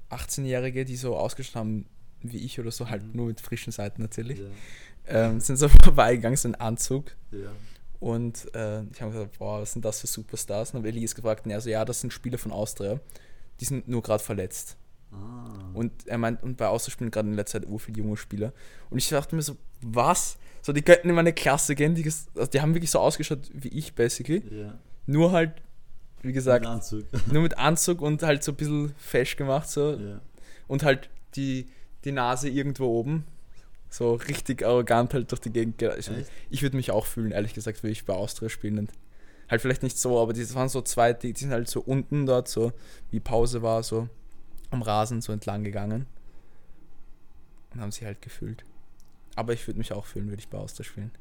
18-Jährige, 0.09 0.85
die 0.85 0.95
so 0.95 1.17
ausgestattet 1.17 1.55
haben 1.59 1.85
wie 2.21 2.38
ich 2.38 2.59
oder 2.59 2.71
so, 2.71 2.89
halt 2.89 3.03
Mhm. 3.03 3.11
nur 3.15 3.25
mit 3.27 3.41
frischen 3.41 3.71
Seiten 3.71 4.01
natürlich. 4.01 4.39
Ja, 4.39 4.45
Ähm, 5.09 5.39
sind 5.39 5.57
so 5.57 5.69
vorbeigegangen, 5.83 6.35
so 6.38 6.47
ein 6.49 6.55
Anzug. 6.55 7.15
ja. 7.31 7.51
Und 7.99 8.53
äh, 8.53 8.83
ich 8.91 9.01
habe 9.01 9.11
gesagt, 9.11 9.39
boah, 9.39 9.61
was 9.61 9.73
sind 9.73 9.83
das 9.83 10.01
für 10.01 10.07
Superstars? 10.07 10.71
Und 10.71 10.79
habe 10.79 10.89
Elias 10.89 11.15
gefragt, 11.15 11.45
und 11.45 11.51
er 11.51 11.59
so, 11.61 11.69
ja, 11.69 11.83
das 11.83 11.99
sind 12.01 12.13
Spieler 12.13 12.38
von 12.38 12.51
Austria. 12.51 12.99
Die 13.59 13.65
sind 13.65 13.87
nur 13.87 14.01
gerade 14.01 14.23
verletzt. 14.23 14.77
Ah. 15.11 15.69
Und 15.73 16.07
er 16.07 16.17
meint, 16.17 16.43
und 16.43 16.57
bei 16.57 16.67
Austria 16.67 16.91
spielen 16.91 17.11
gerade 17.11 17.27
in 17.29 17.33
letzter 17.35 17.61
Zeit 17.61 17.69
ur 17.69 17.79
viele 17.79 17.97
junge 17.99 18.17
Spieler. 18.17 18.53
Und 18.89 18.97
ich 18.97 19.09
dachte 19.09 19.35
mir 19.35 19.41
so, 19.41 19.55
was? 19.81 20.37
So, 20.61 20.73
die 20.73 20.81
könnten 20.81 21.09
in 21.09 21.15
meine 21.15 21.33
Klasse 21.33 21.75
gehen, 21.75 21.95
die, 21.95 22.03
also 22.03 22.51
die 22.51 22.61
haben 22.61 22.73
wirklich 22.73 22.91
so 22.91 22.99
ausgeschaut 22.99 23.49
wie 23.53 23.69
ich, 23.69 23.95
basically. 23.95 24.43
ja. 24.51 24.77
Nur 25.05 25.31
halt, 25.31 25.53
wie 26.23 26.33
gesagt, 26.33 26.65
Anzug. 26.65 27.05
nur 27.31 27.41
mit 27.41 27.57
Anzug 27.57 28.01
und 28.01 28.21
halt 28.23 28.43
so 28.43 28.51
ein 28.51 28.55
bisschen 28.55 28.93
fesch 28.97 29.37
gemacht, 29.37 29.69
so. 29.69 29.93
ja. 29.93 30.19
Und 30.67 30.83
halt 30.83 31.09
die, 31.35 31.67
die 32.03 32.11
Nase 32.11 32.49
irgendwo 32.49 32.85
oben. 32.87 33.23
So 33.89 34.15
richtig 34.15 34.65
arrogant 34.65 35.13
halt 35.13 35.31
durch 35.31 35.39
die 35.39 35.51
Gegend. 35.51 35.77
ge- 35.77 35.97
Ich, 35.97 36.09
Echt? 36.09 36.29
ich 36.49 36.61
würde 36.61 36.75
mich 36.75 36.91
auch 36.91 37.05
fühlen, 37.05 37.31
ehrlich 37.31 37.53
gesagt, 37.53 37.81
würde 37.83 37.93
ich 37.93 38.03
bei 38.03 38.13
Austria 38.13 38.49
spielen. 38.49 38.77
Und 38.79 38.91
halt 39.49 39.61
vielleicht 39.61 39.83
nicht 39.83 39.97
so, 39.97 40.19
aber 40.21 40.33
die 40.33 40.53
waren 40.55 40.69
so 40.69 40.81
zwei, 40.81 41.13
die, 41.13 41.33
die 41.33 41.39
sind 41.39 41.51
halt 41.51 41.69
so 41.69 41.81
unten 41.81 42.25
dort, 42.25 42.47
so 42.47 42.71
wie 43.11 43.19
Pause 43.19 43.61
war, 43.61 43.83
so 43.83 44.09
am 44.71 44.81
Rasen 44.81 45.21
so 45.21 45.31
entlang 45.31 45.63
gegangen. 45.63 46.05
Und 47.73 47.81
haben 47.81 47.91
sich 47.91 48.03
halt 48.03 48.21
gefühlt. 48.21 48.63
Aber 49.35 49.53
ich 49.53 49.65
würde 49.67 49.77
mich 49.77 49.93
auch 49.93 50.05
fühlen, 50.05 50.29
würde 50.29 50.39
ich 50.41 50.47
bei 50.49 50.57
Austria 50.57 50.83
spielen. 50.85 51.11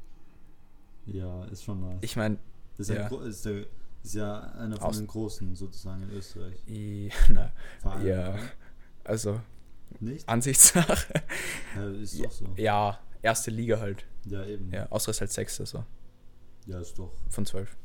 ja, 1.05 1.45
ist 1.45 1.63
schon 1.63 1.79
nice. 1.81 1.99
Ich 2.01 2.15
meine, 2.15 2.37
ist, 2.77 2.89
ja. 2.89 3.09
ja. 3.09 3.21
ist, 3.23 3.45
ist 3.45 4.13
ja 4.13 4.39
einer 4.53 4.77
von 4.77 4.87
Aus- 4.87 4.97
den 4.97 5.07
Großen 5.07 5.55
sozusagen 5.55 6.03
in 6.03 6.11
Österreich. 6.11 6.57
na, 7.29 7.51
Vereine, 7.79 8.09
Ja. 8.09 8.35
also 9.03 9.39
Nicht? 9.99 10.27
Ansichtssache. 10.27 11.05
Ja, 11.75 11.89
ist 11.91 12.13
Ja, 12.15 12.23
doch 12.25 12.31
so. 12.31 12.45
ja, 12.57 12.99
erste 13.21 13.51
Liga 13.51 13.79
halt. 13.79 14.05
Ja, 14.25 14.43
eben. 14.45 14.71
Ja, 14.71 14.87
Austria 14.91 15.11
ist 15.11 15.21
halt 15.21 15.31
Sechster, 15.31 15.65
so 15.65 15.83
Ja, 16.65 16.79
ist 16.79 16.97
doch. 16.97 17.11
von 17.29 17.45
zwölf. 17.45 17.77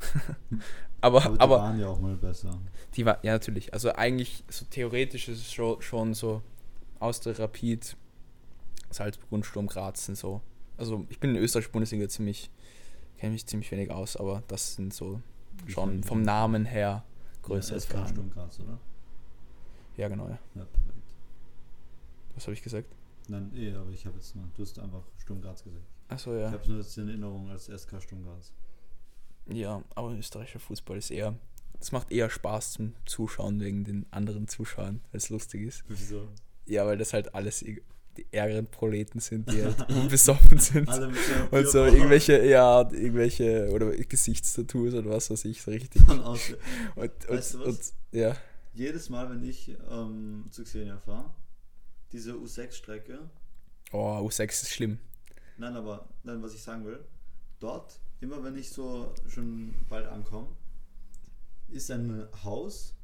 aber, 1.00 1.24
Aber 1.24 1.34
die 1.34 1.40
aber 1.40 1.58
waren 1.58 1.78
ja 1.80 1.88
auch 1.88 2.00
mal 2.00 2.16
besser. 2.16 2.58
Die 2.94 3.04
war, 3.04 3.18
ja, 3.24 3.32
natürlich. 3.32 3.72
Also 3.72 3.92
eigentlich, 3.92 4.44
so 4.48 4.64
theoretisch 4.70 5.28
ist 5.28 5.40
es 5.40 5.52
schon, 5.52 5.80
schon 5.82 6.14
so 6.14 6.42
aus 6.98 7.20
der 7.20 7.38
Rapid, 7.38 7.96
Salzburg 8.90 9.30
und 9.32 9.46
Sturm 9.46 9.66
Graz 9.66 10.06
sind 10.06 10.16
so. 10.16 10.40
Also 10.76 11.06
ich 11.08 11.18
bin 11.20 11.34
in 11.34 11.42
Österreich 11.42 11.70
Bundesliga 11.70 12.08
ziemlich, 12.08 12.50
kenne 13.18 13.32
mich 13.32 13.46
ziemlich 13.46 13.70
wenig 13.70 13.90
aus, 13.90 14.16
aber 14.16 14.42
das 14.48 14.74
sind 14.74 14.92
so 14.94 15.20
Ich 15.66 15.74
schon 15.74 16.02
vom 16.02 16.22
Namen 16.22 16.64
her 16.64 17.04
größere 17.42 17.78
ja, 17.78 17.84
Vereine. 17.84 18.08
Sturm 18.08 18.30
Graz, 18.30 18.60
oder? 18.60 18.78
Ja, 19.96 20.08
genau, 20.08 20.28
ja. 20.28 20.38
Ja, 20.54 20.64
perfekt. 20.64 21.14
Was 22.34 22.44
habe 22.44 22.54
ich 22.54 22.62
gesagt? 22.62 22.94
Nein, 23.28 23.50
eh, 23.56 23.74
aber 23.74 23.90
ich 23.90 24.04
habe 24.06 24.16
jetzt 24.16 24.36
nur, 24.36 24.44
du 24.54 24.62
hast 24.62 24.78
einfach 24.78 25.02
Sturm 25.18 25.40
Graz 25.40 25.64
gesagt. 25.64 25.84
Achso, 26.08 26.34
Ich 26.34 26.42
ja. 26.42 26.50
habe 26.50 26.62
es 26.62 26.68
nur 26.68 26.78
jetzt 26.78 26.98
in 26.98 27.08
Erinnerung 27.08 27.50
als 27.50 27.66
SK 27.66 28.00
Sturm 28.02 28.24
Graz. 28.24 28.52
Ja, 29.48 29.82
aber 29.94 30.12
österreichischer 30.12 30.58
Fußball 30.60 30.98
ist 30.98 31.10
eher, 31.10 31.38
es 31.80 31.92
macht 31.92 32.10
eher 32.10 32.30
Spaß 32.30 32.72
zum 32.72 32.94
Zuschauen 33.04 33.60
wegen 33.60 33.84
den 33.84 34.06
anderen 34.10 34.48
Zuschauern, 34.48 35.00
weil 35.12 35.18
es 35.18 35.28
lustig 35.28 35.62
ist. 35.62 35.84
Wieso? 35.88 36.28
Ja, 36.66 36.84
weil 36.86 36.98
das 36.98 37.12
halt 37.12 37.34
alles 37.34 37.60
die 38.16 38.26
ärgeren 38.32 38.66
Proleten 38.66 39.20
sind, 39.20 39.50
die 39.52 39.62
halt 39.62 39.88
unbesoffen 39.90 40.58
sind. 40.58 40.88
Alle 40.88 41.08
mit 41.08 41.18
Und 41.50 41.68
so 41.68 41.84
irgendwelche, 41.84 42.44
ja, 42.46 42.80
irgendwelche, 42.80 43.68
oder 43.70 43.90
Gesichtstattoos 43.92 44.94
oder 44.94 45.10
was 45.10 45.30
weiß 45.30 45.44
ich, 45.44 45.62
so 45.62 45.70
richtig. 45.70 46.00
Und, 46.08 46.24
und, 46.96 47.28
Weißt 47.28 47.54
du 47.54 47.60
was? 47.60 47.66
und 47.66 47.92
ja, 48.12 48.34
Jedes 48.72 49.08
Mal, 49.10 49.30
wenn 49.30 49.42
ich 49.42 49.74
ähm, 49.90 50.46
zu 50.50 50.62
Xenia 50.64 50.98
fahre, 50.98 51.32
diese 52.12 52.32
U6-Strecke, 52.32 53.18
oh, 53.92 54.18
U6 54.28 54.44
ist 54.44 54.70
schlimm. 54.70 54.98
nein, 55.58 55.74
aber 55.76 56.08
nein, 56.24 56.42
was 56.42 56.54
ich 56.54 56.62
sagen 56.62 56.84
will, 56.84 57.04
dort, 57.60 58.00
immer 58.20 58.42
wenn 58.44 58.56
ich 58.56 58.70
so 58.70 59.14
schon 59.28 59.74
bald 59.88 60.06
ankomme, 60.06 60.48
ist 61.68 61.90
ein 61.90 62.26
Haus, 62.44 62.94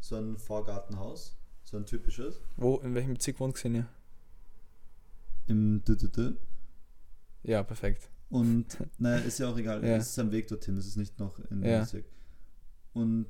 so 0.00 0.16
ein 0.16 0.38
Vorgartenhaus, 0.38 1.36
so 1.64 1.76
ein 1.76 1.86
typisches, 1.86 2.40
Wo, 2.56 2.78
in 2.78 2.94
welchem 2.94 3.14
Bezirk 3.14 3.40
wohnt 3.40 3.54
Xenia? 3.54 3.88
im 5.46 5.82
Dü 5.84 6.34
Ja, 7.42 7.62
perfekt. 7.62 8.10
Und 8.28 8.66
naja, 8.98 9.18
ist 9.24 9.38
ja 9.38 9.48
auch 9.48 9.56
egal. 9.56 9.84
Ja. 9.84 9.96
Es 9.96 10.08
ist 10.10 10.18
ein 10.18 10.32
Weg 10.32 10.48
dorthin, 10.48 10.76
es 10.76 10.86
ist 10.86 10.96
nicht 10.96 11.18
noch 11.20 11.38
in 11.50 11.62
Ja. 11.62 11.80
Bezirk. 11.80 12.06
Und 12.92 13.26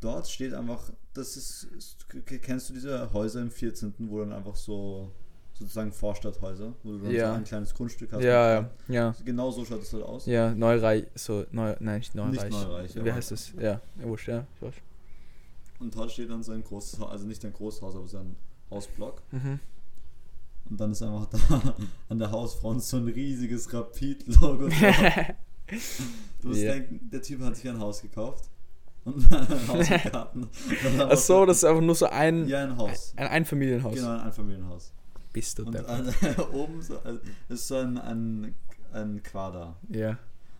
dort 0.00 0.28
steht 0.28 0.52
einfach, 0.52 0.92
das 1.14 1.36
ist- 1.36 2.06
kennst 2.42 2.68
du 2.68 2.74
diese 2.74 3.12
Häuser 3.12 3.40
im 3.40 3.50
14., 3.50 3.94
wo 4.10 4.18
dann 4.20 4.32
einfach 4.32 4.56
so 4.56 5.14
sozusagen 5.60 5.92
Vorstadthäuser, 5.92 6.72
wo 6.82 6.96
du 6.98 7.06
Ja. 7.12 7.28
so 7.28 7.34
ein 7.36 7.44
kleines 7.44 7.74
Grundstück 7.74 8.12
hast. 8.12 8.22
Ja, 8.24 8.52
ja, 8.60 8.70
ja. 8.88 9.14
Genau 9.24 9.50
so 9.52 9.64
schaut 9.64 9.82
es 9.82 9.92
halt 9.92 10.02
aus. 10.02 10.26
Ja, 10.26 10.52
Neureich, 10.54 11.06
so, 11.14 11.44
neu, 11.52 11.76
nein, 11.80 11.98
nicht 12.00 12.14
Neureich. 12.14 12.50
Neureich, 12.50 12.94
Wie 13.04 13.12
heißt 13.12 13.30
das? 13.30 13.52
Ja, 13.60 13.80
wurscht, 13.96 14.26
ja, 14.28 14.46
ich 14.56 14.62
weiß. 14.62 14.74
Und 15.78 15.94
dort 15.94 16.10
steht 16.10 16.30
dann 16.30 16.42
so 16.42 16.52
ein 16.52 16.64
großes 16.64 16.98
Haus, 16.98 17.10
also 17.10 17.26
nicht 17.26 17.44
ein 17.44 17.52
großes 17.52 17.80
Haus, 17.82 17.94
aber 17.94 18.08
so 18.08 18.18
ein 18.18 18.34
Hausblock. 18.70 19.22
Mhm. 19.30 19.60
Und 20.70 20.80
dann 20.80 20.92
ist 20.92 21.02
einfach 21.02 21.26
da 21.26 21.38
an 22.08 22.18
der 22.18 22.30
Hausfront 22.30 22.82
so 22.82 22.96
ein 22.98 23.08
riesiges 23.08 23.72
Rapid-Logo. 23.72 24.68
Du 26.42 26.48
musst 26.48 26.62
Ja. 26.62 26.72
denken, 26.72 27.08
der 27.12 27.22
Typ 27.22 27.40
hat 27.42 27.54
sich 27.54 27.68
ein 27.68 27.78
Haus 27.78 28.02
gekauft. 28.02 28.50
Und 29.04 29.16
ein 29.32 29.68
Haus 29.68 29.88
im 29.90 30.10
Garten. 30.12 30.42
Und 30.42 30.98
dann 30.98 31.10
Ach 31.12 31.16
so, 31.16 31.46
das 31.46 31.58
ist 31.58 31.64
einfach 31.64 31.80
nur 31.80 31.94
so 31.94 32.06
ein, 32.06 32.46
Ja, 32.48 32.64
ein 32.64 32.76
Haus. 32.76 33.12
ein 33.16 33.28
Einfamilienhaus. 33.28 33.94
Genau, 33.94 34.10
ein 34.10 34.20
Einfamilienhaus. 34.20 34.92
Bist 35.32 35.58
du 35.58 35.64
an, 35.64 36.12
oben 36.52 36.82
so, 36.82 36.98
also, 37.00 37.20
ist 37.48 37.68
so 37.68 37.76
ein, 37.76 37.98
ein, 37.98 38.54
ein 38.92 39.22
Quader. 39.22 39.76
Ja, 39.88 40.18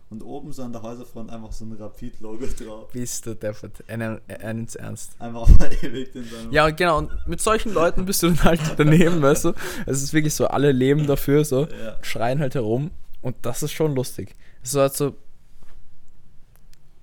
Und 0.09 0.23
oben 0.23 0.53
so 0.53 0.63
an 0.63 0.71
der 0.71 0.81
Häuserfront 0.81 1.29
einfach 1.29 1.51
so 1.51 1.65
ein 1.65 1.73
Rapid-Logo 1.73 2.45
drauf. 2.57 2.89
bist 2.93 3.25
du 3.25 3.33
der? 3.35 3.53
Einen, 3.87 4.21
einen 4.29 4.59
ins 4.61 4.75
Ernst. 4.75 5.19
Einfach 5.19 5.47
verewigt 5.49 6.15
in 6.15 6.23
seinem. 6.25 6.51
Ja, 6.51 6.69
genau, 6.69 6.99
und 6.99 7.11
mit 7.27 7.41
solchen 7.41 7.73
Leuten 7.73 8.05
bist 8.05 8.23
du 8.23 8.27
dann 8.29 8.43
halt 8.43 8.61
daneben, 8.77 9.21
weißt 9.21 9.45
du? 9.45 9.53
Es 9.85 10.01
ist 10.01 10.13
wirklich 10.13 10.33
so, 10.33 10.47
alle 10.47 10.71
leben 10.71 11.05
dafür, 11.07 11.43
so, 11.43 11.67
Ja. 11.67 11.97
schreien 12.01 12.39
halt 12.39 12.55
herum 12.55 12.91
und 13.21 13.35
das 13.41 13.63
ist 13.63 13.73
schon 13.73 13.93
lustig. 13.95 14.33
Es 14.63 14.69
ist 14.73 14.77
halt 14.79 14.93
so, 14.95 15.15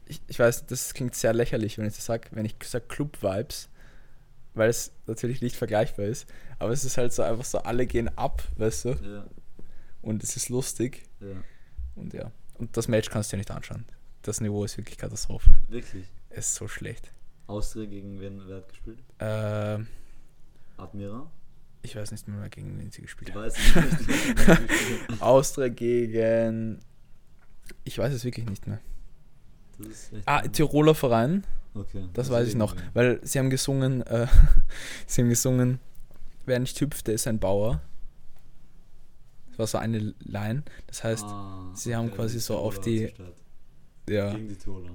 ich, 0.07 0.23
ich 0.27 0.39
weiß, 0.39 0.67
das 0.67 0.95
klingt 0.95 1.15
sehr 1.15 1.35
lächerlich, 1.35 1.77
wenn 1.77 1.87
ich 1.87 1.95
das 1.97 2.07
sage, 2.07 2.29
wenn 2.33 2.45
ich 2.47 2.57
sage 2.65 2.87
Club-Vibes, 2.89 3.69
weil 4.59 4.71
es 4.71 4.93
natürlich 5.07 5.41
nicht 5.41 5.57
vergleichbar 5.57 6.07
ist, 6.07 6.27
aber 6.59 6.73
es 6.73 6.85
ist 6.85 6.99
halt 6.99 7.13
so 7.13 7.23
einfach 7.23 7.45
so, 7.45 7.59
alle 7.59 7.87
gehen 7.87 8.09
ab, 8.19 8.43
weißt 8.57 8.85
du, 8.87 8.89
Ja, 8.91 9.27
und 10.03 10.23
es 10.23 10.37
ist 10.37 10.49
lustig 10.49 11.05
ja. 11.21 11.43
und 11.95 12.13
ja. 12.15 12.31
Und 12.55 12.77
das 12.77 12.89
Match 12.89 13.09
kannst 13.11 13.31
du 13.31 13.37
dir 13.37 13.39
nicht 13.39 13.51
anschauen. 13.51 13.85
Das 14.23 14.41
Niveau 14.41 14.65
ist 14.65 14.77
wirklich 14.77 14.99
Katastrophe. 14.99 15.51
Wirklich. 15.69 16.05
Es 16.31 16.49
ist 16.49 16.55
so 16.57 16.67
schlecht. 16.69 17.13
Austria 17.47 17.87
gegen 17.87 18.21
wen 18.21 18.43
wer 18.47 18.57
hat 18.59 18.69
gespielt? 18.69 18.99
Ähm, 19.21 19.87
Admira? 20.77 21.31
Ich 21.83 21.97
weiß 21.97 22.11
nicht 22.11 22.27
mehr, 22.29 22.49
gegen 22.49 22.79
wen 22.79 22.91
sie 22.91 23.03
gespielt 23.03 23.33
haben. 23.35 23.51
Austria 25.21 25.69
gegen. 25.69 26.81
Ich 27.85 27.97
weiß 27.97 28.13
es 28.13 28.25
wirklich 28.25 28.47
nicht 28.47 28.67
mehr. 28.67 28.81
Das 29.79 30.11
Ah, 30.27 30.43
Tiroler 30.43 30.95
Verein, 30.95 31.45
Okay. 31.75 32.05
das 32.15 32.27
also 32.31 32.33
weiß 32.41 32.49
ich 32.49 32.55
noch. 32.57 32.75
irgendwie. 32.75 32.95
Weil 32.95 33.21
sie 33.23 33.39
haben 33.39 33.51
gesungen, 33.51 34.03
äh, 34.03 34.27
sie 35.07 35.23
haben 35.23 35.29
gesungen, 35.29 35.79
wer 36.47 36.59
nicht 36.59 36.81
hüpft, 36.81 37.07
der 37.07 37.15
ist 37.15 37.27
ein 37.29 37.39
Bauer. 37.39 37.81
Das 39.51 39.59
war 39.59 39.67
so 39.67 39.79
eine 39.79 40.15
Line. 40.21 40.63
Das 40.87 41.03
heißt, 41.05 41.25
Ah, 41.25 41.71
sie 41.75 41.95
haben 41.95 42.11
quasi 42.13 42.39
so 42.41 42.57
auf 42.57 42.81
die- 42.81 43.13
ja, 44.09 44.33
Gegen 44.33 44.49
die 44.49 44.55
Tiroler. 44.57 44.91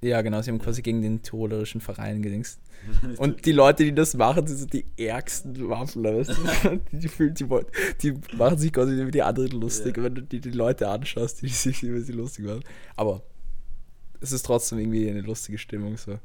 ja 0.00 0.22
genau, 0.22 0.40
sie 0.42 0.50
haben 0.50 0.58
Ja. 0.58 0.64
quasi 0.64 0.82
gegen 0.82 1.02
den 1.02 1.22
tirolerischen 1.22 1.80
Verein 1.80 2.22
gedingst. 2.22 2.60
Und 3.18 3.44
die 3.46 3.52
Leute, 3.52 3.84
die 3.84 3.94
das 3.94 4.14
machen, 4.14 4.46
sind 4.46 4.56
so 4.58 4.66
die 4.66 4.86
ärgsten 4.96 5.68
Waffler. 5.68 6.16
Weißt 6.18 6.30
du? 6.30 6.80
die, 6.92 7.08
die, 7.08 7.34
die, 7.34 8.12
die 8.12 8.36
machen 8.36 8.58
sich 8.58 8.72
quasi 8.72 9.00
über 9.00 9.10
die 9.10 9.22
anderen 9.22 9.50
lustig, 9.60 9.96
Ja. 9.96 10.04
wenn 10.04 10.14
du 10.14 10.22
die, 10.22 10.40
die 10.40 10.50
Leute 10.50 10.88
anschaust, 10.88 11.42
die 11.42 11.48
sich 11.48 11.82
über 11.82 12.00
sie 12.00 12.12
lustig 12.12 12.44
machen. 12.46 12.62
Aber 12.96 13.22
es 14.20 14.32
ist 14.32 14.46
trotzdem 14.46 14.78
irgendwie 14.78 15.08
eine 15.10 15.20
lustige 15.20 15.58
Stimmung. 15.58 15.96
So. 15.96 16.18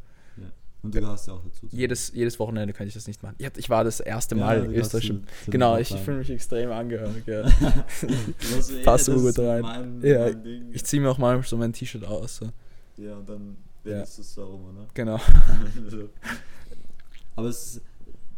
Und 0.84 0.96
du 0.96 1.00
gehörst 1.00 1.28
ja 1.28 1.34
auch 1.34 1.44
dazu. 1.44 1.68
Jedes, 1.70 2.12
jedes 2.12 2.40
Wochenende 2.40 2.74
könnte 2.74 2.88
ich 2.88 2.96
das 2.96 3.06
nicht 3.06 3.22
machen. 3.22 3.36
Ich, 3.38 3.46
hab, 3.46 3.56
ich 3.56 3.70
war 3.70 3.84
das 3.84 4.00
erste 4.00 4.36
Ja, 4.36 4.44
Mal 4.46 4.62
du 4.62 4.66
in 4.72 4.80
Österreich. 4.80 5.06
zu- 5.08 5.22
zu 5.46 5.52
genau, 5.52 5.78
ich 5.78 5.90
fühle 5.90 6.18
mich 6.18 6.30
extrem 6.32 6.72
angehörig. 6.72 7.24
Ja. 7.28 7.44
Hast 8.56 8.84
Passt 8.84 9.06
so 9.06 9.14
das 9.14 9.22
gut 9.36 9.46
rein. 9.46 9.62
Mein, 9.62 10.02
Ja, 10.02 10.32
mein. 10.32 10.72
Ich 10.74 10.84
ziehe 10.84 11.00
mir 11.00 11.12
auch 11.12 11.20
mal 11.20 11.44
so 11.44 11.56
mein 11.58 11.72
T-Shirt 11.72 12.04
aus. 12.04 12.38
So. 12.38 12.50
ja, 12.98 13.16
und 13.16 13.30
dann 13.30 13.58
Ja. 13.84 13.92
wendest 13.92 14.18
du 14.18 14.22
es 14.24 14.34
da 14.34 14.42
rum, 14.44 14.74
ne? 14.74 14.88
Genau. 14.96 15.20
Aber 17.36 17.48
es 17.48 17.76
ist, 17.78 17.82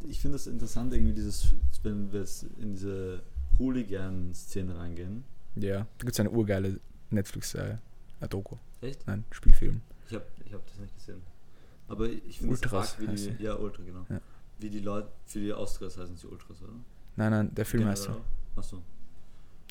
ich 0.07 0.19
finde 0.19 0.35
es 0.35 0.47
interessant, 0.47 0.93
irgendwie 0.93 1.13
dieses, 1.13 1.53
wenn 1.83 2.11
wir 2.11 2.19
jetzt 2.21 2.45
in 2.59 2.73
diese 2.73 3.21
Hooligan-Szene 3.57 4.77
reingehen. 4.77 5.23
Ja, 5.55 5.79
da 5.79 5.85
gibt 5.99 6.11
es 6.13 6.19
eine 6.19 6.29
urgeile 6.31 6.79
Netflix-Serie. 7.09 7.79
Äh, 8.19 8.27
Doku. 8.27 8.57
Echt? 8.83 9.07
Nein, 9.07 9.23
Spielfilm. 9.31 9.81
Ich 10.07 10.13
habe 10.13 10.25
ich 10.45 10.53
hab 10.53 10.65
das 10.67 10.77
nicht 10.77 10.95
gesehen. 10.95 11.21
Aber 11.87 12.07
ich 12.09 12.37
finde 12.39 12.53
es 12.55 12.61
Ultras 12.61 12.91
arg, 12.93 13.01
wie 13.01 13.07
heißt 13.07 13.29
die, 13.39 13.43
ja, 13.43 13.55
Ultra, 13.55 13.83
genau. 13.83 14.05
Ja. 14.09 14.19
Wie 14.59 14.69
die 14.69 14.79
Leute, 14.79 15.09
für 15.25 15.39
die 15.39 15.53
Austrias 15.53 15.97
heißen 15.97 16.15
sie 16.17 16.27
Ultras, 16.27 16.61
oder? 16.61 16.73
Nein, 17.15 17.31
nein, 17.31 17.55
der 17.55 17.65
Film 17.65 17.85
heißt 17.85 18.03
so. 18.03 18.21
Achso. 18.55 18.81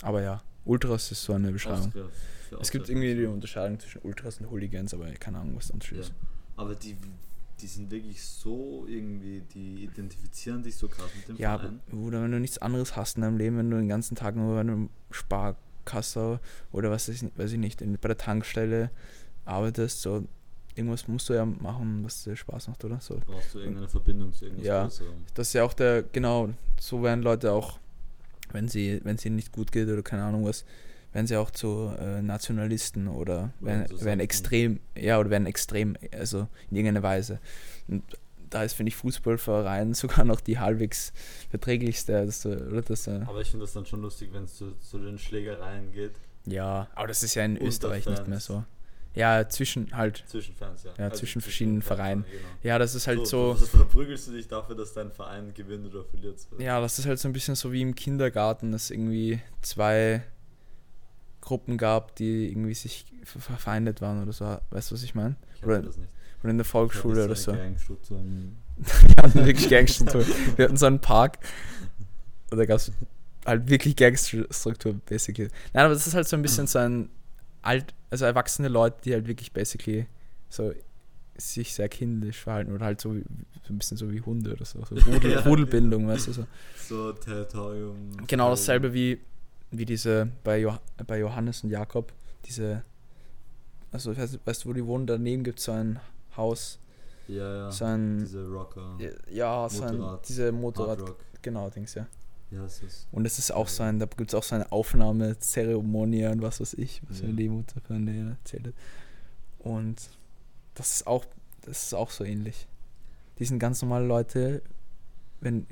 Aber 0.03 0.23
ja, 0.23 0.43
Ultras 0.65 1.11
ist 1.13 1.23
so 1.23 1.33
eine 1.35 1.53
Beschreibung. 1.53 1.87
Austria. 1.87 2.09
Es 2.61 2.71
gibt 2.71 2.89
irgendwie 2.89 3.15
die 3.15 3.25
Unterscheidung 3.25 3.81
zwischen 3.81 4.03
Ultras 4.03 4.39
und 4.41 4.51
Hooligans, 4.51 4.93
aber 4.95 5.07
keine 5.13 5.39
Ahnung, 5.39 5.57
was 5.57 5.69
der 5.69 5.75
Unterschied 5.75 5.99
Ja. 5.99 6.03
ist. 6.05 6.13
Aber 6.57 6.75
die, 6.75 6.97
die 7.61 7.67
sind 7.67 7.91
wirklich 7.91 8.23
so 8.23 8.85
irgendwie, 8.87 9.43
die 9.55 9.85
identifizieren 9.85 10.63
sich 10.63 10.77
so 10.77 10.89
krass 10.89 11.11
mit 11.17 11.29
dem 11.29 11.37
Ja, 11.37 11.59
Verein. 11.59 11.81
Bruder, 11.91 12.23
wenn 12.23 12.33
du 12.33 12.41
nichts 12.41 12.59
anderes 12.59 12.95
hast 12.95 13.17
in 13.17 13.23
deinem 13.23 13.39
Leben, 13.39 13.57
wenn 13.57 13.71
du 13.71 13.79
den 13.79 13.89
ganzen 13.89 14.17
Tag 14.17 14.37
nur 14.37 14.55
bei 14.55 14.61
einem 14.61 14.91
Sparkasse 15.83 16.41
oder 16.71 16.91
was 16.91 17.09
weiß 17.09 17.23
ich, 17.23 17.39
weiß 17.39 17.53
ich 17.53 17.59
nicht, 17.59 17.83
in, 17.83 17.99
bei 17.99 18.09
der 18.09 18.17
Tankstelle 18.17 18.91
arbeitest, 19.45 20.03
so 20.03 20.25
irgendwas 20.75 21.09
musst 21.09 21.29
du 21.29 21.35
ja 21.35 21.45
machen, 21.45 22.05
was 22.05 22.25
dir 22.25 22.37
Spaß 22.37 22.69
macht, 22.69 22.85
oder? 22.85 23.01
So. 23.01 23.21
Brauchst 23.27 23.55
du 23.55 23.59
irgendeine 23.59 23.89
Verbindung 23.89 24.33
zu 24.33 24.47
irgendwas 24.47 24.67
Ja. 24.67 24.83
Größerem. 24.85 25.15
Das 25.35 25.49
ist 25.49 25.53
ja 25.55 25.65
auch 25.65 25.75
der, 25.75 26.03
genau, 26.03 26.51
so 26.81 27.03
werden 27.03 27.23
Leute 27.23 27.53
auch, 27.53 27.79
wenn 28.53 28.69
sie, 28.69 29.01
wenn 29.05 29.17
es 29.17 29.25
ihnen 29.25 29.37
nicht 29.37 29.53
gut 29.53 29.73
geht 29.73 29.89
oder 29.89 30.03
keine 30.03 30.23
Ahnung 30.23 30.45
was, 30.47 30.65
werden 31.13 31.27
sie 31.27 31.37
auch 31.37 31.51
zu 31.51 31.93
äh, 31.99 32.23
Nationalisten 32.23 33.07
oder 33.07 33.53
werden, 33.61 34.01
werden 34.01 34.21
extrem, 34.21 34.81
ja, 34.97 35.21
oder 35.21 35.29
werden 35.29 35.47
extrem, 35.47 35.97
also 36.11 36.49
in 36.71 36.77
irgendeiner 36.79 37.03
Weise. 37.03 37.39
Und 37.87 38.03
da 38.55 38.63
ist, 38.63 38.75
finde 38.75 38.89
ich, 38.91 38.97
Fußballverein 38.97 39.95
sogar 39.95 40.25
noch 40.25 40.41
die 40.41 40.59
halbwegs 40.59 41.13
verträglichste, 41.51 42.27
das, 42.27 42.45
äh, 42.45 42.49
oder 42.71 42.83
das, 42.83 43.07
äh, 43.07 43.21
Aber 43.27 43.41
ich 43.41 43.51
finde 43.51 43.65
das 43.65 43.73
dann 43.73 43.87
schon 43.87 44.03
lustig, 44.03 44.31
wenn 44.33 44.45
es 44.45 44.57
zu, 44.57 44.73
zu 44.79 44.99
den 44.99 45.19
Schlägereien 45.19 45.93
geht. 45.93 46.13
ja, 46.47 46.89
aber 46.95 47.09
das 47.09 47.23
ist 47.23 47.35
ja 47.35 47.45
in 47.45 47.53
Unter 47.55 47.67
Österreich 47.67 48.07
nicht 48.07 48.27
mehr 48.29 48.41
Fans. 48.41 48.45
so. 48.47 48.65
Ja, 49.15 49.47
zwischen 49.47 49.95
halt, 49.95 50.25
Zwischen 50.27 50.55
Fans, 50.55 50.85
ja. 50.85 50.93
Ja, 50.97 51.13
zwischen 51.13 51.43
verschiedenen 51.43 51.83
Vereinen. 51.83 52.25
Genau. 52.31 52.43
ja, 52.63 52.79
das 52.79 52.95
ist 52.95 53.07
halt 53.07 53.27
so, 53.27 53.51
Also 53.53 53.67
verprügelst 53.67 54.29
du 54.29 54.33
dich 54.33 54.49
dafür, 54.49 54.75
dass 54.75 54.95
dein 54.95 55.11
Verein 55.13 55.53
gewinnt 55.53 55.85
oder 55.87 56.03
verliert. 56.03 56.41
So. 56.41 56.59
Ja, 56.59 56.81
das 56.81 56.99
ist 56.99 57.05
halt 57.05 57.19
so 57.19 57.29
ein 57.29 57.35
bisschen 57.35 57.55
so 57.55 57.73
wie 57.73 57.83
im 57.83 57.95
Kindergarten, 57.95 58.73
dass 58.73 58.91
irgendwie 58.91 59.41
zwei 59.61 60.23
Gruppen 61.43 61.77
gab, 61.77 62.15
die 62.17 62.49
irgendwie 62.51 62.73
sich 62.75 63.05
ver- 63.25 63.41
verfeindet 63.41 64.01
waren 64.01 64.23
oder 64.23 64.33
so. 64.33 64.45
Weißt 64.71 64.91
du, 64.91 64.95
was 64.95 65.03
ich 65.03 65.15
meine? 65.15 65.37
Ich 65.57 65.65
Oder, 65.65 65.83
das 65.83 65.97
nicht. 65.99 66.09
Oder 66.43 66.51
in 66.51 66.59
der 66.59 66.65
Volksschule 66.65 67.25
oder 67.25 67.37
so. 67.37 67.53
Wir 67.53 67.63
hatten 69.23 69.35
wirklich 69.47 69.69
Gangstruktur. 69.69 70.25
Wir 70.57 70.65
hatten 70.67 70.77
so 70.77 70.87
einen 70.87 71.01
Park 71.01 71.39
und 72.51 72.59
da 72.59 72.65
gab 72.67 72.77
es 72.79 72.91
halt 73.47 73.69
wirklich 73.69 73.97
Gangstruktur, 73.97 74.95
basically. 75.07 75.49
Nein, 75.73 75.85
aber 75.85 75.95
das 75.95 76.07
ist 76.07 76.15
halt 76.15 76.29
so 76.29 76.37
ein 76.37 76.43
bisschen 76.43 76.67
so 76.67 76.79
ein 76.79 77.09
alt, 77.63 77.95
also 78.11 78.25
erwachsene 78.25 78.69
Leute, 78.69 78.97
die 79.05 79.13
halt 79.15 79.27
wirklich 79.27 79.53
basically 79.53 80.07
so 80.49 80.73
sich 81.37 81.73
sehr 81.75 81.89
kindisch 81.89 82.39
verhalten 82.41 82.73
oder 82.73 82.85
halt 82.85 83.01
so, 83.01 83.15
wie- 83.17 83.25
so 83.67 83.73
ein 83.73 83.79
bisschen 83.79 83.97
so 83.97 84.11
wie 84.13 84.21
Hunde 84.21 84.53
oder 84.53 84.65
so. 84.65 84.85
so 84.85 84.95
Rudel, 85.11 85.33
Ja. 85.33 85.41
Rudelbindung, 85.41 86.07
weißt 86.09 86.27
du 86.29 86.33
so. 86.33 86.47
So 86.89 87.13
Territorium. 87.13 87.97
Genau 88.27 88.51
dasselbe 88.51 88.93
wie, 88.93 89.19
wie 89.71 89.85
diese 89.87 90.29
bei, 90.45 90.59
jo 90.61 90.77
bei 91.07 91.19
Johannes 91.21 91.63
und 91.65 91.71
Jakob, 91.71 92.13
diese, 92.45 92.83
also 93.93 94.15
weißt, 94.17 94.35
du- 94.35 94.39
weißt 94.45 94.65
du, 94.65 94.69
wo 94.69 94.73
die 94.73 94.85
wohnen? 94.85 95.07
Daneben 95.07 95.43
gibt 95.45 95.59
es 95.61 95.65
so 95.65 95.73
ein 95.73 95.99
Haus, 96.37 96.79
Ja, 97.29 97.55
ja. 97.57 97.71
so 97.71 97.85
ein, 97.85 98.19
Diese 98.21 98.47
Rocker. 98.49 98.99
ja, 99.31 99.69
so 99.69 99.83
ein, 99.85 99.97
Motorrad. 99.97 100.29
diese 100.29 100.53
Motorrad, 100.53 100.99
genau, 101.43 101.71
Dings, 101.71 101.95
ja. 101.95 102.07
Ja, 102.51 102.65
es 102.67 102.83
ist. 102.83 103.09
Und 103.13 103.25
es 103.25 103.39
ist 103.39 103.51
auch 103.51 103.69
so 103.69 103.83
ein, 103.83 103.99
da 103.99 104.05
gibt 104.07 104.31
es 104.31 104.35
auch 104.35 104.43
so 104.43 104.55
eine 104.55 104.71
Aufnahmezeremonie 104.71 106.27
und 106.27 106.43
was 106.43 106.61
weiß 106.61 106.75
ich, 106.75 107.01
was 107.09 107.21
Ja. 107.21 107.29
mir 107.29 107.35
die 107.35 107.49
Mutter 107.49 107.81
von 107.81 108.05
denen 108.05 108.33
erzählt 108.33 108.67
hat. 108.67 108.75
Und 109.61 110.11
das 110.75 110.97
ist 110.97 111.07
auch, 111.07 111.25
das 111.63 111.85
ist 111.85 111.95
auch 111.95 112.11
so 112.11 112.25
ähnlich. 112.25 112.67
Die 113.39 113.45
sind 113.47 113.59
ganz 113.59 113.81
normale 113.81 114.05
Leute, 114.07 114.63
wenn, 115.41 115.67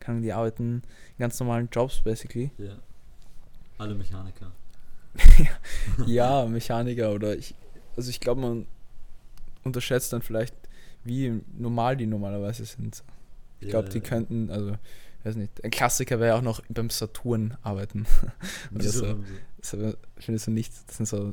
kann 0.00 0.20
die 0.22 0.32
arbeiten 0.32 0.82
in 1.16 1.18
ganz 1.18 1.40
normalen 1.40 1.68
Jobs, 1.72 2.02
basically. 2.02 2.50
Ja. 2.58 2.76
Alle 3.78 3.94
Mechaniker. 3.94 4.52
ja, 6.06 6.44
Mechaniker 6.46 7.12
oder 7.12 7.36
ich, 7.36 7.54
also 7.96 8.10
ich 8.10 8.20
glaube, 8.20 8.40
man 8.42 8.66
unterschätzt 9.64 10.12
dann 10.12 10.22
vielleicht, 10.22 10.54
wie 11.04 11.40
normal 11.56 11.96
die 11.96 12.06
normalerweise 12.06 12.64
sind. 12.64 13.02
Ich 13.60 13.68
glaube, 13.68 13.88
die 13.88 14.00
könnten, 14.00 14.50
also, 14.50 14.76
weiß 15.24 15.36
nicht, 15.36 15.64
ein 15.64 15.70
Klassiker 15.70 16.20
wäre 16.20 16.36
auch 16.36 16.42
noch 16.42 16.60
beim 16.68 16.90
Saturn 16.90 17.56
arbeiten. 17.62 18.06
oder 18.74 18.84
so. 18.84 19.16
so. 19.62 19.76
Das 19.78 19.96
findest 20.18 20.46
du 20.46 20.50
nicht, 20.50 20.72
das 20.86 20.96
sind 20.98 21.06
so, 21.06 21.32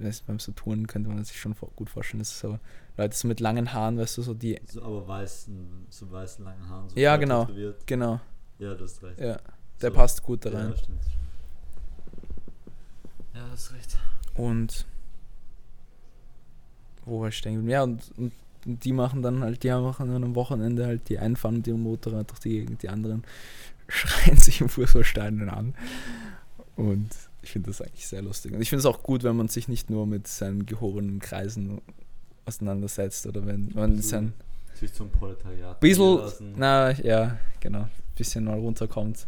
weiß, 0.00 0.22
beim 0.22 0.38
Saturn 0.40 0.86
könnte 0.88 1.10
man 1.10 1.24
sich 1.24 1.38
schon 1.40 1.54
gut 1.76 1.88
vorstellen, 1.90 2.18
das 2.18 2.30
ist 2.32 2.40
so 2.40 2.58
Leute 2.96 3.16
so 3.16 3.28
mit 3.28 3.38
langen 3.40 3.72
Haaren, 3.72 3.98
weißt 3.98 4.18
du, 4.18 4.22
so 4.22 4.34
die, 4.34 4.60
so 4.66 4.82
aber 4.82 5.06
weißen, 5.06 5.86
so 5.88 6.10
weißen 6.10 6.44
langen 6.44 6.68
Haaren. 6.68 6.88
So 6.88 6.96
Ja, 6.98 7.16
genau. 7.16 7.44
tätowiert. 7.44 7.86
genau, 7.86 8.20
Ja, 8.58 8.74
du 8.74 8.84
hast 8.84 9.02
recht. 9.02 9.20
ja, 9.20 9.38
der 9.80 9.90
So. 9.90 9.96
passt 9.96 10.22
gut 10.22 10.44
da 10.44 10.50
rein. 10.50 10.70
Ja, 10.70 10.76
stimmt. 10.76 11.00
Ja, 13.34 13.44
du 13.46 13.52
hast 13.52 13.72
recht. 13.72 13.96
Und 14.34 14.86
wo 17.10 17.26
ich 17.26 17.36
stehen? 17.36 17.68
Ja, 17.68 17.82
und, 17.82 18.00
und, 18.16 18.32
und 18.66 18.84
die 18.84 18.92
machen 18.92 19.22
dann 19.22 19.42
halt, 19.42 19.62
die 19.62 19.70
machen 19.70 20.10
dann 20.12 20.24
am 20.24 20.34
Wochenende 20.34 20.86
halt 20.86 21.08
die 21.08 21.18
einen 21.18 21.36
fahren 21.36 21.56
mit 21.58 21.66
ihrem 21.66 21.82
Motorrad 21.82 22.30
durch 22.30 22.40
die 22.40 22.50
Gegend, 22.50 22.82
die 22.82 22.88
anderen 22.88 23.24
schreien 23.88 24.36
sich 24.38 24.60
im 24.60 24.68
Fußballstadion 24.68 25.48
an. 25.48 25.74
Und 26.76 27.10
ich 27.42 27.50
finde 27.52 27.70
das 27.70 27.80
eigentlich 27.82 28.06
sehr 28.06 28.22
lustig. 28.22 28.52
Und 28.54 28.60
ich 28.62 28.68
finde 28.70 28.80
es 28.80 28.86
auch 28.86 29.02
gut, 29.02 29.22
wenn 29.22 29.36
man 29.36 29.48
sich 29.48 29.68
nicht 29.68 29.90
nur 29.90 30.06
mit 30.06 30.26
seinen 30.26 30.66
gehobenen 30.66 31.18
Kreisen 31.20 31.80
auseinandersetzt 32.46 33.26
oder 33.26 33.44
wenn 33.46 33.70
man 33.74 33.96
So 33.96 34.08
sein 34.08 34.32
Sich 34.74 34.92
zum 34.92 35.10
Proletariat. 35.10 35.78
bisschen, 35.80 36.54
na 36.56 36.90
ja, 36.92 37.38
genau, 37.60 37.86
bisschen 38.16 38.44
mal 38.44 38.58
runterkommt. 38.58 39.26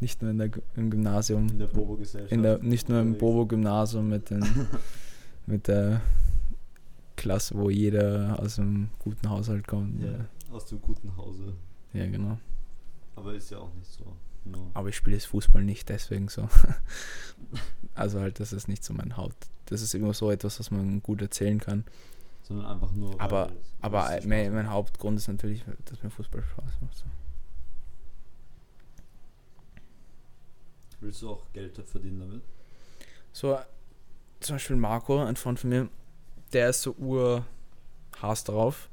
Nicht 0.00 0.22
nur 0.22 0.30
in 0.30 0.38
der, 0.38 0.50
im 0.76 0.90
Gymnasium, 0.90 1.48
In 1.48 1.58
der 1.58 1.66
Bobo-Gesellschaft. 1.66 2.62
nicht 2.62 2.88
nur 2.88 3.00
im. 3.00 3.18
Bobo-Gymnasium 3.18 4.08
mit, 4.08 4.30
den, 4.30 4.44
mit 5.46 5.66
der 5.66 6.00
Klasse, 7.18 7.54
wo 7.56 7.68
jeder 7.68 8.38
aus 8.40 8.58
einem 8.58 8.90
guten 9.00 9.28
Haushalt 9.28 9.66
kommt. 9.66 10.00
Ja, 10.00 10.26
aus 10.52 10.66
dem 10.66 10.80
guten 10.80 11.14
Hause. 11.16 11.52
Ja, 11.92 12.06
genau. 12.06 12.38
Aber 13.16 13.34
ist 13.34 13.50
ja 13.50 13.58
auch 13.58 13.74
nicht 13.74 13.90
so. 13.90 14.16
No. 14.44 14.70
Aber 14.72 14.88
ich 14.88 14.96
spiele 14.96 15.16
jetzt 15.16 15.26
Fußball 15.26 15.62
nicht 15.62 15.88
deswegen 15.88 16.28
so. 16.28 16.48
also 17.94 18.20
halt, 18.20 18.38
das 18.40 18.52
ist 18.52 18.68
nicht 18.68 18.84
so 18.84 18.94
mein 18.94 19.16
Haupt. 19.16 19.48
Das 19.66 19.82
ist 19.82 19.94
immer 19.94 20.14
so 20.14 20.30
etwas, 20.30 20.60
was 20.60 20.70
man 20.70 21.02
gut 21.02 21.20
erzählen 21.20 21.58
kann. 21.58 21.84
Sondern 22.42 22.66
einfach 22.66 22.92
nur. 22.92 23.20
Aber, 23.20 23.50
aber 23.80 24.20
mein, 24.24 24.54
mein. 24.54 24.70
Hauptgrund 24.70 25.18
ist 25.18 25.28
natürlich, 25.28 25.64
dass 25.84 26.02
mir 26.02 26.10
Fußball 26.10 26.42
Spaß 26.42 26.80
macht. 26.80 26.96
So. 26.96 27.04
Willst 31.00 31.20
du 31.22 31.30
auch 31.30 31.52
Geld 31.52 31.76
verdienen 31.84 32.20
damit? 32.20 32.42
So, 33.32 33.58
zum 34.40 34.54
Beispiel 34.54 34.76
Marco, 34.76 35.22
ein 35.22 35.36
Freund 35.36 35.58
von 35.58 35.70
mir, 35.70 35.88
der 36.52 36.70
ist 36.70 36.82
so 36.82 36.94
ur 36.98 37.44
Hass 38.20 38.44
darauf, 38.44 38.88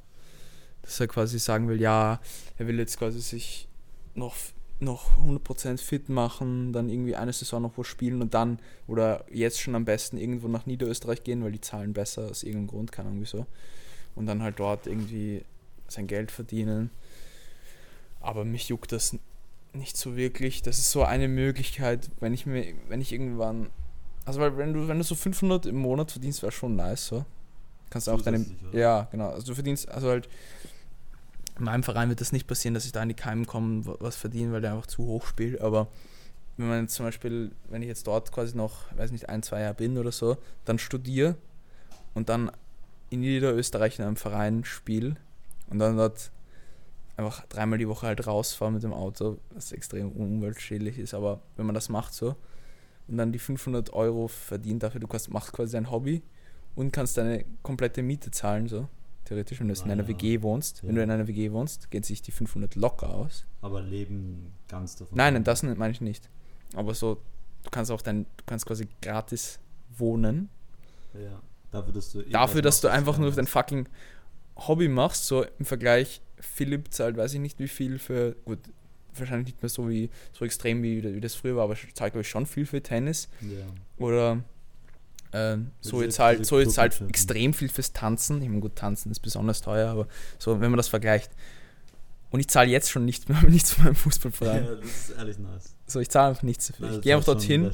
dass 0.82 1.00
er 1.00 1.08
quasi 1.08 1.38
sagen 1.38 1.68
will, 1.68 1.80
ja, 1.80 2.20
er 2.58 2.66
will 2.66 2.78
jetzt 2.78 2.98
quasi 2.98 3.20
sich 3.20 3.68
noch, 4.14 4.36
noch 4.80 5.18
100% 5.18 5.78
fit 5.78 6.08
machen, 6.08 6.72
dann 6.72 6.88
irgendwie 6.88 7.16
eine 7.16 7.32
Saison 7.32 7.62
noch 7.62 7.76
wo 7.76 7.82
spielen 7.82 8.22
und 8.22 8.34
dann, 8.34 8.58
oder 8.86 9.24
jetzt 9.30 9.60
schon 9.60 9.74
am 9.74 9.84
besten 9.84 10.16
irgendwo 10.16 10.48
nach 10.48 10.66
Niederösterreich 10.66 11.24
gehen, 11.24 11.42
weil 11.42 11.52
die 11.52 11.60
zahlen 11.60 11.92
besser 11.92 12.30
aus 12.30 12.42
irgendeinem 12.42 12.68
Grund, 12.68 12.92
keine 12.92 13.08
Ahnung 13.08 13.20
wieso. 13.20 13.46
Und 14.14 14.26
dann 14.26 14.42
halt 14.42 14.58
dort 14.58 14.86
irgendwie 14.86 15.44
sein 15.88 16.06
Geld 16.06 16.30
verdienen. 16.30 16.90
Aber 18.20 18.44
mich 18.44 18.68
juckt 18.68 18.92
das 18.92 19.16
nicht 19.72 19.96
so 19.96 20.16
wirklich. 20.16 20.62
Das 20.62 20.78
ist 20.78 20.90
so 20.90 21.04
eine 21.04 21.28
Möglichkeit, 21.28 22.10
wenn 22.20 22.32
ich 22.32 22.46
mir, 22.46 22.74
wenn 22.88 23.00
ich 23.00 23.12
irgendwann, 23.12 23.68
also 24.24 24.40
weil 24.40 24.56
wenn 24.56 24.72
du, 24.72 24.88
wenn 24.88 24.98
du 24.98 25.04
so 25.04 25.14
500 25.14 25.66
im 25.66 25.76
Monat 25.76 26.12
verdienst, 26.12 26.42
wäre 26.42 26.52
schon 26.52 26.76
nice, 26.76 27.06
so. 27.06 27.24
Kannst 27.90 28.06
du 28.06 28.12
auch 28.12 28.20
deine, 28.22 28.38
Zusätzlich, 28.38 28.68
oder? 28.68 28.78
ja, 28.78 29.08
genau. 29.10 29.30
Also 29.30 29.46
du 29.48 29.54
verdienst, 29.54 29.88
also 29.88 30.08
halt, 30.08 30.28
in 31.58 31.64
meinem 31.64 31.82
Verein 31.82 32.08
wird 32.08 32.20
das 32.20 32.32
nicht 32.32 32.46
passieren, 32.46 32.74
dass 32.74 32.84
ich 32.84 32.92
da 32.92 33.02
in 33.02 33.08
die 33.08 33.14
Keimen 33.14 33.46
komme, 33.46 33.86
wa- 33.86 33.96
was 34.00 34.16
verdiene, 34.16 34.52
weil 34.52 34.60
der 34.60 34.72
einfach 34.74 34.86
zu 34.86 35.06
hoch 35.06 35.26
spielt. 35.26 35.60
Aber 35.60 35.88
wenn 36.56 36.68
man 36.68 36.82
jetzt 36.82 36.94
zum 36.94 37.06
Beispiel, 37.06 37.52
wenn 37.68 37.82
ich 37.82 37.88
jetzt 37.88 38.06
dort 38.06 38.32
quasi 38.32 38.56
noch, 38.56 38.84
weiß 38.96 39.10
nicht, 39.12 39.28
ein, 39.28 39.42
zwei 39.42 39.60
Jahre 39.60 39.74
bin 39.74 39.96
oder 39.98 40.12
so, 40.12 40.36
dann 40.64 40.78
studiere 40.78 41.36
und 42.14 42.28
dann 42.28 42.50
in 43.10 43.20
Niederösterreich 43.20 43.98
in 43.98 44.04
einem 44.04 44.16
Verein 44.16 44.64
spiele 44.64 45.16
und 45.70 45.78
dann 45.78 45.96
dort 45.96 46.30
einfach 47.16 47.46
dreimal 47.46 47.78
die 47.78 47.88
Woche 47.88 48.06
halt 48.06 48.26
rausfahre 48.26 48.72
mit 48.72 48.82
dem 48.82 48.92
Auto, 48.92 49.38
was 49.54 49.72
extrem 49.72 50.10
umweltschädlich 50.12 50.98
ist. 50.98 51.14
Aber 51.14 51.40
wenn 51.56 51.64
man 51.64 51.74
das 51.74 51.88
macht 51.88 52.12
so 52.12 52.36
und 53.08 53.16
dann 53.16 53.32
die 53.32 53.38
500 53.38 53.92
Euro 53.94 54.28
verdient 54.28 54.82
dafür, 54.82 55.00
du 55.00 55.06
kannst, 55.06 55.30
machst 55.30 55.52
quasi 55.52 55.72
dein 55.72 55.90
Hobby 55.90 56.22
und 56.76 56.92
kannst 56.92 57.16
deine 57.16 57.44
komplette 57.62 58.02
Miete 58.02 58.30
zahlen, 58.30 58.68
so 58.68 58.88
theoretisch, 59.24 59.58
wenn 59.58 59.66
du 59.66 59.74
jetzt 59.74 59.82
in 59.84 59.90
Ah, 59.90 59.94
einer 59.94 60.02
ja. 60.04 60.08
WG 60.08 60.42
wohnst. 60.42 60.82
Wenn 60.84 60.90
Ja. 60.90 60.96
du 60.96 61.02
in 61.02 61.10
einer 61.10 61.26
WG 61.26 61.50
wohnst, 61.50 61.90
geht 61.90 62.06
sich 62.06 62.22
die 62.22 62.30
500 62.30 62.76
locker 62.76 63.12
aus. 63.12 63.44
Aber 63.60 63.82
leben 63.82 64.52
ganz 64.68 64.94
davon. 64.94 65.16
Nein, 65.16 65.34
nein, 65.34 65.42
das 65.42 65.64
meine 65.64 65.90
ich 65.90 66.00
nicht. 66.00 66.30
Aber 66.76 66.94
so, 66.94 67.16
du 67.64 67.70
kannst 67.70 67.90
auch 67.90 68.02
dein, 68.02 68.24
du 68.36 68.44
kannst 68.46 68.66
quasi 68.66 68.86
gratis 69.02 69.58
wohnen. 69.96 70.48
Ja. 71.14 71.40
Dafür, 71.72 71.92
dass 71.92 72.12
du, 72.12 72.20
eh 72.20 72.30
Dafür, 72.30 72.62
dass 72.62 72.80
du 72.80 72.88
einfach 72.88 73.18
nur 73.18 73.32
dein 73.32 73.46
fucking 73.48 73.88
Hobby 74.56 74.88
machst, 74.88 75.26
so 75.26 75.44
im 75.58 75.64
Vergleich, 75.64 76.20
Philipp 76.38 76.92
zahlt, 76.92 77.16
weiß 77.16 77.34
ich 77.34 77.40
nicht 77.40 77.58
wie 77.58 77.68
viel 77.68 77.98
für, 77.98 78.36
gut, 78.44 78.58
wahrscheinlich 79.14 79.46
nicht 79.46 79.62
mehr 79.62 79.68
so 79.70 79.88
wie, 79.88 80.08
so 80.32 80.44
extrem 80.44 80.82
wie, 80.82 81.02
wie 81.02 81.20
das 81.20 81.34
früher 81.34 81.56
war, 81.56 81.64
aber 81.64 81.74
zahlt 81.94 82.12
glaube 82.12 82.20
ich 82.20 82.28
schon 82.28 82.46
viel 82.46 82.66
für 82.66 82.82
Tennis. 82.82 83.28
Ja. 83.40 83.64
Oder 83.98 84.42
ähm, 85.32 85.70
so 85.80 85.92
Diese- 85.96 86.04
jetzt 86.04 86.18
halt, 86.18 86.46
so 86.46 86.58
jetzt 86.60 86.78
halt 86.78 87.00
extrem 87.08 87.52
viel 87.54 87.68
fürs 87.68 87.92
Tanzen. 87.92 88.40
Ich 88.42 88.48
meine, 88.48 88.60
gut, 88.60 88.76
Tanzen 88.76 89.10
ist 89.10 89.20
besonders 89.20 89.60
teuer, 89.60 89.90
aber 89.90 90.06
so, 90.38 90.60
wenn 90.60 90.70
man 90.70 90.76
das 90.78 90.88
vergleicht. 90.88 91.30
Und 92.30 92.40
ich 92.40 92.48
zahle 92.48 92.68
jetzt 92.70 92.90
schon 92.90 93.04
nichts 93.04 93.28
mehr, 93.28 93.40
nichts 93.48 93.72
für 93.74 93.82
meinen 93.84 93.94
Fußballverein. 93.94 94.64
ja, 94.64 94.74
das 94.74 94.84
ist 94.86 95.10
ehrlich 95.16 95.38
nice. 95.38 95.74
So, 95.86 96.00
ich 96.00 96.08
zahle 96.10 96.28
einfach 96.30 96.42
nichts 96.42 96.68
dafür. 96.68 96.92
Ich 96.92 97.00
gehe 97.02 97.14
einfach 97.14 97.26
dorthin. 97.32 97.70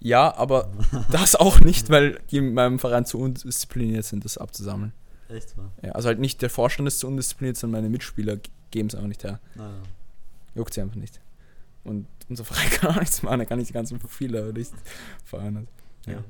Ja, 0.00 0.34
aber 0.36 0.70
das 1.10 1.34
auch 1.36 1.60
nicht, 1.60 1.88
weil 1.90 2.20
die 2.30 2.38
in 2.38 2.54
meinem 2.54 2.78
Verein 2.78 3.06
zu 3.06 3.18
undiszipliniert 3.18 4.04
sind, 4.04 4.24
das 4.24 4.38
abzusammeln. 4.38 4.92
Echt 5.28 5.56
wahr? 5.56 5.72
Ja, 5.82 5.92
also 5.92 6.08
halt 6.08 6.18
nicht 6.20 6.40
der 6.42 6.50
Vorstand 6.50 6.86
ist 6.86 7.00
zu 7.00 7.06
undiszipliniert, 7.08 7.56
sondern 7.56 7.80
meine 7.82 7.90
Mitspieler 7.90 8.38
geben 8.70 8.88
es 8.88 8.94
einfach 8.94 9.08
nicht 9.08 9.24
her. 9.24 9.40
Naja. 9.54 9.70
Juckt 10.54 10.72
sie 10.74 10.80
einfach 10.82 10.96
nicht. 10.96 11.20
Und 11.84 12.06
unser 12.28 12.44
Verein 12.44 12.70
kann 12.70 12.90
auch 12.94 13.00
nichts 13.00 13.22
machen, 13.22 13.40
er 13.40 13.46
kann 13.46 13.58
nicht 13.58 13.68
die 13.70 13.74
ganzen 13.74 13.98
Profile 13.98 14.42
aber 14.42 14.52
nicht 14.52 14.72
Verein 15.24 15.56
hat. 15.58 15.66
Ja. 16.06 16.12
Ja. 16.14 16.24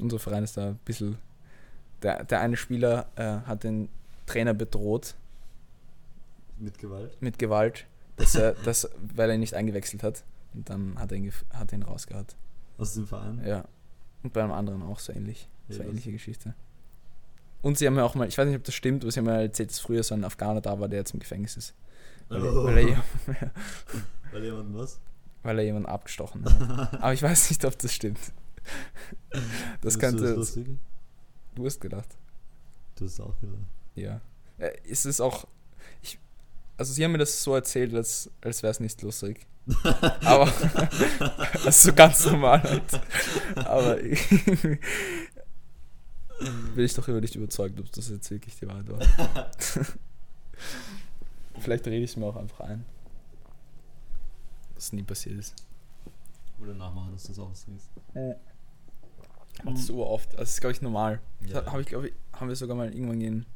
Unser 0.00 0.18
Verein 0.18 0.44
ist 0.44 0.56
da 0.56 0.68
ein 0.70 0.78
bisschen. 0.84 1.18
Der, 2.02 2.24
der 2.24 2.40
eine 2.40 2.56
Spieler 2.56 3.06
äh, 3.16 3.46
hat 3.46 3.62
den 3.64 3.88
Trainer 4.26 4.54
bedroht 4.54 5.14
Mit 6.58 6.78
Gewalt? 6.78 7.16
mit 7.20 7.38
Gewalt, 7.38 7.86
dass 8.16 8.34
er, 8.34 8.52
dass, 8.64 8.88
weil 9.14 9.28
er 9.30 9.34
ihn 9.34 9.40
nicht 9.40 9.54
eingewechselt 9.54 10.02
hat. 10.02 10.24
Und 10.54 10.68
dann 10.68 10.98
hat 10.98 11.12
er 11.12 11.18
ihn, 11.18 11.32
hat 11.52 11.72
er 11.72 11.78
ihn 11.78 11.82
rausgehauen. 11.82 12.26
Aus 12.78 12.94
dem 12.94 13.06
Verein? 13.06 13.42
Ja. 13.44 13.64
Und 14.22 14.32
bei 14.32 14.42
einem 14.42 14.52
anderen 14.52 14.82
auch 14.82 14.98
so 14.98 15.12
ähnlich. 15.12 15.48
Ja, 15.68 15.76
So 15.76 15.82
ähnliche 15.82 16.12
Geschichte. 16.12 16.54
Und 17.62 17.76
sie 17.78 17.86
haben 17.86 17.96
ja 17.96 18.04
auch 18.04 18.14
mal, 18.14 18.26
ich 18.26 18.38
weiß 18.38 18.46
nicht, 18.46 18.56
ob 18.56 18.64
das 18.64 18.74
stimmt, 18.74 19.04
aber 19.04 19.12
sie 19.12 19.20
haben 19.20 19.26
ja 19.26 19.42
erzählt, 19.42 19.70
dass 19.70 19.80
früher 19.80 20.02
so 20.02 20.14
ein 20.14 20.24
Afghaner 20.24 20.60
da 20.62 20.80
war, 20.80 20.88
der 20.88 21.00
jetzt 21.00 21.12
im 21.12 21.20
Gefängnis 21.20 21.56
ist. 21.58 21.74
Weil, 22.30 22.42
Oh. 22.42 22.64
weil, 22.64 22.88
er, 22.88 23.02
Weil 24.32 24.44
jemand 24.44 24.74
was? 24.74 24.98
weil 25.42 25.58
er 25.58 25.64
jemanden 25.64 25.88
abgestochen 25.88 26.44
hat. 26.46 26.94
Aber 27.02 27.12
ich 27.12 27.22
weiß 27.22 27.50
nicht, 27.50 27.64
ob 27.64 27.78
das 27.78 27.92
stimmt. 27.92 28.18
Das 29.80 29.94
du 29.94 30.00
könnte. 30.00 30.32
lustig? 30.34 30.66
Du 31.54 31.64
hast 31.66 31.80
gedacht. 31.80 32.08
Du 32.96 33.04
hast 33.04 33.20
auch 33.20 33.38
gedacht. 33.40 33.64
Ja. 33.94 34.20
Äh, 34.58 34.72
Es 34.88 35.04
ist 35.06 35.20
auch. 35.20 35.46
Ich, 36.02 36.18
also, 36.76 36.92
sie 36.92 37.04
haben 37.04 37.12
mir 37.12 37.18
das 37.18 37.42
so 37.42 37.54
erzählt, 37.54 37.94
als, 37.94 38.30
als 38.40 38.62
wäre 38.62 38.70
es 38.72 38.80
nicht 38.80 39.00
lustig. 39.02 39.46
Aber. 40.24 40.52
also, 41.64 41.70
so 41.70 41.92
ganz 41.92 42.24
normal 42.26 42.62
halt. 42.62 43.00
Aber. 43.66 43.96
Bin 43.96 44.78
ich 46.84 46.94
doch 46.94 47.06
über 47.08 47.20
dich 47.20 47.36
überzeugt, 47.36 47.78
ob 47.78 47.90
das 47.92 48.08
jetzt 48.08 48.30
wirklich 48.30 48.56
die 48.56 48.66
Wahrheit 48.66 48.88
war. 48.88 49.50
Vielleicht 51.58 51.86
rede 51.86 51.98
ich 52.04 52.10
es 52.10 52.16
mir 52.16 52.26
auch 52.26 52.36
einfach 52.36 52.60
ein. 52.60 52.84
Dass 54.74 54.92
nie 54.92 55.02
passiert 55.02 55.38
ist. 55.38 55.54
Oder 56.60 56.74
nachmachen, 56.74 57.12
dass 57.12 57.24
du 57.24 57.28
das 57.28 57.38
auch 57.38 57.52
trinkst. 57.52 57.88
Macht 59.64 59.76
das 59.76 59.86
so 59.86 60.06
oft. 60.06 60.30
Also, 60.32 60.42
das 60.42 60.50
ist, 60.50 60.60
glaube 60.60 60.72
ich, 60.72 60.82
normal. 60.82 61.20
Ja. 61.46 61.66
habe 61.66 61.80
ich, 61.80 61.86
glaube 61.86 62.08
ich, 62.08 62.14
haben 62.32 62.48
wir 62.48 62.56
sogar 62.56 62.76
mal 62.76 62.92
irgendwann 62.92 63.20
in 63.20 63.46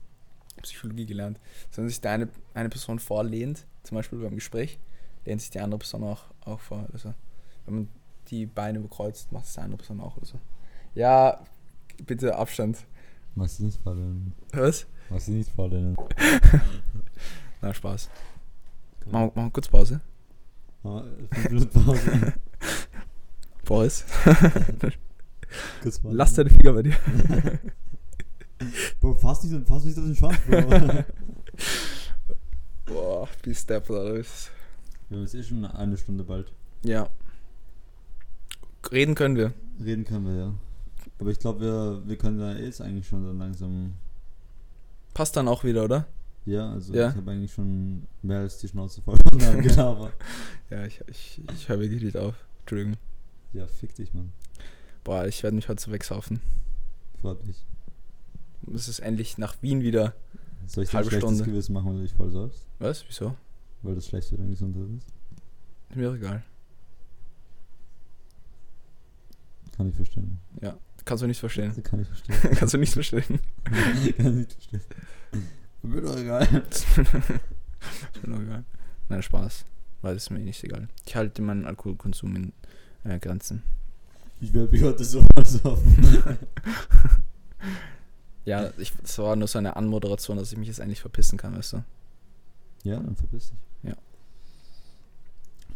Psychologie 0.62 1.07
gelernt. 1.07 1.38
Also, 1.68 1.82
wenn 1.82 1.88
sich 1.88 2.00
der 2.00 2.12
eine, 2.12 2.28
eine 2.55 2.68
Person 2.68 2.98
vorlehnt, 2.98 3.66
zum 3.82 3.96
Beispiel 3.96 4.18
beim 4.18 4.34
Gespräch, 4.34 4.78
lehnt 5.24 5.40
sich 5.40 5.50
die 5.50 5.61
andere 5.61 5.78
Person 5.78 6.05
auch, 6.05 6.24
auch 6.44 6.61
vor. 6.61 6.86
Also, 6.92 7.14
wenn 7.66 7.74
man 7.74 7.88
die 8.28 8.46
Beine 8.46 8.78
überkreuzt, 8.78 9.32
macht 9.32 9.46
es 9.46 9.55
die 9.55 9.61
andere 9.61 9.78
Person 9.78 10.00
auch 10.00 10.16
oder 10.16 10.26
so. 10.26 10.38
Ja, 10.94 11.44
bitte 12.07 12.36
Abstand. 12.36 12.84
Magst 13.34 13.59
du 13.59 13.64
nicht 13.64 13.80
vorlehnen? 13.82 14.32
Was? 14.52 14.86
Magst 15.11 15.28
du 15.28 15.32
nicht 15.32 15.50
vorlehnen? 15.50 15.96
Na, 17.61 17.74
Spaß. 17.74 18.09
Machen 19.07 19.12
wir, 19.12 19.32
machen 19.34 19.46
wir 19.46 19.50
kurz 19.50 19.68
Pause. 19.68 20.00
Pause. 20.82 21.16
Boris. 23.64 24.05
lass 26.05 26.34
deine 26.34 26.50
Finger 26.50 26.72
bei 26.72 26.82
dir. 26.82 26.96
Bro, 29.00 29.14
fass 29.16 29.44
nicht, 29.44 29.68
fass 29.68 29.84
nicht 29.84 29.98
auf 29.98 30.05
den 30.05 30.16
Schwanz, 30.16 30.38
Bro. 30.48 31.05
Boah, 32.94 33.28
bis 33.42 33.66
der 33.66 33.78
ist. 34.14 34.50
Wir 35.09 35.16
haben 35.18 35.22
jetzt 35.24 35.34
eh 35.34 35.42
schon 35.42 35.64
eine 35.64 35.96
Stunde 35.96 36.24
bald. 36.24 36.52
Ja. 36.82 37.09
Reden 38.90 39.14
können 39.14 39.36
wir. 39.36 39.52
Reden 39.82 40.05
können 40.05 40.26
wir, 40.26 40.34
ja. 40.34 40.55
Aber 41.18 41.30
ich 41.30 41.38
glaube, 41.38 41.61
wir, 41.61 42.02
wir 42.07 42.16
können 42.16 42.38
da 42.38 42.52
jetzt 42.55 42.80
eigentlich 42.80 43.07
schon 43.07 43.24
dann 43.24 43.38
langsam. 43.38 43.94
Passt 45.14 45.36
dann 45.36 45.48
auch 45.48 45.64
wieder, 45.64 45.84
oder? 45.84 46.07
Ja, 46.44 46.72
also 46.72 46.92
Ja. 46.92 47.11
ich 47.11 47.16
habe 47.16 47.30
eigentlich 47.30 47.52
schon 47.52 48.07
mehr 48.22 48.40
als 48.40 48.59
die 48.59 48.68
Schnauze 48.68 49.00
voll 49.00 49.16
von 49.28 49.38
deinem 49.38 49.62
Gelaber. 49.62 50.12
Ja, 50.70 50.84
ich, 50.84 51.00
ich, 51.07 51.40
ich 51.52 51.68
höre 51.68 51.80
wirklich 51.80 52.02
nicht 52.02 52.16
auf. 52.16 52.34
Entschuldigung. 52.61 52.96
Ja, 53.52 53.66
fick 53.66 53.94
dich, 53.94 54.12
Mann. 54.12 54.32
Boah, 55.05 55.26
ich 55.26 55.42
werde 55.42 55.55
mich 55.55 55.68
heute 55.68 55.82
so 55.82 55.92
wegsaufen. 55.92 56.40
Freut 57.20 57.44
mich. 57.46 57.62
Es 58.74 58.88
ist 58.88 59.00
endlich 59.00 59.36
nach 59.36 59.61
Wien 59.61 59.82
wieder. 59.82 60.14
Soll 60.66 60.84
ich 60.84 60.90
dir 60.90 60.98
ein 60.98 61.05
schlechtes 61.05 61.30
Stunde. 61.30 61.44
Gewissen 61.44 61.74
machen, 61.74 61.88
weil 61.88 61.96
du 61.96 62.02
dich 62.02 62.14
voll 62.14 62.30
saufst? 62.30 62.66
Was? 62.78 63.05
Wieso? 63.07 63.36
Weil 63.82 63.94
das 63.94 64.07
schlecht 64.07 64.30
für 64.30 64.38
deine 64.38 64.48
Gesundheit 64.48 64.88
ist? 64.96 65.12
Ist 65.90 65.96
mir 65.96 66.11
auch 66.11 66.14
egal. 66.14 66.42
Kann 69.76 69.88
ich 69.90 69.94
verstehen. 69.94 70.38
Ja, 70.62 70.78
kannst 71.05 71.22
du 71.22 71.26
nicht 71.26 71.40
verstehen. 71.40 71.82
Kann 71.82 72.00
ich 72.00 72.09
verstehen. 72.09 72.36
kannst 72.57 72.72
du 72.72 72.78
nicht 72.78 72.92
verstehen. 72.92 73.40
Kann 73.64 73.98
ich 74.07 74.18
nicht 74.18 74.52
verstehen. 74.52 74.80
Mir 75.82 76.00
doch 76.00 76.16
egal. 76.16 76.48
mir 78.26 78.36
auch 78.36 78.40
egal. 78.40 78.64
Nein, 79.11 79.22
Spaß. 79.22 79.66
Weil 80.00 80.16
es 80.16 80.30
mir 80.30 80.40
eh 80.40 80.44
nicht 80.44 80.64
egal. 80.64 80.88
Ich 81.05 81.14
halte 81.14 81.42
meinen 81.42 81.66
Alkoholkonsum 81.66 82.36
in 82.36 82.52
äh, 83.05 83.18
Grenzen. 83.18 83.62
Ich 84.41 84.53
werde 84.53 84.70
mich 84.70 84.82
heute 84.82 85.05
so 85.05 85.22
saufen. 85.45 86.39
Ja, 88.45 88.70
ich, 88.76 88.93
das 89.01 89.18
war 89.18 89.37
nur 89.37 89.49
so 89.49 89.59
eine 89.59 89.76
Anmoderation, 89.76 90.37
dass 90.37 90.53
ich 90.53 90.59
mich 90.59 90.68
jetzt 90.68 90.80
eigentlich 90.80 91.01
verpissen 91.01 91.39
kann, 91.39 91.57
weißt 91.57 91.74
du? 91.74 91.85
Ja, 92.82 92.97
dann 92.97 93.16
verpiss 93.16 93.49
dich. 93.51 93.59
Ja. 93.82 93.95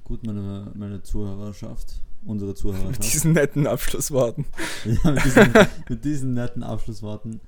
Gut, 0.05 0.27
meine, 0.27 0.71
meine 0.75 1.03
Zuhörerschaft, 1.03 1.95
unsere 2.27 2.51
Mit 2.51 2.59
Zuhörerschaft. 2.59 3.05
diesen 3.15 3.33
netten 3.33 3.67
Abschlussworten. 3.67 4.45
ja, 4.85 5.11
mit, 5.11 5.25
diesen, 5.25 5.55
mit 5.89 6.05
diesen 6.05 6.35
netten 6.35 6.63
Abschlussworten 6.63 7.41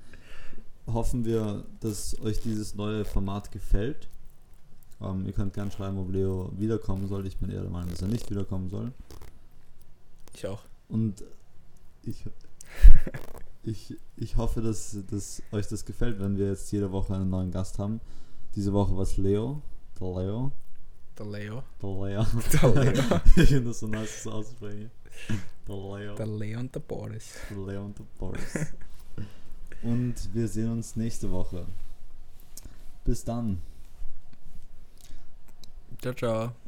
hoffen 0.87 1.23
wir, 1.23 1.65
dass 1.81 2.19
euch 2.21 2.41
dieses 2.41 2.73
neue 2.73 3.05
Format 3.05 3.51
gefällt. 3.51 4.07
Ähm, 4.99 5.25
ihr 5.27 5.33
könnt 5.33 5.53
gerne 5.53 5.69
schreiben, 5.69 5.99
ob 5.99 6.11
Leo 6.11 6.51
wiederkommen 6.57 7.07
soll. 7.07 7.27
Ich 7.27 7.37
bin 7.37 7.51
eher 7.51 7.61
der 7.61 7.69
Meinung, 7.69 7.91
dass 7.91 8.01
er 8.01 8.07
nicht 8.07 8.29
wiederkommen 8.31 8.69
soll. 8.69 8.91
Ich 10.33 10.47
auch. 10.47 10.63
Und 10.91 11.23
ich, 12.03 12.25
ich, 13.63 13.97
ich 14.17 14.37
hoffe, 14.37 14.61
dass, 14.61 14.97
dass 15.09 15.41
euch 15.51 15.67
das 15.67 15.85
gefällt, 15.85 16.19
wenn 16.19 16.37
wir 16.37 16.47
jetzt 16.47 16.71
jede 16.71 16.91
Woche 16.91 17.15
einen 17.15 17.29
neuen 17.29 17.51
Gast 17.51 17.79
haben. 17.79 18.01
Diese 18.55 18.73
Woche 18.73 18.95
war 18.95 19.03
es 19.03 19.17
Leo, 19.17 19.61
der 19.99 20.07
Leo. 20.07 20.51
Der 21.17 21.25
Leo. 21.25 21.63
Der 21.81 21.89
Leo. 21.89 22.25
Der 22.61 22.83
Leo. 22.83 23.21
ich 23.37 23.49
finde 23.49 23.69
das 23.69 23.79
so 23.79 23.87
nice, 23.87 24.23
das 24.23 24.33
auszusprechen. 24.33 24.91
Der 25.67 25.75
Leo. 25.75 26.15
Der 26.15 26.27
Leo 26.27 26.59
und 26.59 26.75
der 26.75 26.79
Boris. 26.81 27.33
Der 27.49 27.57
Leo 27.57 27.85
und 27.85 27.97
der 27.97 28.05
Boris. 28.17 28.73
und 29.83 30.15
wir 30.33 30.47
sehen 30.47 30.71
uns 30.71 30.95
nächste 30.95 31.31
Woche. 31.31 31.65
Bis 33.05 33.23
dann. 33.23 33.61
Ciao, 36.01 36.13
ciao. 36.13 36.60